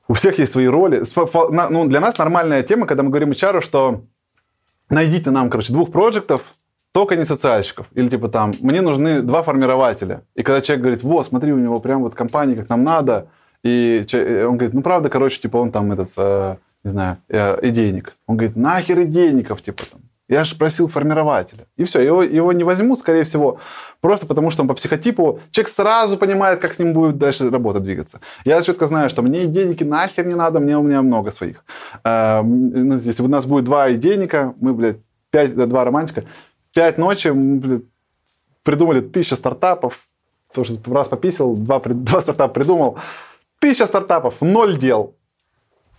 [0.08, 1.02] у всех есть свои роли.
[1.70, 4.02] Ну, для нас нормальная тема, когда мы говорим HR, что
[4.90, 6.54] найдите нам, короче, двух проектов,
[6.92, 7.88] только не социальщиков.
[7.94, 10.22] Или типа там, мне нужны два формирователя.
[10.36, 13.28] И когда человек говорит, вот, смотри, у него прям вот компания, как нам надо,
[13.64, 18.12] и он говорит, ну правда, короче, типа он там этот, э, не знаю, э, идейник.
[18.26, 20.00] Он говорит, нахер идейников, типа там.
[20.28, 21.66] Я же просил формирователя.
[21.76, 23.58] И все, его, его не возьмут, скорее всего,
[24.00, 27.80] просто потому что он по психотипу, человек сразу понимает, как с ним будет дальше работа
[27.80, 28.20] двигаться.
[28.44, 31.62] Я четко знаю, что мне идейники нахер не надо, мне у меня много своих.
[32.04, 34.96] Э, ну, если у нас будет два идейника, мы, блядь,
[35.30, 36.24] пять, два романтика,
[36.74, 37.82] пять ночи, мы, блядь,
[38.62, 40.08] придумали тысячу стартапов,
[40.50, 42.98] что раз пописал, два, два стартапа придумал,
[43.58, 45.14] тысяча стартапов, ноль дел.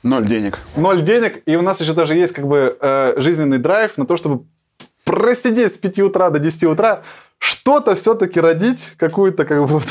[0.06, 0.60] Ноль денег.
[0.76, 4.18] Ноль денег, и у нас еще даже есть как бы э, жизненный драйв на то,
[4.18, 4.46] чтобы
[5.04, 7.02] просидеть с 5 утра до 10 утра,
[7.40, 9.84] что-то все-таки родить, какую-то как бы вот,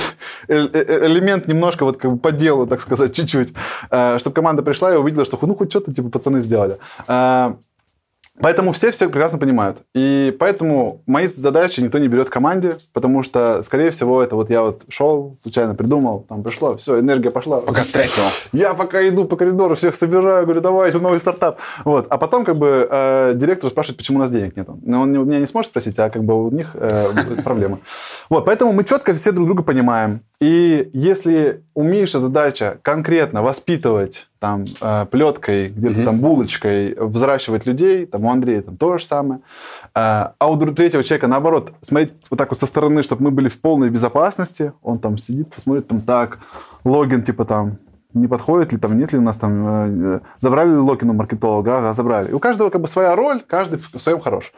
[0.46, 3.54] э, э, элемент немножко вот как бы по делу, так сказать, чуть-чуть,
[3.90, 6.78] э, чтобы команда пришла и увидела, что ну хоть что-то типа пацаны сделали.
[8.40, 9.78] Поэтому все все прекрасно понимают.
[9.94, 14.50] И поэтому мои задачи никто не берет в команде, потому что, скорее всего, это вот
[14.50, 17.60] я вот шел, случайно придумал, там пришло, все, энергия пошла.
[17.60, 18.28] Пока стряхивал.
[18.52, 21.60] Я пока иду по коридору, всех собираю, говорю, давайте, новый стартап.
[21.84, 22.06] Вот.
[22.10, 24.68] А потом как бы э, директор спрашивает, почему у нас денег нет.
[24.84, 27.10] Но он меня не сможет спросить, а как бы у них э,
[27.44, 27.78] проблема.
[28.28, 30.20] Вот, поэтому мы четко все друг друга понимаем.
[30.40, 36.04] И если у Миши задача конкретно воспитывать там э, плеткой, где-то mm-hmm.
[36.04, 41.02] там булочкой, взращивать людей, там у Андрея там то же самое, э, а у третьего
[41.02, 44.98] человека наоборот смотреть вот так вот со стороны, чтобы мы были в полной безопасности, он
[44.98, 46.38] там сидит, посмотрит там так,
[46.84, 47.78] логин типа там
[48.12, 51.78] не подходит ли там, нет ли у нас там, э, забрали ли логин у маркетолога,
[51.78, 52.30] ага, забрали.
[52.30, 54.52] И у каждого как бы своя роль, каждый в своем хорош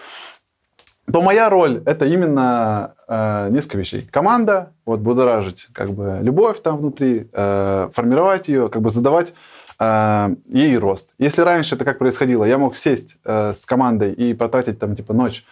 [1.12, 4.02] то моя роль это именно э, несколько вещей.
[4.10, 9.32] Команда, вот будоражить как бы любовь там внутри, э, формировать ее, как бы задавать
[9.78, 11.12] э, ей рост.
[11.18, 15.12] Если раньше это как происходило, я мог сесть э, с командой и потратить там типа
[15.12, 15.44] ночь,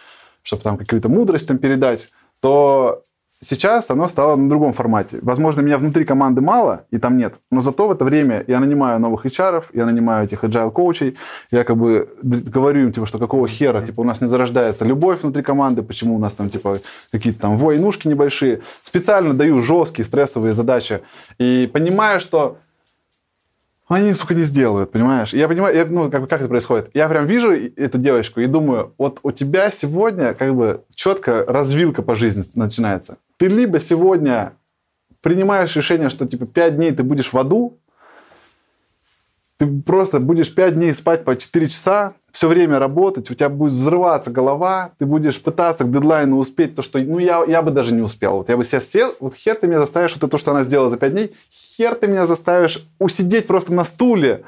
[0.43, 3.03] чтобы там какую-то мудрость там передать, то
[3.41, 5.19] Сейчас оно стало на другом формате.
[5.21, 7.35] Возможно, меня внутри команды мало, и там нет.
[7.51, 11.17] Но зато в это время я нанимаю новых HR, я нанимаю этих agile коучей,
[11.51, 15.21] я как бы говорю им, типа, что какого хера, типа, у нас не зарождается любовь
[15.21, 16.77] внутри команды, почему у нас там, типа,
[17.11, 18.61] какие-то там войнушки небольшие.
[18.81, 21.01] Специально даю жесткие стрессовые задачи.
[21.37, 22.57] И понимаю, что
[23.87, 25.33] они, сука, не сделают, понимаешь?
[25.33, 26.89] Я понимаю, я, ну, как, как это происходит.
[26.93, 32.01] Я прям вижу эту девочку и думаю, вот у тебя сегодня как бы четко развилка
[32.01, 33.17] по жизни начинается.
[33.37, 34.53] Ты либо сегодня
[35.21, 37.77] принимаешь решение, что типа пять дней ты будешь в аду,
[39.57, 43.73] ты просто будешь пять дней спать по 4 часа, все время работать, у тебя будет
[43.73, 47.93] взрываться голова, ты будешь пытаться к дедлайну успеть то, что, ну, я, я бы даже
[47.93, 48.37] не успел.
[48.37, 50.63] Вот я бы себя сел, вот хер ты меня заставишь, вот это то, что она
[50.63, 54.43] сделала за 5 дней, хер ты меня заставишь усидеть просто на стуле,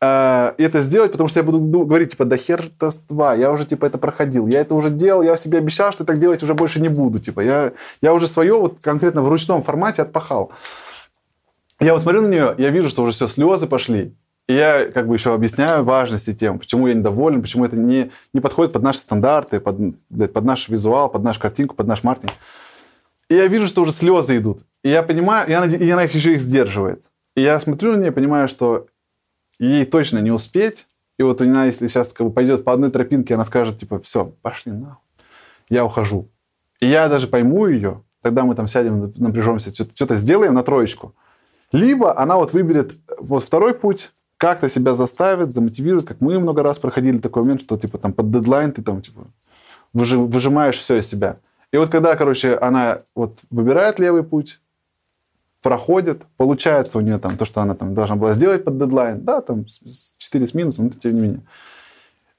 [0.00, 2.62] э, и это сделать, потому что я буду говорить, типа, да хер
[3.08, 6.20] два, я уже, типа, это проходил, я это уже делал, я себе обещал, что так
[6.20, 10.02] делать уже больше не буду, типа, я, я уже свое вот конкретно в ручном формате
[10.02, 10.52] отпахал.
[11.80, 14.14] Я вот смотрю на нее, я вижу, что уже все, слезы пошли,
[14.48, 18.40] и я как бы еще объясняю важности тем, почему я недоволен, почему это не, не
[18.40, 19.76] подходит под наши стандарты, под,
[20.32, 22.32] под наш визуал, под нашу картинку, под наш маркетинг.
[23.28, 24.62] И я вижу, что уже слезы идут.
[24.82, 27.04] И я понимаю, и она, и она их еще их сдерживает.
[27.36, 28.88] И я смотрю на нее понимаю, что
[29.58, 30.86] ей точно не успеть.
[31.18, 34.34] И вот она, если сейчас как бы пойдет по одной тропинке, она скажет, типа, все,
[34.42, 34.98] пошли на,
[35.68, 36.28] я ухожу.
[36.80, 41.14] И я даже пойму ее, тогда мы там сядем, напряжемся, что-то сделаем на троечку.
[41.70, 44.10] Либо она вот выберет вот второй путь,
[44.42, 48.32] как-то себя заставит, замотивирует, как мы много раз проходили такой момент, что типа там под
[48.32, 49.28] дедлайн ты там типа
[49.92, 51.36] выжимаешь все из себя.
[51.70, 54.58] И вот когда, короче, она вот выбирает левый путь,
[55.62, 59.42] проходит, получается у нее там то, что она там должна была сделать под дедлайн, да,
[59.42, 59.64] там
[60.18, 61.40] 4 с минусом, но тем не менее.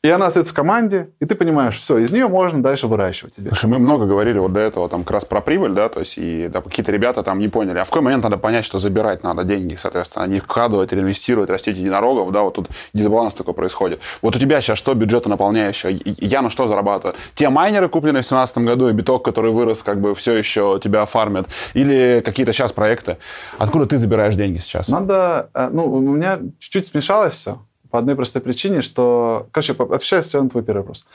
[0.04, 3.52] И она остается в команде, и ты понимаешь, все, из нее можно дальше выращивать тебе.
[3.52, 6.18] Слушай, мы много говорили вот до этого там как раз про прибыль, да, то есть
[6.18, 9.24] и да, какие-то ребята там не поняли, а в какой момент надо понять, что забирать
[9.24, 14.02] надо деньги, соответственно, не вкладывать, реинвестировать, растить единорогов, да, вот тут дисбаланс такой происходит.
[14.22, 15.94] Вот у тебя сейчас что бюджета наполняющего?
[16.04, 17.16] Я на что зарабатываю?
[17.34, 21.06] Те майнеры, купленные в 2017 году, и биток, который вырос, как бы все еще тебя
[21.06, 23.20] фармят, или какие-то сейчас проекты?
[23.58, 24.90] Откуда ты забираешь деньги сейчас?
[24.90, 27.60] Надо, э, ну, у меня чуть-чуть смешалось все.
[27.94, 29.50] По одной простой причине, что...
[29.52, 31.06] Короче, отвечаю все на твой первый вопрос.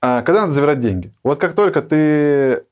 [0.00, 1.12] А, когда надо забирать деньги?
[1.22, 2.64] Вот как только ты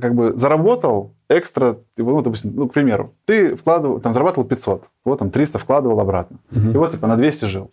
[0.00, 5.18] как бы заработал экстра, ну, допустим, ну, к примеру, ты вкладывал, там, зарабатывал 500, вот
[5.18, 6.36] там 300 вкладывал обратно.
[6.52, 6.70] Угу.
[6.70, 7.68] И вот, типа, на 200 жил.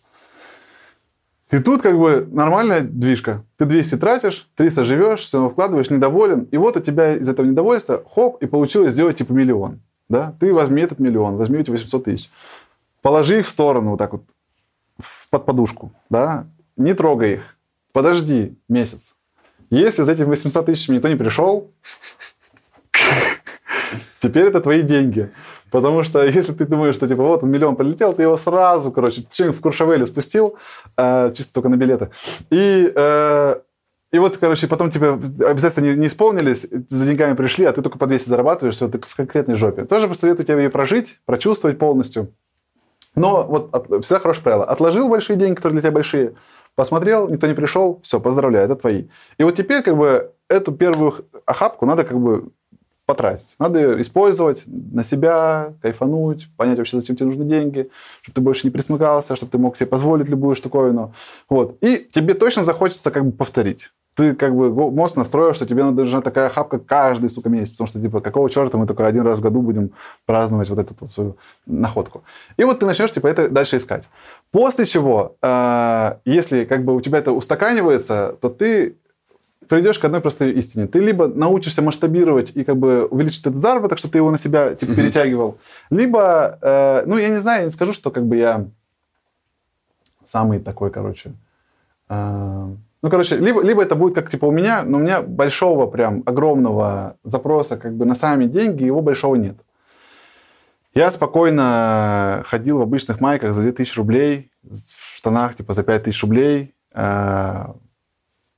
[1.52, 3.44] И тут как бы нормальная движка.
[3.58, 6.48] Ты 200 тратишь, 300 живешь, все равно вкладываешь, недоволен.
[6.50, 9.80] И вот у тебя из этого недовольства, хоп, и получилось сделать типа миллион.
[10.10, 10.34] Да?
[10.40, 12.32] Ты возьми этот миллион, возьми эти 800 тысяч.
[13.04, 14.24] Положи их в сторону вот так вот
[15.30, 16.48] под подушку, да,
[16.78, 17.58] не трогай их.
[17.94, 19.16] подожди месяц.
[19.70, 21.72] Если за этими 800 тысячами никто не пришел,
[24.20, 25.32] теперь это твои деньги.
[25.72, 29.24] Потому что если ты думаешь, что типа вот он миллион прилетел, ты его сразу, короче,
[29.32, 30.58] чем в Куршавеле спустил,
[30.98, 32.10] э, чисто только на билеты.
[32.50, 33.56] И, э,
[34.12, 35.10] и вот, короче, потом тебе
[35.46, 39.00] обязательно не, не исполнились, за деньгами пришли, а ты только по 200 зарабатываешь, все, ты
[39.00, 39.86] в конкретной жопе.
[39.86, 42.34] Тоже посоветую тебе ее прожить, прочувствовать полностью.
[43.16, 44.66] Но вот от, всегда хорошее правило.
[44.66, 46.36] Отложил большие деньги, которые для тебя большие,
[46.76, 49.06] посмотрел, никто не пришел, все, поздравляю, это твои.
[49.38, 52.50] И вот теперь как бы эту первую охапку надо как бы
[53.06, 53.56] потратить.
[53.58, 57.90] Надо использовать на себя, кайфануть, понять вообще, зачем тебе нужны деньги,
[58.22, 61.14] чтобы ты больше не присмыкался, чтобы ты мог себе позволить любую штуковину.
[61.50, 61.78] Вот.
[61.82, 63.90] И тебе точно захочется как бы повторить.
[64.20, 68.02] Ты как бы мозг настроишь, что тебе нужна такая хапка каждый, сука, месяц, потому что,
[68.02, 69.92] типа, какого черта мы только один раз в году будем
[70.26, 72.24] праздновать вот эту вот свою находку.
[72.58, 74.04] И вот ты начнешь, типа, это дальше искать.
[74.52, 78.98] После чего, э, если как бы у тебя это устаканивается, то ты
[79.70, 80.88] придешь к одной простой истине.
[80.88, 84.76] Ты либо научишься масштабировать и как бы увеличить этот заработок, чтобы ты его на себя
[84.76, 85.60] типа, перетягивал,
[85.90, 88.66] либо, э, ну, я не знаю, я не скажу, что как бы я
[90.26, 91.32] самый такой, короче,
[92.10, 92.68] э,
[93.02, 96.22] ну, короче, либо, либо это будет как, типа, у меня, но у меня большого прям
[96.26, 99.58] огромного запроса как бы на сами деньги, его большого нет.
[100.94, 106.76] Я спокойно ходил в обычных майках за 2000 рублей, в штанах типа за 5000 рублей,
[106.94, 107.66] э,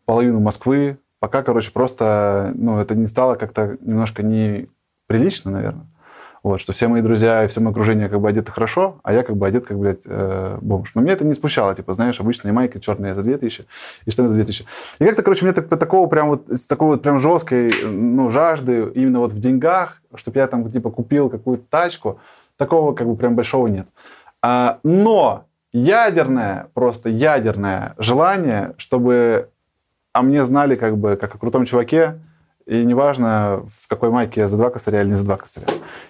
[0.06, 5.86] половину Москвы, пока, короче, просто, ну, это не стало как-то немножко неприлично, наверное.
[6.44, 9.22] Вот, что все мои друзья и все мое окружение как бы одеты хорошо, а я
[9.22, 10.96] как бы одет как, блядь, э, бомж.
[10.96, 13.66] Но меня это не смущало, типа, знаешь, обычные майки черные за 2000
[14.06, 14.66] и штаны за 2000.
[15.00, 19.20] И как-то, короче, мне так, такого прям вот, такой вот прям жесткой, ну, жажды именно
[19.20, 22.20] вот в деньгах, чтобы я там, типа, купил какую-то тачку,
[22.58, 23.88] такого как бы прям большого нет.
[24.42, 29.50] А, но ядерное, просто ядерное желание, чтобы
[30.14, 32.20] а мне знали как бы как о крутом чуваке,
[32.66, 35.68] и неважно, в какой майке я за два косаря или не за два косаря.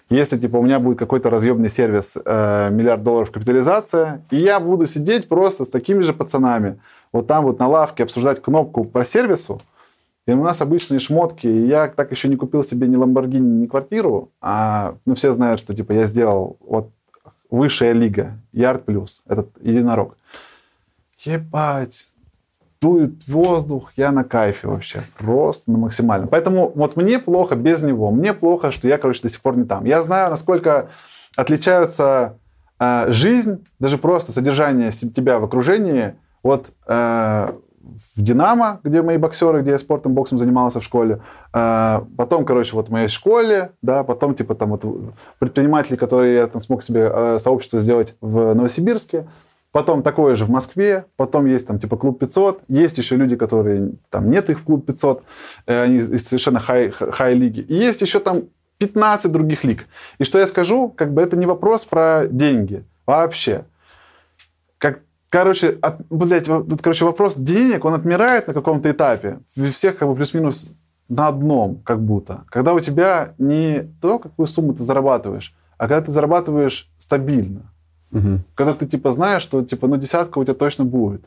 [0.10, 4.88] Если, типа, у меня будет какой-то разъемный сервис, э, миллиард долларов капитализация, и я буду
[4.88, 6.80] сидеть просто с такими же пацанами,
[7.12, 9.60] вот там вот на лавке обсуждать кнопку по сервису,
[10.28, 13.66] и у нас обычные шмотки, и я так еще не купил себе ни Ламборгини, ни
[13.66, 16.90] квартиру, а ну, все знают, что, типа, я сделал вот
[17.50, 20.18] высшая лига, Ярд Плюс, этот единорог.
[21.24, 22.11] Ебать,
[22.82, 26.28] дует воздух, я на кайфе вообще, просто на максимально.
[26.28, 29.66] Поэтому вот мне плохо без него, мне плохо, что я, короче, до сих пор не
[29.66, 29.86] там.
[29.86, 30.90] Я знаю, насколько
[31.36, 32.38] отличаются
[32.80, 37.52] э, жизнь, даже просто содержание тебя в окружении от э,
[38.16, 41.22] в «Динамо», где мои боксеры, где я спортом, боксом занимался в школе.
[41.54, 44.86] Э, потом, короче, вот в моей школе, да, потом, типа, там вот
[45.38, 49.28] предприниматели, которые я там смог себе э, сообщество сделать в Новосибирске.
[49.72, 53.94] Потом такое же в Москве, потом есть там типа клуб 500, есть еще люди, которые
[54.10, 55.24] там нет их в клуб 500,
[55.66, 57.62] э, они из совершенно хай, хай лиги.
[57.62, 58.44] И есть еще там
[58.80, 59.86] 15 других лиг.
[60.18, 63.64] И что я скажу, как бы это не вопрос про деньги вообще.
[64.78, 65.00] Как,
[65.30, 69.40] короче, от, блядь, вот, короче, вопрос денег, он отмирает на каком-то этапе.
[69.74, 70.74] Всех как бы плюс-минус
[71.08, 72.44] на одном, как будто.
[72.50, 77.72] Когда у тебя не то, какую сумму ты зарабатываешь, а когда ты зарабатываешь стабильно.
[78.12, 78.40] Угу.
[78.56, 81.24] Когда ты типа знаешь, что типа, ну, десятка у тебя точно будет.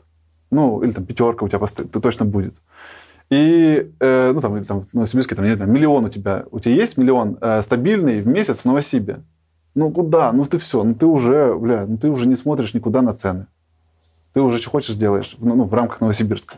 [0.51, 2.55] Ну, или там пятерка у тебя пост- точно будет.
[3.29, 6.45] И, э, ну, там, или там, в Новосибирске, там, не знаю, миллион у тебя.
[6.51, 9.21] У тебя есть миллион э, стабильный в месяц в Новосибе?
[9.73, 10.31] Ну, куда?
[10.31, 10.83] Ну, ты все.
[10.83, 13.47] Ну, ты уже, бля, ну, ты уже не смотришь никуда на цены.
[14.33, 16.55] Ты уже что хочешь делаешь, ну, в рамках Новосибирска.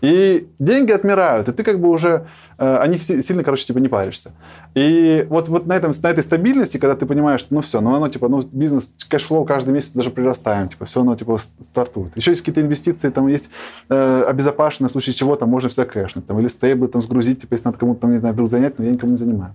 [0.00, 2.26] И деньги отмирают, и ты как бы уже
[2.58, 4.32] э, о них сильно, короче, типа не паришься.
[4.74, 7.94] И вот, вот на, этом, на этой стабильности, когда ты понимаешь, что ну все, ну
[7.94, 12.16] оно типа, ну бизнес, cashflow каждый месяц даже прирастаем, типа все оно типа стартует.
[12.16, 13.50] Еще есть какие-то инвестиции, там есть
[13.88, 17.54] э, обезопасенные, в случае чего там можно всегда кэшнуть, там, или стейблы там сгрузить, типа
[17.54, 19.54] если надо кому-то там, не знаю, вдруг занять, но я никому не занимаю.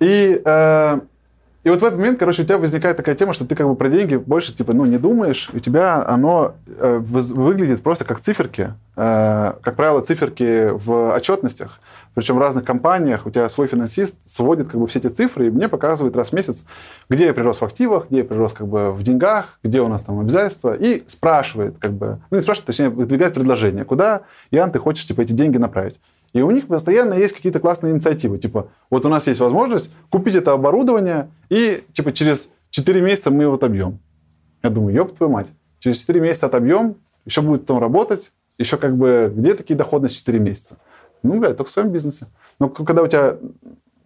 [0.00, 1.00] И э,
[1.64, 3.76] и вот в этот момент, короче, у тебя возникает такая тема, что ты как бы
[3.76, 8.74] про деньги больше, типа, ну, не думаешь, у тебя оно э, выглядит просто как циферки,
[8.96, 11.78] э, как правило, циферки в отчетностях,
[12.14, 15.50] причем в разных компаниях, у тебя свой финансист сводит как бы все эти цифры и
[15.50, 16.66] мне показывает раз в месяц,
[17.08, 20.02] где я прирос в активах, где я прирос как бы в деньгах, где у нас
[20.02, 24.80] там обязательства, и спрашивает как бы, ну, не спрашивает, точнее, выдвигает предложение, куда, Ян, ты
[24.80, 26.00] хочешь, типа, эти деньги направить.
[26.32, 28.38] И у них постоянно есть какие-то классные инициативы.
[28.38, 33.44] Типа, вот у нас есть возможность купить это оборудование, и типа через 4 месяца мы
[33.44, 33.98] его отобьем.
[34.62, 35.48] Я думаю, ёб твою мать.
[35.78, 36.96] Через 4 месяца отобьем,
[37.26, 40.78] еще будет там работать, еще как бы, где такие доходности 4 месяца?
[41.22, 42.26] Ну, блядь, только в своем бизнесе.
[42.58, 43.36] Но когда у тебя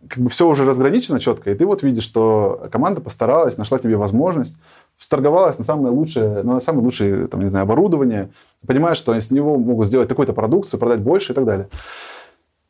[0.09, 3.97] как бы все уже разграничено четко, и ты вот видишь, что команда постаралась, нашла тебе
[3.97, 4.57] возможность,
[4.99, 8.31] сторговалась на самое лучшее, на самое лучшее, там, не знаю, оборудование,
[8.67, 11.69] понимаешь, что они с него могут сделать такую-то продукцию, продать больше и так далее.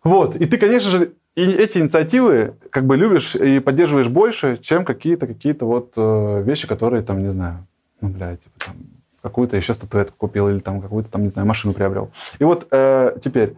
[0.07, 0.37] Вот.
[0.37, 5.27] И ты, конечно же, и эти инициативы как бы любишь и поддерживаешь больше, чем какие-то
[5.27, 7.67] какие-то вот э, вещи, которые там, не знаю,
[8.01, 8.77] ну, бля, типа там
[9.21, 12.13] какую-то еще статуэтку купил или там какую-то там, не знаю, машину приобрел.
[12.39, 13.57] И вот э, теперь,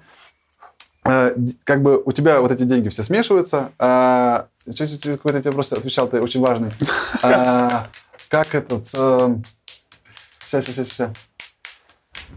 [1.04, 3.72] э, как бы у тебя вот эти деньги все смешиваются.
[3.78, 6.70] Э, какой-то тебе просто отвечал, ты очень важный.
[7.22, 7.68] Э,
[8.30, 8.88] как этот...
[8.94, 9.36] Э,
[10.46, 11.27] сейчас, сейчас, сейчас.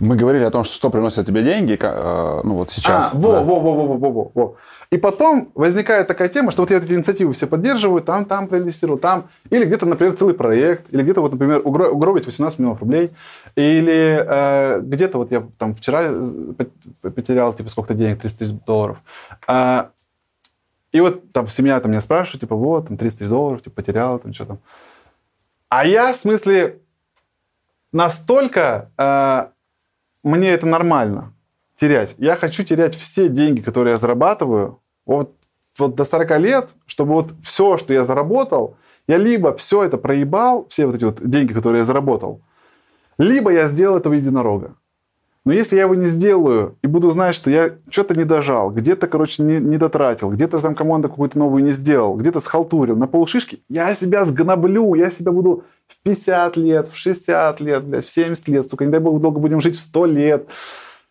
[0.01, 3.11] Мы говорили о том, что, что приносит тебе деньги, э, ну вот сейчас.
[3.13, 3.41] А, во, да.
[3.41, 4.55] во, во, во, во, во, во.
[4.89, 8.97] И потом возникает такая тема, что вот я эти инициативы все поддерживаю, там, там проинвестировал,
[8.97, 9.29] там.
[9.51, 13.11] Или где-то, например, целый проект, или где-то, вот, например, угробить 18 миллионов рублей.
[13.55, 16.65] Или э, где-то вот я там вчера э,
[17.03, 18.97] потерял, типа, сколько-то денег, 30 тысяч долларов.
[19.47, 19.83] Э,
[20.91, 24.17] и вот там семья там меня спрашивает, типа, вот, там 30 тысяч долларов, типа, потерял,
[24.17, 24.59] там, что там.
[25.69, 26.79] А я, в смысле,
[27.91, 29.45] настолько э,
[30.23, 31.33] мне это нормально
[31.75, 32.15] терять.
[32.17, 35.35] Я хочу терять все деньги, которые я зарабатываю, вот,
[35.77, 38.77] вот до 40 лет, чтобы вот все, что я заработал,
[39.07, 42.41] я либо все это проебал, все вот эти вот деньги, которые я заработал,
[43.17, 44.75] либо я сделал этого единорога.
[45.43, 49.07] Но если я его не сделаю и буду знать, что я что-то не дожал, где-то,
[49.07, 53.63] короче, не, не дотратил, где-то там команда какую-то новую не сделал, где-то схалтурил на полшишки,
[53.67, 58.47] я себя сгноблю, я себя буду в 50 лет, в 60 лет, блядь, в 70
[58.49, 60.47] лет, сука, не дай бог, долго будем жить в 100 лет.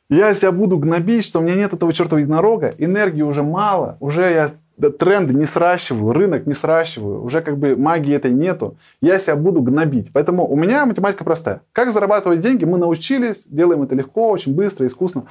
[0.08, 4.22] Я себя буду гнобить, что у меня нет этого чертова единорога, энергии уже мало, уже
[4.22, 9.36] я тренды не сращиваю, рынок не сращиваю, уже как бы магии этой нету, я себя
[9.36, 10.10] буду гнобить.
[10.12, 11.60] Поэтому у меня математика простая.
[11.72, 15.24] Как зарабатывать деньги, мы научились, делаем это легко, очень быстро, искусно.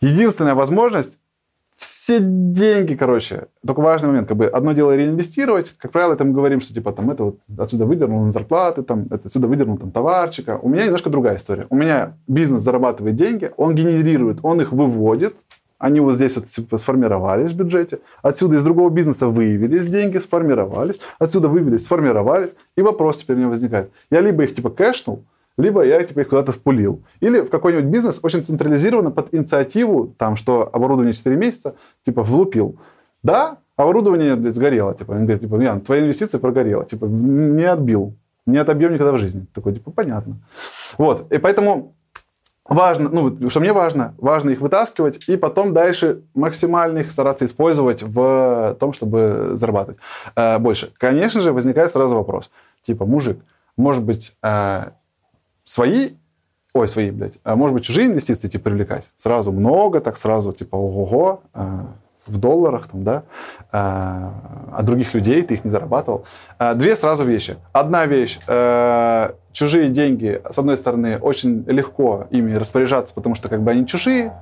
[0.00, 1.18] Единственная возможность
[1.82, 6.32] все деньги, короче, только важный момент, как бы одно дело реинвестировать, как правило, это мы
[6.32, 9.90] говорим, что типа там это вот отсюда выдернул на зарплаты, там это отсюда выдернул там
[9.90, 10.58] товарчика.
[10.62, 11.66] У меня немножко другая история.
[11.70, 15.36] У меня бизнес зарабатывает деньги, он генерирует, он их выводит,
[15.82, 21.00] они вот здесь вот типа, сформировались в бюджете, отсюда из другого бизнеса выявились деньги, сформировались,
[21.18, 23.90] отсюда вывелись, сформировались, и вопрос теперь меня возникает.
[24.08, 25.24] Я либо их типа кэшнул,
[25.58, 27.02] либо я типа их куда-то впулил.
[27.18, 31.74] Или в какой-нибудь бизнес очень централизированно под инициативу, там, что оборудование 4 месяца,
[32.06, 32.76] типа, влупил.
[33.24, 34.94] Да, оборудование, блядь, сгорело.
[34.94, 36.84] Типа, он говорит, типа, Ян, твои инвестиции прогорела.
[36.84, 38.14] Типа, не отбил.
[38.46, 39.46] Не отобьем никогда в жизни.
[39.52, 40.36] Такой, типа, понятно.
[40.96, 41.30] Вот.
[41.32, 41.94] И поэтому
[42.64, 48.02] важно, ну, что мне важно, важно их вытаскивать и потом дальше максимально их стараться использовать
[48.02, 49.98] в том, чтобы зарабатывать
[50.36, 50.92] э, больше.
[50.98, 52.50] Конечно же, возникает сразу вопрос.
[52.84, 53.38] Типа, мужик,
[53.76, 54.90] может быть, э,
[55.64, 56.10] свои,
[56.74, 59.10] ой, свои, блядь, а может быть, чужие инвестиции типа привлекать?
[59.16, 61.84] Сразу много, так сразу, типа, ого-го, э,
[62.26, 63.22] в долларах, там, да,
[63.72, 64.28] э,
[64.72, 66.24] от других людей ты их не зарабатывал.
[66.58, 67.56] Э, две сразу вещи.
[67.72, 73.62] Одна вещь, э, чужие деньги, с одной стороны, очень легко ими распоряжаться, потому что как
[73.62, 74.32] бы они чужие,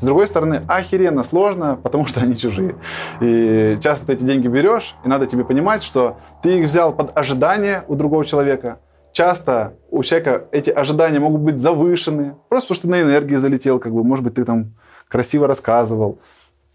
[0.00, 2.76] с другой стороны, охеренно сложно, потому что они чужие.
[3.20, 7.16] И часто ты эти деньги берешь, и надо тебе понимать, что ты их взял под
[7.16, 8.78] ожидание у другого человека,
[9.12, 13.78] часто у человека эти ожидания могут быть завышены, просто потому что ты на энергии залетел,
[13.78, 14.74] как бы, может быть, ты там
[15.08, 16.18] красиво рассказывал,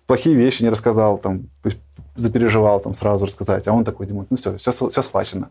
[0.07, 1.44] плохие вещи не рассказал, там,
[2.15, 5.49] запереживал там сразу рассказать, а он такой думает, ну все, все, все схвачено.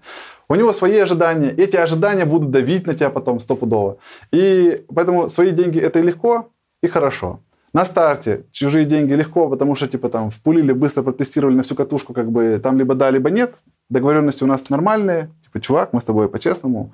[0.49, 3.99] У него свои ожидания, эти ожидания будут давить на тебя потом стопудово.
[4.33, 6.49] И поэтому свои деньги это и легко,
[6.83, 7.41] и хорошо.
[7.73, 12.15] На старте чужие деньги легко, потому что типа там впулили, быстро протестировали на всю катушку,
[12.15, 13.55] как бы там либо да, либо нет.
[13.91, 16.93] Договоренности у нас нормальные, типа, чувак, мы с тобой по-честному.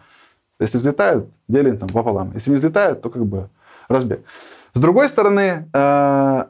[0.59, 2.33] Если взлетают, делим там пополам.
[2.35, 3.49] Если не взлетают, то как бы
[3.89, 4.21] разбег.
[4.73, 6.45] С другой стороны, э,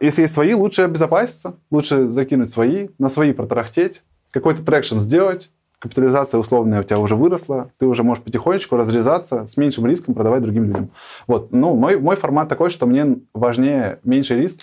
[0.00, 6.38] если есть свои, лучше обезопаситься, лучше закинуть свои, на свои протарахтеть, какой-то traction сделать, капитализация
[6.38, 10.64] условная у тебя уже выросла, ты уже можешь потихонечку разрезаться, с меньшим риском продавать другим
[10.64, 10.90] людям.
[11.26, 14.60] Вот, ну, мой, мой формат такой, что мне важнее меньший риск,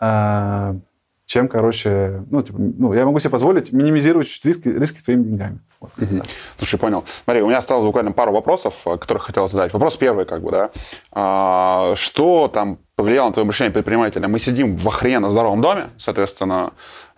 [0.00, 0.74] э,
[1.28, 5.58] чем, короче, ну, типа, ну, я могу себе позволить минимизировать риски, риски своими деньгами.
[5.78, 6.22] Вот, угу.
[6.56, 7.04] Слушай, понял.
[7.24, 9.74] Смотри, у меня осталось буквально пару вопросов, э, которых хотел задать.
[9.74, 10.70] Вопрос первый, как бы, да.
[11.12, 14.26] А, что там повлияло на твое мышление предпринимателя?
[14.26, 16.72] Мы сидим в охрененно здоровом доме, соответственно,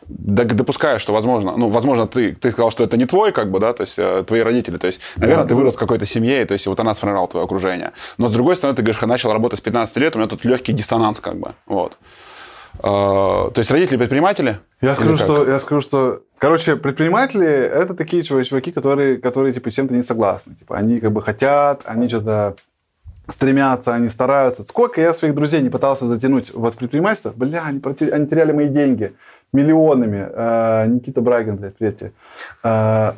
[0.09, 3.73] допуская, что, возможно, ну, возможно, ты, ты сказал, что это не твой, как бы, да,
[3.73, 6.55] то есть э, твои родители, то есть, наверное, да, ты вырос в какой-то семье, то
[6.55, 7.93] есть вот она сформировала твое окружение.
[8.19, 10.73] Но, с другой стороны, ты говоришь, начал работать с 15 лет, у меня тут легкий
[10.73, 11.97] диссонанс, как бы, вот.
[12.78, 14.59] А, то есть родители предприниматели?
[14.80, 16.22] Я скажу, что, я скажу, что...
[16.38, 20.55] Короче, предприниматели– это такие чуваки, которые, которые типа, чем-то не согласны.
[20.55, 22.55] Типа, они как бы хотят, они что-то
[23.28, 24.64] стремятся, они стараются.
[24.64, 27.80] Сколько я своих друзей не пытался затянуть вот в предпринимательство, бля, они,
[28.12, 29.12] они теряли мои деньги
[29.52, 30.28] миллионами.
[30.32, 32.12] Э, Никита Брагин, блядь, привет.
[32.62, 33.12] Э,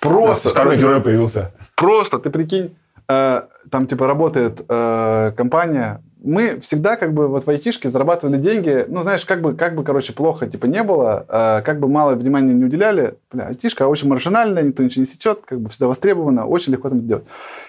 [0.00, 0.50] Просто.
[0.50, 1.52] Второй герой появился.
[1.74, 2.76] Просто, ты прикинь,
[3.08, 8.84] э, там типа работает э, компания, мы всегда как бы вот в айтишке зарабатывали деньги,
[8.88, 12.14] ну, знаешь, как бы, как бы, короче, плохо типа не было, э, как бы мало
[12.14, 16.44] внимания не уделяли, бля, айтишка очень маржинальная, никто ничего не сечет, как бы всегда востребована,
[16.44, 17.24] очень легко там делать.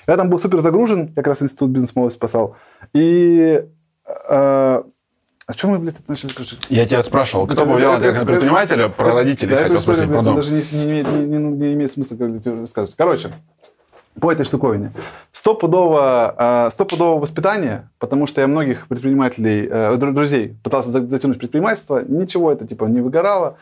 [0.07, 2.55] Я там был супер загружен, как раз институт бизнес-молодости спасал,
[2.93, 3.63] и
[4.29, 4.81] э,
[5.47, 6.31] о чем мы, блядь, это начали?
[6.67, 10.35] Я тебя спрашивал, кто повлиял на тебя как предпринимателя, про родителей да, хотел спросить, потом.
[10.35, 12.95] даже не, не, имеет- не, не, не имеет смысла как тебе рассказывать.
[12.97, 13.29] Короче,
[14.19, 14.91] по этой штуковине.
[15.31, 16.35] Стопудово,
[16.67, 21.39] э, стопудово воспитание, потому что я многих предпринимателей, э, дру- друзей пытался за- затянуть в
[21.39, 23.57] предпринимательство, ничего это типа не выгорало.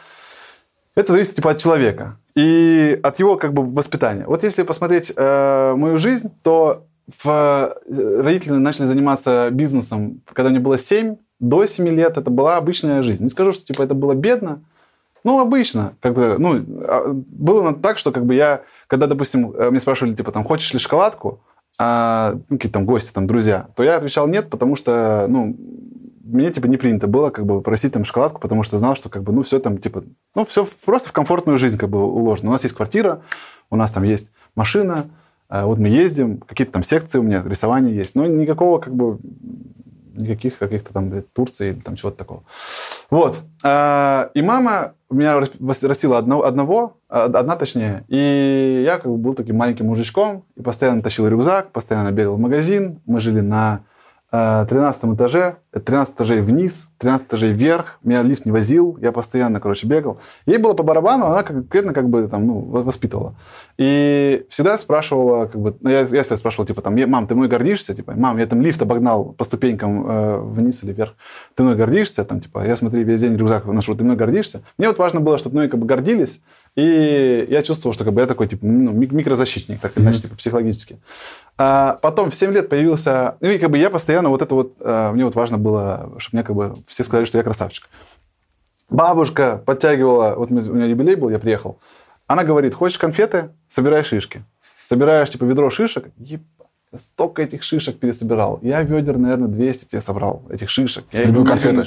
[0.96, 4.26] Это зависит типа от человека и от его как бы воспитания.
[4.26, 6.86] Вот если посмотреть э, мою жизнь, то
[7.22, 13.02] в, родители начали заниматься бизнесом, когда мне было 7, до 7 лет это была обычная
[13.04, 13.24] жизнь.
[13.24, 14.62] Не скажу, что типа это было бедно,
[15.26, 15.94] ну, обычно.
[16.02, 20.16] Как бы, ну, а, было так, что как бы я, когда, допустим, э, мне спрашивали,
[20.16, 21.42] типа, там, хочешь ли шоколадку,
[21.78, 25.56] а, ну, какие-то там гости, там, друзья, то я отвечал нет, потому что, ну,
[26.24, 29.24] мне, типа, не принято было, как бы, просить там шоколадку, потому что знал, что, как
[29.24, 30.04] бы, ну, все там, типа,
[30.34, 32.50] ну, все просто в комфортную жизнь, как бы, уложено.
[32.50, 33.22] У нас есть квартира,
[33.70, 35.06] у нас там есть машина,
[35.50, 39.20] э, вот мы ездим, какие-то там секции у меня, рисование есть, но никакого, как бы,
[40.16, 42.44] никаких каких-то там блядь, Турции там чего-то такого.
[43.10, 43.40] Вот.
[43.64, 49.18] А, И мама меня рас- растила одного, одного, а, одна точнее, и я как бы
[49.18, 53.00] был таким маленьким мужичком, и постоянно тащил рюкзак, постоянно бегал в магазин.
[53.06, 53.82] Мы жили на
[54.68, 58.00] 13 этаже, э, 13 этажей вниз, 13 этажей вверх.
[58.04, 60.20] Меня лифт не возил, я постоянно, короче, бегал.
[60.46, 63.36] Ей было по барабану, она конкретно как бы там, ну, во- воспитывала.
[63.78, 67.36] И всегда спрашивала, как бы, ну, я, я всегда спрашивал, типа, там, «Е- мам, ты
[67.36, 67.94] мной гордишься?
[67.94, 71.14] Типа, мам, я там лифт обогнал по ступенькам э, вниз или вверх.
[71.56, 72.24] Ты мной гордишься?
[72.26, 74.62] Там, типа, я смотри, весь день рюкзак ношу, ты мной гордишься?
[74.78, 76.42] Мне вот важно было, чтобы мной как бы гордились,
[76.76, 80.36] и я чувствовал, что как бы я такой, типа, ну, мик- микрозащитник, так иначе, типа,
[80.36, 80.98] психологически.
[81.58, 83.38] А потом в 7 лет появился...
[83.40, 84.74] Ну, и как бы я постоянно вот это вот...
[84.80, 87.88] э, мне вот важно было, чтобы мне как бы все сказали, что я красавчик.
[88.90, 90.36] Бабушка подтягивала...
[90.36, 91.80] Вот у меня юбилей был, я приехал.
[92.28, 93.52] Она говорит, хочешь конфеты?
[93.68, 94.44] Собирай шишки.
[94.82, 96.08] Собираешь, типа, ведро шишек.
[96.18, 96.40] Я
[96.98, 98.60] столько этих шишек пересобирал.
[98.62, 101.06] Я ведер, наверное, 200 тебе собрал, этих шишек.
[101.12, 101.86] Я не конфеты?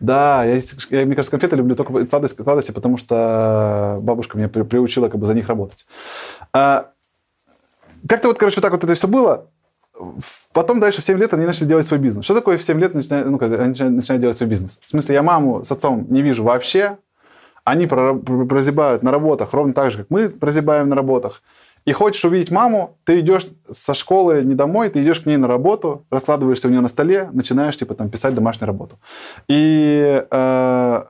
[0.00, 0.60] Да, я,
[0.90, 5.18] я, мне кажется, конфеты люблю только сладости, сладости, потому что бабушка меня при- приучила как
[5.18, 5.86] бы за них работать.
[6.52, 6.90] А,
[8.08, 9.48] как-то вот, короче, вот так вот это все было.
[10.52, 12.24] Потом дальше в 7 лет они начали делать свой бизнес.
[12.24, 14.78] Что такое в 7 лет начинают, ну, они начинают, начинают делать свой бизнес?
[14.84, 16.98] В смысле, я маму с отцом не вижу вообще.
[17.64, 21.42] Они прозябают на работах ровно так же, как мы прозябаем на работах.
[21.84, 25.48] И хочешь увидеть маму, ты идешь со школы не домой, ты идешь к ней на
[25.48, 28.98] работу, раскладываешься у нее на столе, начинаешь типа там писать домашнюю работу.
[29.48, 31.02] И э,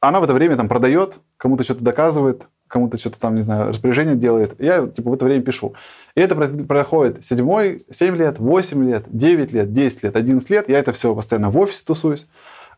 [0.00, 4.14] она в это время там продает, кому-то что-то доказывает, кому-то что-то там, не знаю, распоряжение
[4.16, 4.54] делает.
[4.58, 5.74] Я типа в это время пишу.
[6.14, 10.68] И это про- проходит седьмой, 7 лет, 8 лет, 9 лет, 10 лет, 11 лет.
[10.68, 12.26] Я это все постоянно в офисе тусуюсь.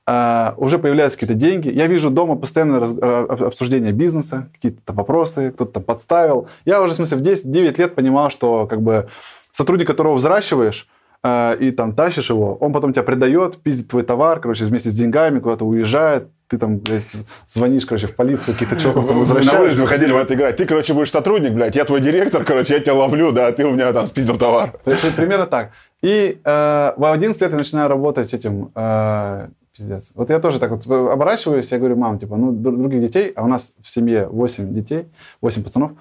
[0.05, 1.69] А, уже появляются какие-то деньги.
[1.69, 6.49] Я вижу дома постоянно раз- а, об- обсуждение бизнеса, какие-то там вопросы, кто-то там подставил.
[6.65, 9.09] Я уже, в смысле, в 10-9 лет понимал, что как бы
[9.53, 10.89] сотрудник, которого взращиваешь,
[11.23, 14.95] а, и там тащишь его, он потом тебя предает, пиздит твой товар, короче, вместе с
[14.95, 17.03] деньгами куда-то уезжает, ты там, блядь,
[17.49, 19.79] звонишь, короче, в полицию, каких-то чуваков там На улице возвращаешь.
[19.79, 20.57] выходили в это играть.
[20.59, 23.71] Ты, короче, будешь сотрудник, блядь, я твой директор, короче, я тебя ловлю, да, ты у
[23.73, 24.75] меня там спиздил товар.
[24.85, 25.71] То есть примерно так.
[26.03, 28.71] И э, в 11 лет я начинаю работать этим...
[28.75, 30.13] э, пиздец.
[30.15, 33.43] Вот я тоже так вот оборачиваюсь, я говорю, мам, типа, ну, дру- других детей, а
[33.43, 35.07] у нас в семье 8 детей,
[35.41, 35.93] 8 пацанов.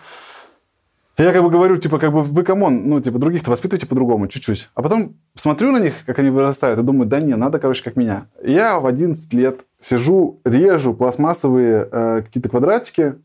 [1.18, 4.28] Я как бы говорю, типа, как бы вы, come on, ну, типа, других-то воспитывайте по-другому,
[4.28, 4.70] чуть-чуть.
[4.74, 7.96] А потом смотрю на них, как они вырастают, и думаю, да не, надо, короче, как
[7.96, 8.26] меня.
[8.44, 13.16] И я в 11 лет сижу, режу пластмассовые э, какие-то квадратики,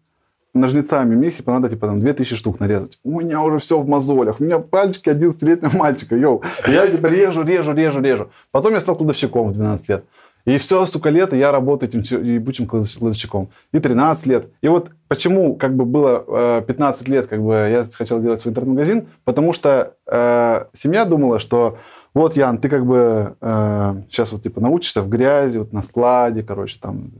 [0.56, 2.98] ножницами, мне их типа, надо типа там 2000 штук нарезать.
[3.04, 4.40] У меня уже все в мозолях.
[4.40, 6.42] У меня пальчики 11-летнего мальчика, yo.
[6.66, 8.30] Я типа режу, режу, режу, режу.
[8.50, 10.04] Потом я стал кладовщиком в 12 лет.
[10.46, 13.48] И все, сука, лето я работаю этим ебучим кладовщ- кладовщиком.
[13.72, 14.46] И 13 лет.
[14.62, 16.24] И вот почему как бы было
[16.60, 21.40] э, 15 лет, как бы я хотел делать свой интернет-магазин, потому что э, семья думала,
[21.40, 21.78] что
[22.20, 26.42] вот, Ян, ты как бы э, сейчас вот типа научишься в грязи, вот на складе,
[26.42, 27.10] короче, там,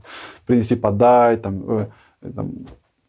[0.47, 1.85] принеси, подай, там, э,
[2.35, 2.51] там,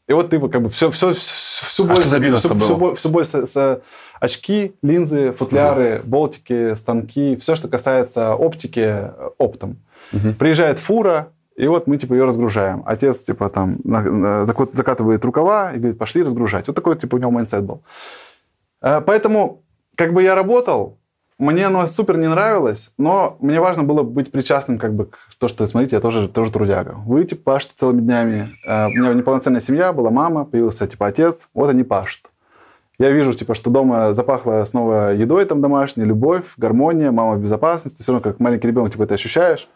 [0.06, 3.24] и вот ты как бы все, все, всю А что за бизнес всю, боль- боль
[3.24, 3.80] с- с-
[4.20, 9.78] очки, линзы, футляры, болтики, станки, все, что касается оптики, э, оптом.
[10.38, 12.82] Приезжает фура, и вот мы типа ее разгружаем.
[12.84, 13.78] Отец типа там
[14.44, 16.66] закатывает рукава и говорит, пошли разгружать.
[16.66, 17.80] Вот такой типа у него mindset был.
[18.82, 19.62] Э, Поэтому
[19.96, 20.97] как бы я работал,
[21.38, 25.46] мне оно супер не нравилось, но мне важно было быть причастным как бы к то,
[25.46, 26.96] что, смотрите, я тоже, тоже трудяга.
[27.06, 28.48] Вы, типа, пашете целыми днями.
[28.66, 31.48] Э, у меня неполноценная семья, была мама, появился, типа, отец.
[31.54, 32.30] Вот они пашут.
[32.98, 38.02] Я вижу, типа, что дома запахло снова едой там домашней, любовь, гармония, мама в безопасности.
[38.02, 39.68] Все равно, как маленький ребенок, типа, это ощущаешь.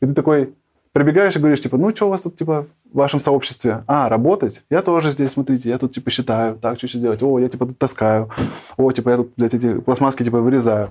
[0.00, 0.54] И ты такой
[0.92, 3.84] прибегаешь и говоришь, типа, ну, что у вас тут, типа, в вашем сообществе?
[3.86, 4.62] А, работать?
[4.70, 7.22] Я тоже здесь, смотрите, я тут, типа, считаю, так, что еще делать?
[7.22, 8.30] О, я, типа, тут таскаю.
[8.76, 10.90] О, типа, я тут, блядь, эти пластмасски, типа, вырезаю.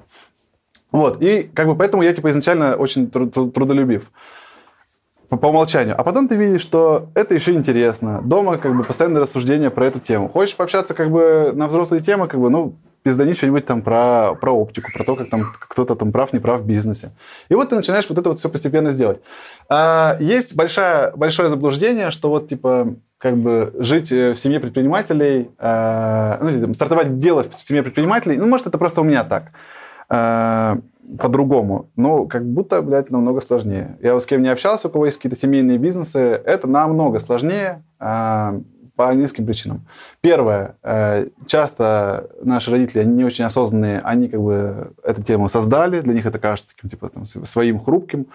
[0.91, 4.09] Вот, и как бы поэтому я, типа, изначально очень трудолюбив
[5.29, 5.99] по, по умолчанию.
[5.99, 8.21] А потом ты видишь, что это еще интересно.
[8.23, 10.29] Дома как бы постоянное рассуждение про эту тему.
[10.29, 12.75] Хочешь пообщаться как бы на взрослые темы, как бы, ну,
[13.07, 16.59] пиздани что-нибудь там про, про оптику, про то, как там кто-то там прав, не прав
[16.59, 17.11] в бизнесе.
[17.47, 19.21] И вот ты начинаешь вот это вот все постепенно сделать.
[19.69, 25.49] А, есть большое, большое заблуждение, что вот типа как бы жить э, в семье предпринимателей,
[25.57, 29.51] э, ну, стартовать дело в семье предпринимателей, ну, может, это просто у меня так.
[30.09, 30.75] Э,
[31.17, 31.89] по-другому.
[31.95, 33.97] Ну, как будто, блядь, намного сложнее.
[34.01, 37.81] Я вот с кем не общался, у кого есть какие-то семейные бизнесы, это намного сложнее
[38.97, 39.87] по нескольким причинам.
[40.21, 46.01] Первое, э, часто наши родители, они не очень осознанные, они как бы эту тему создали,
[46.01, 48.25] для них это кажется таким, типа, там, своим хрупким.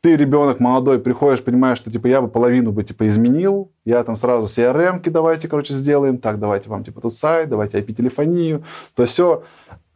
[0.00, 4.16] Ты, ребенок молодой, приходишь, понимаешь, что, типа, я бы половину бы, типа, изменил, я там
[4.16, 8.62] сразу CRM-ки давайте, короче, сделаем, так, давайте вам, типа, тут сайт, давайте IP-телефонию,
[8.94, 9.44] то все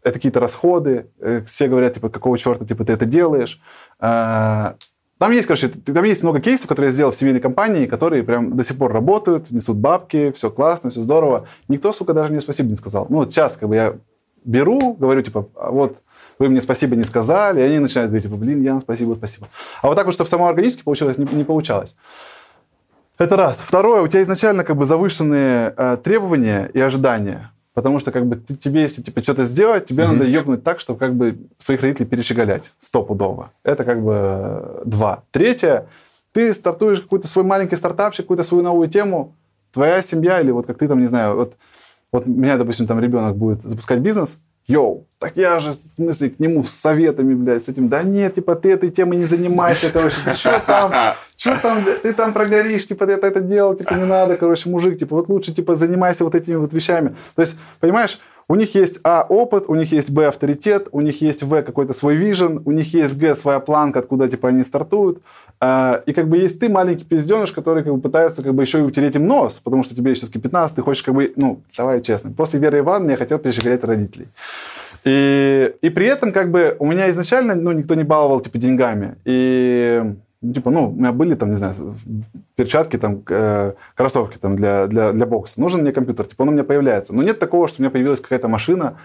[0.02, 3.60] это какие-то расходы, э, все говорят, типа, какого черта, типа, ты это делаешь.
[5.22, 8.56] Там есть, короче, там есть много кейсов, которые я сделал в семейной компании, которые прям
[8.56, 11.46] до сих пор работают, несут бабки, все классно, все здорово.
[11.68, 13.06] Никто, сука, даже мне спасибо не сказал.
[13.08, 13.94] Ну, вот сейчас, как бы, я
[14.44, 15.98] беру, говорю, типа, «А вот
[16.40, 19.46] вы мне спасибо не сказали, и они начинают говорить, типа, блин, Ян, спасибо, спасибо.
[19.80, 21.96] А вот так вот, чтобы само органически получилось, не, не получалось.
[23.16, 23.60] Это раз.
[23.60, 27.51] Второе, у тебя изначально как бы завышенные э, требования и ожидания.
[27.74, 30.12] Потому что как бы ты, тебе, если типа что-то сделать, тебе mm-hmm.
[30.12, 33.50] надо ёбнуть так, чтобы как бы своих родителей перещеголять стопудово.
[33.64, 35.22] Это как бы два.
[35.30, 35.86] Третье,
[36.32, 39.34] ты стартуешь какой-то свой маленький стартапчик, какую-то свою новую тему,
[39.72, 41.54] твоя семья или вот как ты там, не знаю, вот,
[42.12, 46.40] вот меня, допустим, там ребенок будет запускать бизнес, йоу, так я же, в смысле, к
[46.40, 50.16] нему с советами, блядь, с этим, да нет, типа, ты этой темой не занимайся, короче,
[50.24, 50.92] ты что там,
[51.36, 55.16] что там, ты там прогоришь, типа, ты это делал, типа, не надо, короче, мужик, типа,
[55.16, 57.16] вот лучше, типа, занимайся вот этими вот вещами.
[57.34, 58.20] То есть, понимаешь,
[58.52, 61.94] у них есть А, опыт, у них есть Б, авторитет, у них есть В, какой-то
[61.94, 65.22] свой вижен, у них есть Г, своя планка, откуда, типа, они стартуют.
[65.58, 68.80] А, и как бы есть ты, маленький пизденыш, который как бы пытается как бы еще
[68.80, 72.02] и утереть им нос, потому что тебе все-таки 15, ты хочешь как бы, ну, давай
[72.02, 74.28] честно, после Веры Ивановны я хотел перещеголять родителей.
[75.04, 79.14] И, и при этом как бы у меня изначально, ну, никто не баловал, типа, деньгами.
[79.24, 80.12] И
[80.42, 81.74] типа, ну, у меня были там, не знаю,
[82.56, 85.60] перчатки, там, э, кроссовки там для, для, для бокса.
[85.60, 87.14] Нужен мне компьютер, типа, он у меня появляется.
[87.14, 88.98] Но нет такого, что у меня появилась какая-то машина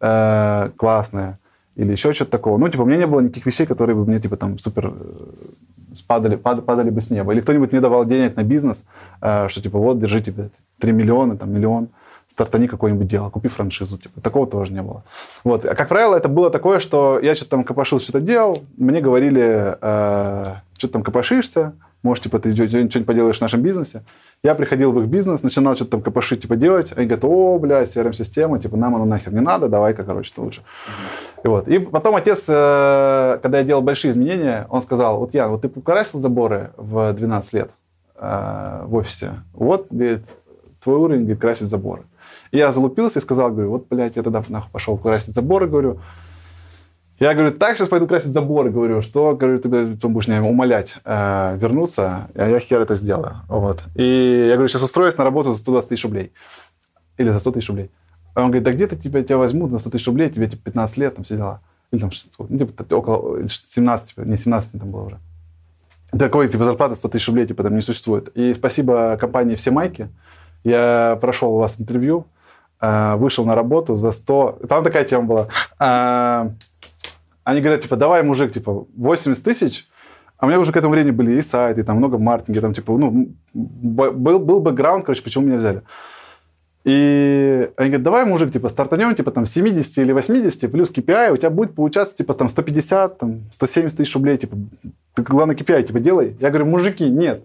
[0.00, 1.38] э, классная
[1.76, 2.58] или еще что-то такого.
[2.58, 5.94] Ну, типа, у меня не было никаких вещей, которые бы мне, типа, там, супер э,
[5.94, 7.32] спадали, пад, падали бы с неба.
[7.32, 8.86] Или кто-нибудь мне давал денег на бизнес,
[9.22, 10.50] э, что, типа, вот, держи, типа,
[10.80, 11.88] 3 миллиона, там, миллион
[12.32, 13.98] стартани какое-нибудь дело, купи франшизу.
[13.98, 15.04] Типа, такого тоже не было.
[15.44, 15.64] Вот.
[15.64, 19.76] А, как правило, это было такое, что я что-то там копошил, что-то делал, мне говорили,
[19.80, 20.44] э,
[20.76, 24.02] что ты там копошишься, может, типа, ты что-нибудь поделаешь в нашем бизнесе.
[24.42, 26.92] Я приходил в их бизнес, начинал что-то там копошить, типа, делать.
[26.96, 30.62] Они говорят, о, блядь, CRM-система, типа, нам оно нахер не надо, давай-ка, короче, то лучше.
[31.44, 31.68] И, вот.
[31.68, 35.68] и потом отец, э, когда я делал большие изменения, он сказал, вот, Ян, вот ты
[35.68, 37.70] покрасил заборы в 12 лет
[38.16, 40.22] э, в офисе, вот, говорит,
[40.82, 42.02] твой уровень, говорит, красить заборы.
[42.52, 46.00] Я залупился и сказал, говорю, вот, блядь, я тогда нахуй пошел красить заборы, говорю.
[47.18, 50.96] Я говорю, так сейчас пойду красить заборы, говорю, что, говорю, ты, ты будешь меня умолять
[51.04, 53.36] э, вернуться, а я хер это сделаю.
[53.48, 53.82] Вот.
[53.94, 56.32] И я говорю, сейчас устроюсь на работу за 120 тысяч рублей.
[57.16, 57.90] Или за 100 тысяч рублей.
[58.34, 60.96] А он говорит, да где-то тебя, тебя возьмут на 100 тысяч рублей, тебе типа 15
[60.98, 61.60] лет, там все дела.
[61.90, 65.18] Или там, ну, типа, около 17, типа, не 17 там было уже.
[66.18, 68.28] Такой, типа, зарплата 100 тысяч рублей, типа, там не существует.
[68.34, 70.08] И спасибо компании «Все майки».
[70.64, 72.26] Я прошел у вас интервью,
[72.82, 74.60] вышел на работу за 100...
[74.68, 75.48] Там такая тема была.
[75.78, 76.50] Э,
[77.44, 79.88] они говорят, типа, давай, мужик, типа, 80 тысяч,
[80.38, 82.74] а у меня уже к этому времени были и сайты, и там много маркетинга, там,
[82.74, 85.82] типа, ну, был, был бэкграунд, короче, почему меня взяли.
[86.84, 91.36] И они говорят, давай, мужик, типа, стартанем, типа, там, 70 или 80, плюс KPI, у
[91.36, 94.56] тебя будет получаться, типа, там, 150, там, 170 тысяч рублей, типа,
[95.14, 96.36] ты, главное, KPI, типа, делай.
[96.40, 97.44] Я говорю, мужики, нет.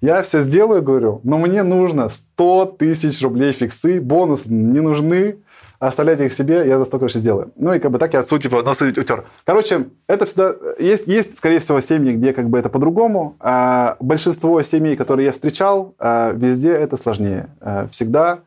[0.00, 5.38] Я все сделаю, говорю, но мне нужно 100 тысяч рублей фиксы, бонусы не нужны,
[5.80, 7.52] оставляйте их себе, я за 100, короче, сделаю.
[7.56, 9.24] Ну и как бы так я отцу, типа, носы утер.
[9.44, 10.54] Короче, это всегда...
[10.78, 13.36] Есть, есть, скорее всего, семьи, где как бы это по-другому.
[13.40, 17.48] А большинство семей, которые я встречал, а, везде это сложнее.
[17.60, 18.40] А, всегда.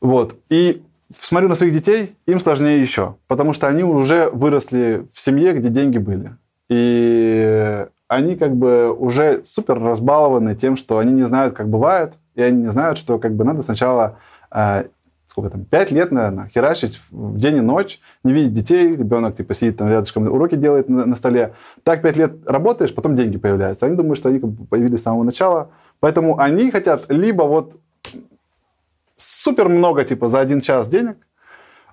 [0.00, 0.36] Вот.
[0.48, 0.82] И
[1.16, 5.68] смотрю на своих детей, им сложнее еще, потому что они уже выросли в семье, где
[5.68, 6.36] деньги были.
[6.68, 12.42] И они как бы уже супер разбалованы тем, что они не знают, как бывает, и
[12.42, 14.18] они не знают, что как бы надо сначала
[14.50, 14.84] э,
[15.26, 19.54] сколько там, пять лет, наверное, херачить в день и ночь, не видеть детей, ребенок типа
[19.54, 21.54] сидит там рядышком, уроки делает на, на столе.
[21.82, 23.86] Так пять лет работаешь, потом деньги появляются.
[23.86, 25.70] Они думают, что они как бы появились с самого начала.
[25.98, 27.74] Поэтому они хотят либо вот
[29.16, 31.16] супер много, типа, за один час денег,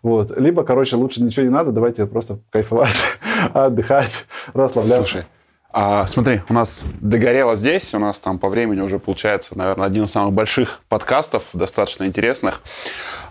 [0.03, 0.35] вот.
[0.37, 2.95] Либо, короче, лучше ничего не надо, давайте просто кайфовать,
[3.53, 4.97] отдыхать, расслабляться.
[4.97, 5.25] Слушай,
[5.73, 10.05] а, смотри, у нас догорело здесь, у нас там по времени уже получается, наверное, один
[10.05, 12.61] из самых больших подкастов, достаточно интересных.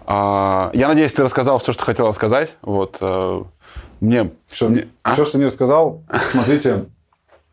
[0.07, 2.57] А, я надеюсь, ты рассказал все, что хотел сказать.
[2.63, 3.45] Вот, а,
[4.01, 4.31] мне...
[4.47, 4.89] Все, мне...
[5.03, 5.15] А?
[5.15, 6.87] все, что не рассказал, смотрите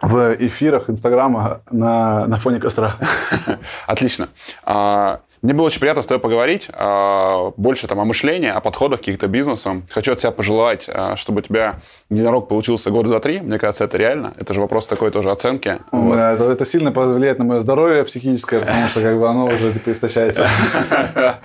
[0.02, 2.96] в эфирах Инстаграма на, на фоне костра.
[3.88, 4.30] Отлично.
[4.64, 6.68] А, мне было очень приятно с тобой поговорить.
[6.74, 9.86] А, больше там о мышлении, о подходах каких-то бизнесам.
[9.90, 11.80] Хочу от себя пожелать, а, чтобы у тебя
[12.10, 13.40] единорог получился год за три.
[13.40, 14.34] Мне кажется, это реально.
[14.38, 15.78] Это же вопрос такой тоже оценки.
[15.94, 16.18] Вот.
[16.18, 19.72] Да, это, это сильно повлияет на мое здоровье психическое, потому что как бы оно уже
[19.72, 20.50] типа истощается.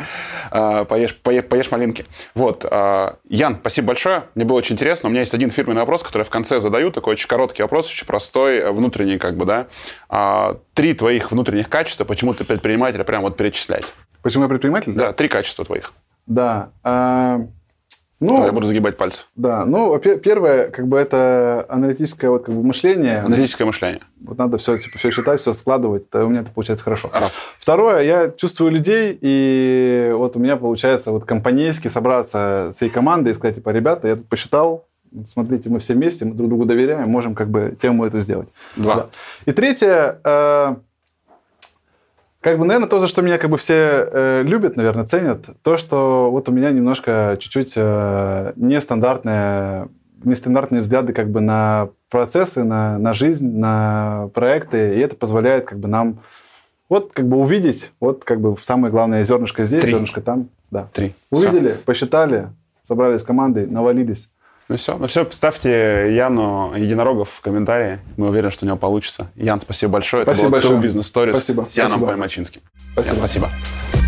[0.55, 2.05] А, поешь, поешь, поешь малинки.
[2.35, 2.71] Вот.
[2.71, 4.25] Ян, спасибо большое.
[4.35, 5.09] Мне было очень интересно.
[5.09, 6.91] У меня есть один фирменный вопрос, который я в конце задаю.
[6.91, 10.59] Такой очень короткий вопрос, очень простой, внутренний как бы, да.
[10.75, 13.93] Три твоих внутренних качества, почему ты предприниматель, прям вот перечислять.
[14.23, 14.93] Почему я предприниматель?
[14.93, 15.93] Да, три качества твоих.
[16.27, 16.71] Да.
[16.83, 17.41] А,
[18.21, 19.25] ну, я буду загибать пальцы.
[19.35, 19.65] Да.
[19.67, 23.19] Ну, первое, как бы это аналитическое вот, как бы, мышление.
[23.19, 24.01] Аналитическое мышление.
[24.25, 26.09] Вот надо все, типа, все считать, все складывать.
[26.09, 27.11] То у меня это получается хорошо.
[27.13, 27.43] Раз.
[27.59, 33.33] Второе, я чувствую людей, и вот у меня получается вот компанейски собраться с всей командой
[33.33, 34.87] и сказать, типа, ребята, я тут посчитал,
[35.29, 38.49] смотрите, мы все вместе, мы друг другу доверяем, можем как бы тему это сделать.
[38.77, 38.95] Два.
[38.95, 39.07] Да.
[39.47, 40.75] И третье, э,
[42.41, 45.77] как бы, наверное, то, за что меня как бы все э, любят, наверное, ценят, то,
[45.77, 49.89] что вот у меня немножко чуть-чуть э, нестандартные,
[50.25, 55.79] нестандартные взгляды как бы на процессы, на, на жизнь, на проекты, и это позволяет как
[55.79, 56.19] бы нам
[56.89, 59.93] вот как бы увидеть, вот как бы самое главное зернышко здесь, Три.
[59.93, 60.49] зернышко там.
[60.73, 60.89] Да.
[60.93, 61.15] Три.
[61.31, 61.83] Увидели, Все.
[61.85, 62.49] посчитали,
[62.83, 64.32] собрались командой, навалились.
[64.73, 67.99] Ну все, ну все, ставьте Яну Единорогов в комментарии.
[68.17, 69.27] Мы уверены, что у него получится.
[69.37, 70.23] Ян, спасибо большое.
[70.23, 70.81] Спасибо Это большое.
[70.81, 71.67] Бизнес Stories спасибо.
[71.69, 72.07] с Яном спасибо.
[72.07, 72.63] Пальмачинским.
[72.95, 73.17] Спасибо.
[73.17, 74.02] Ян, спасибо.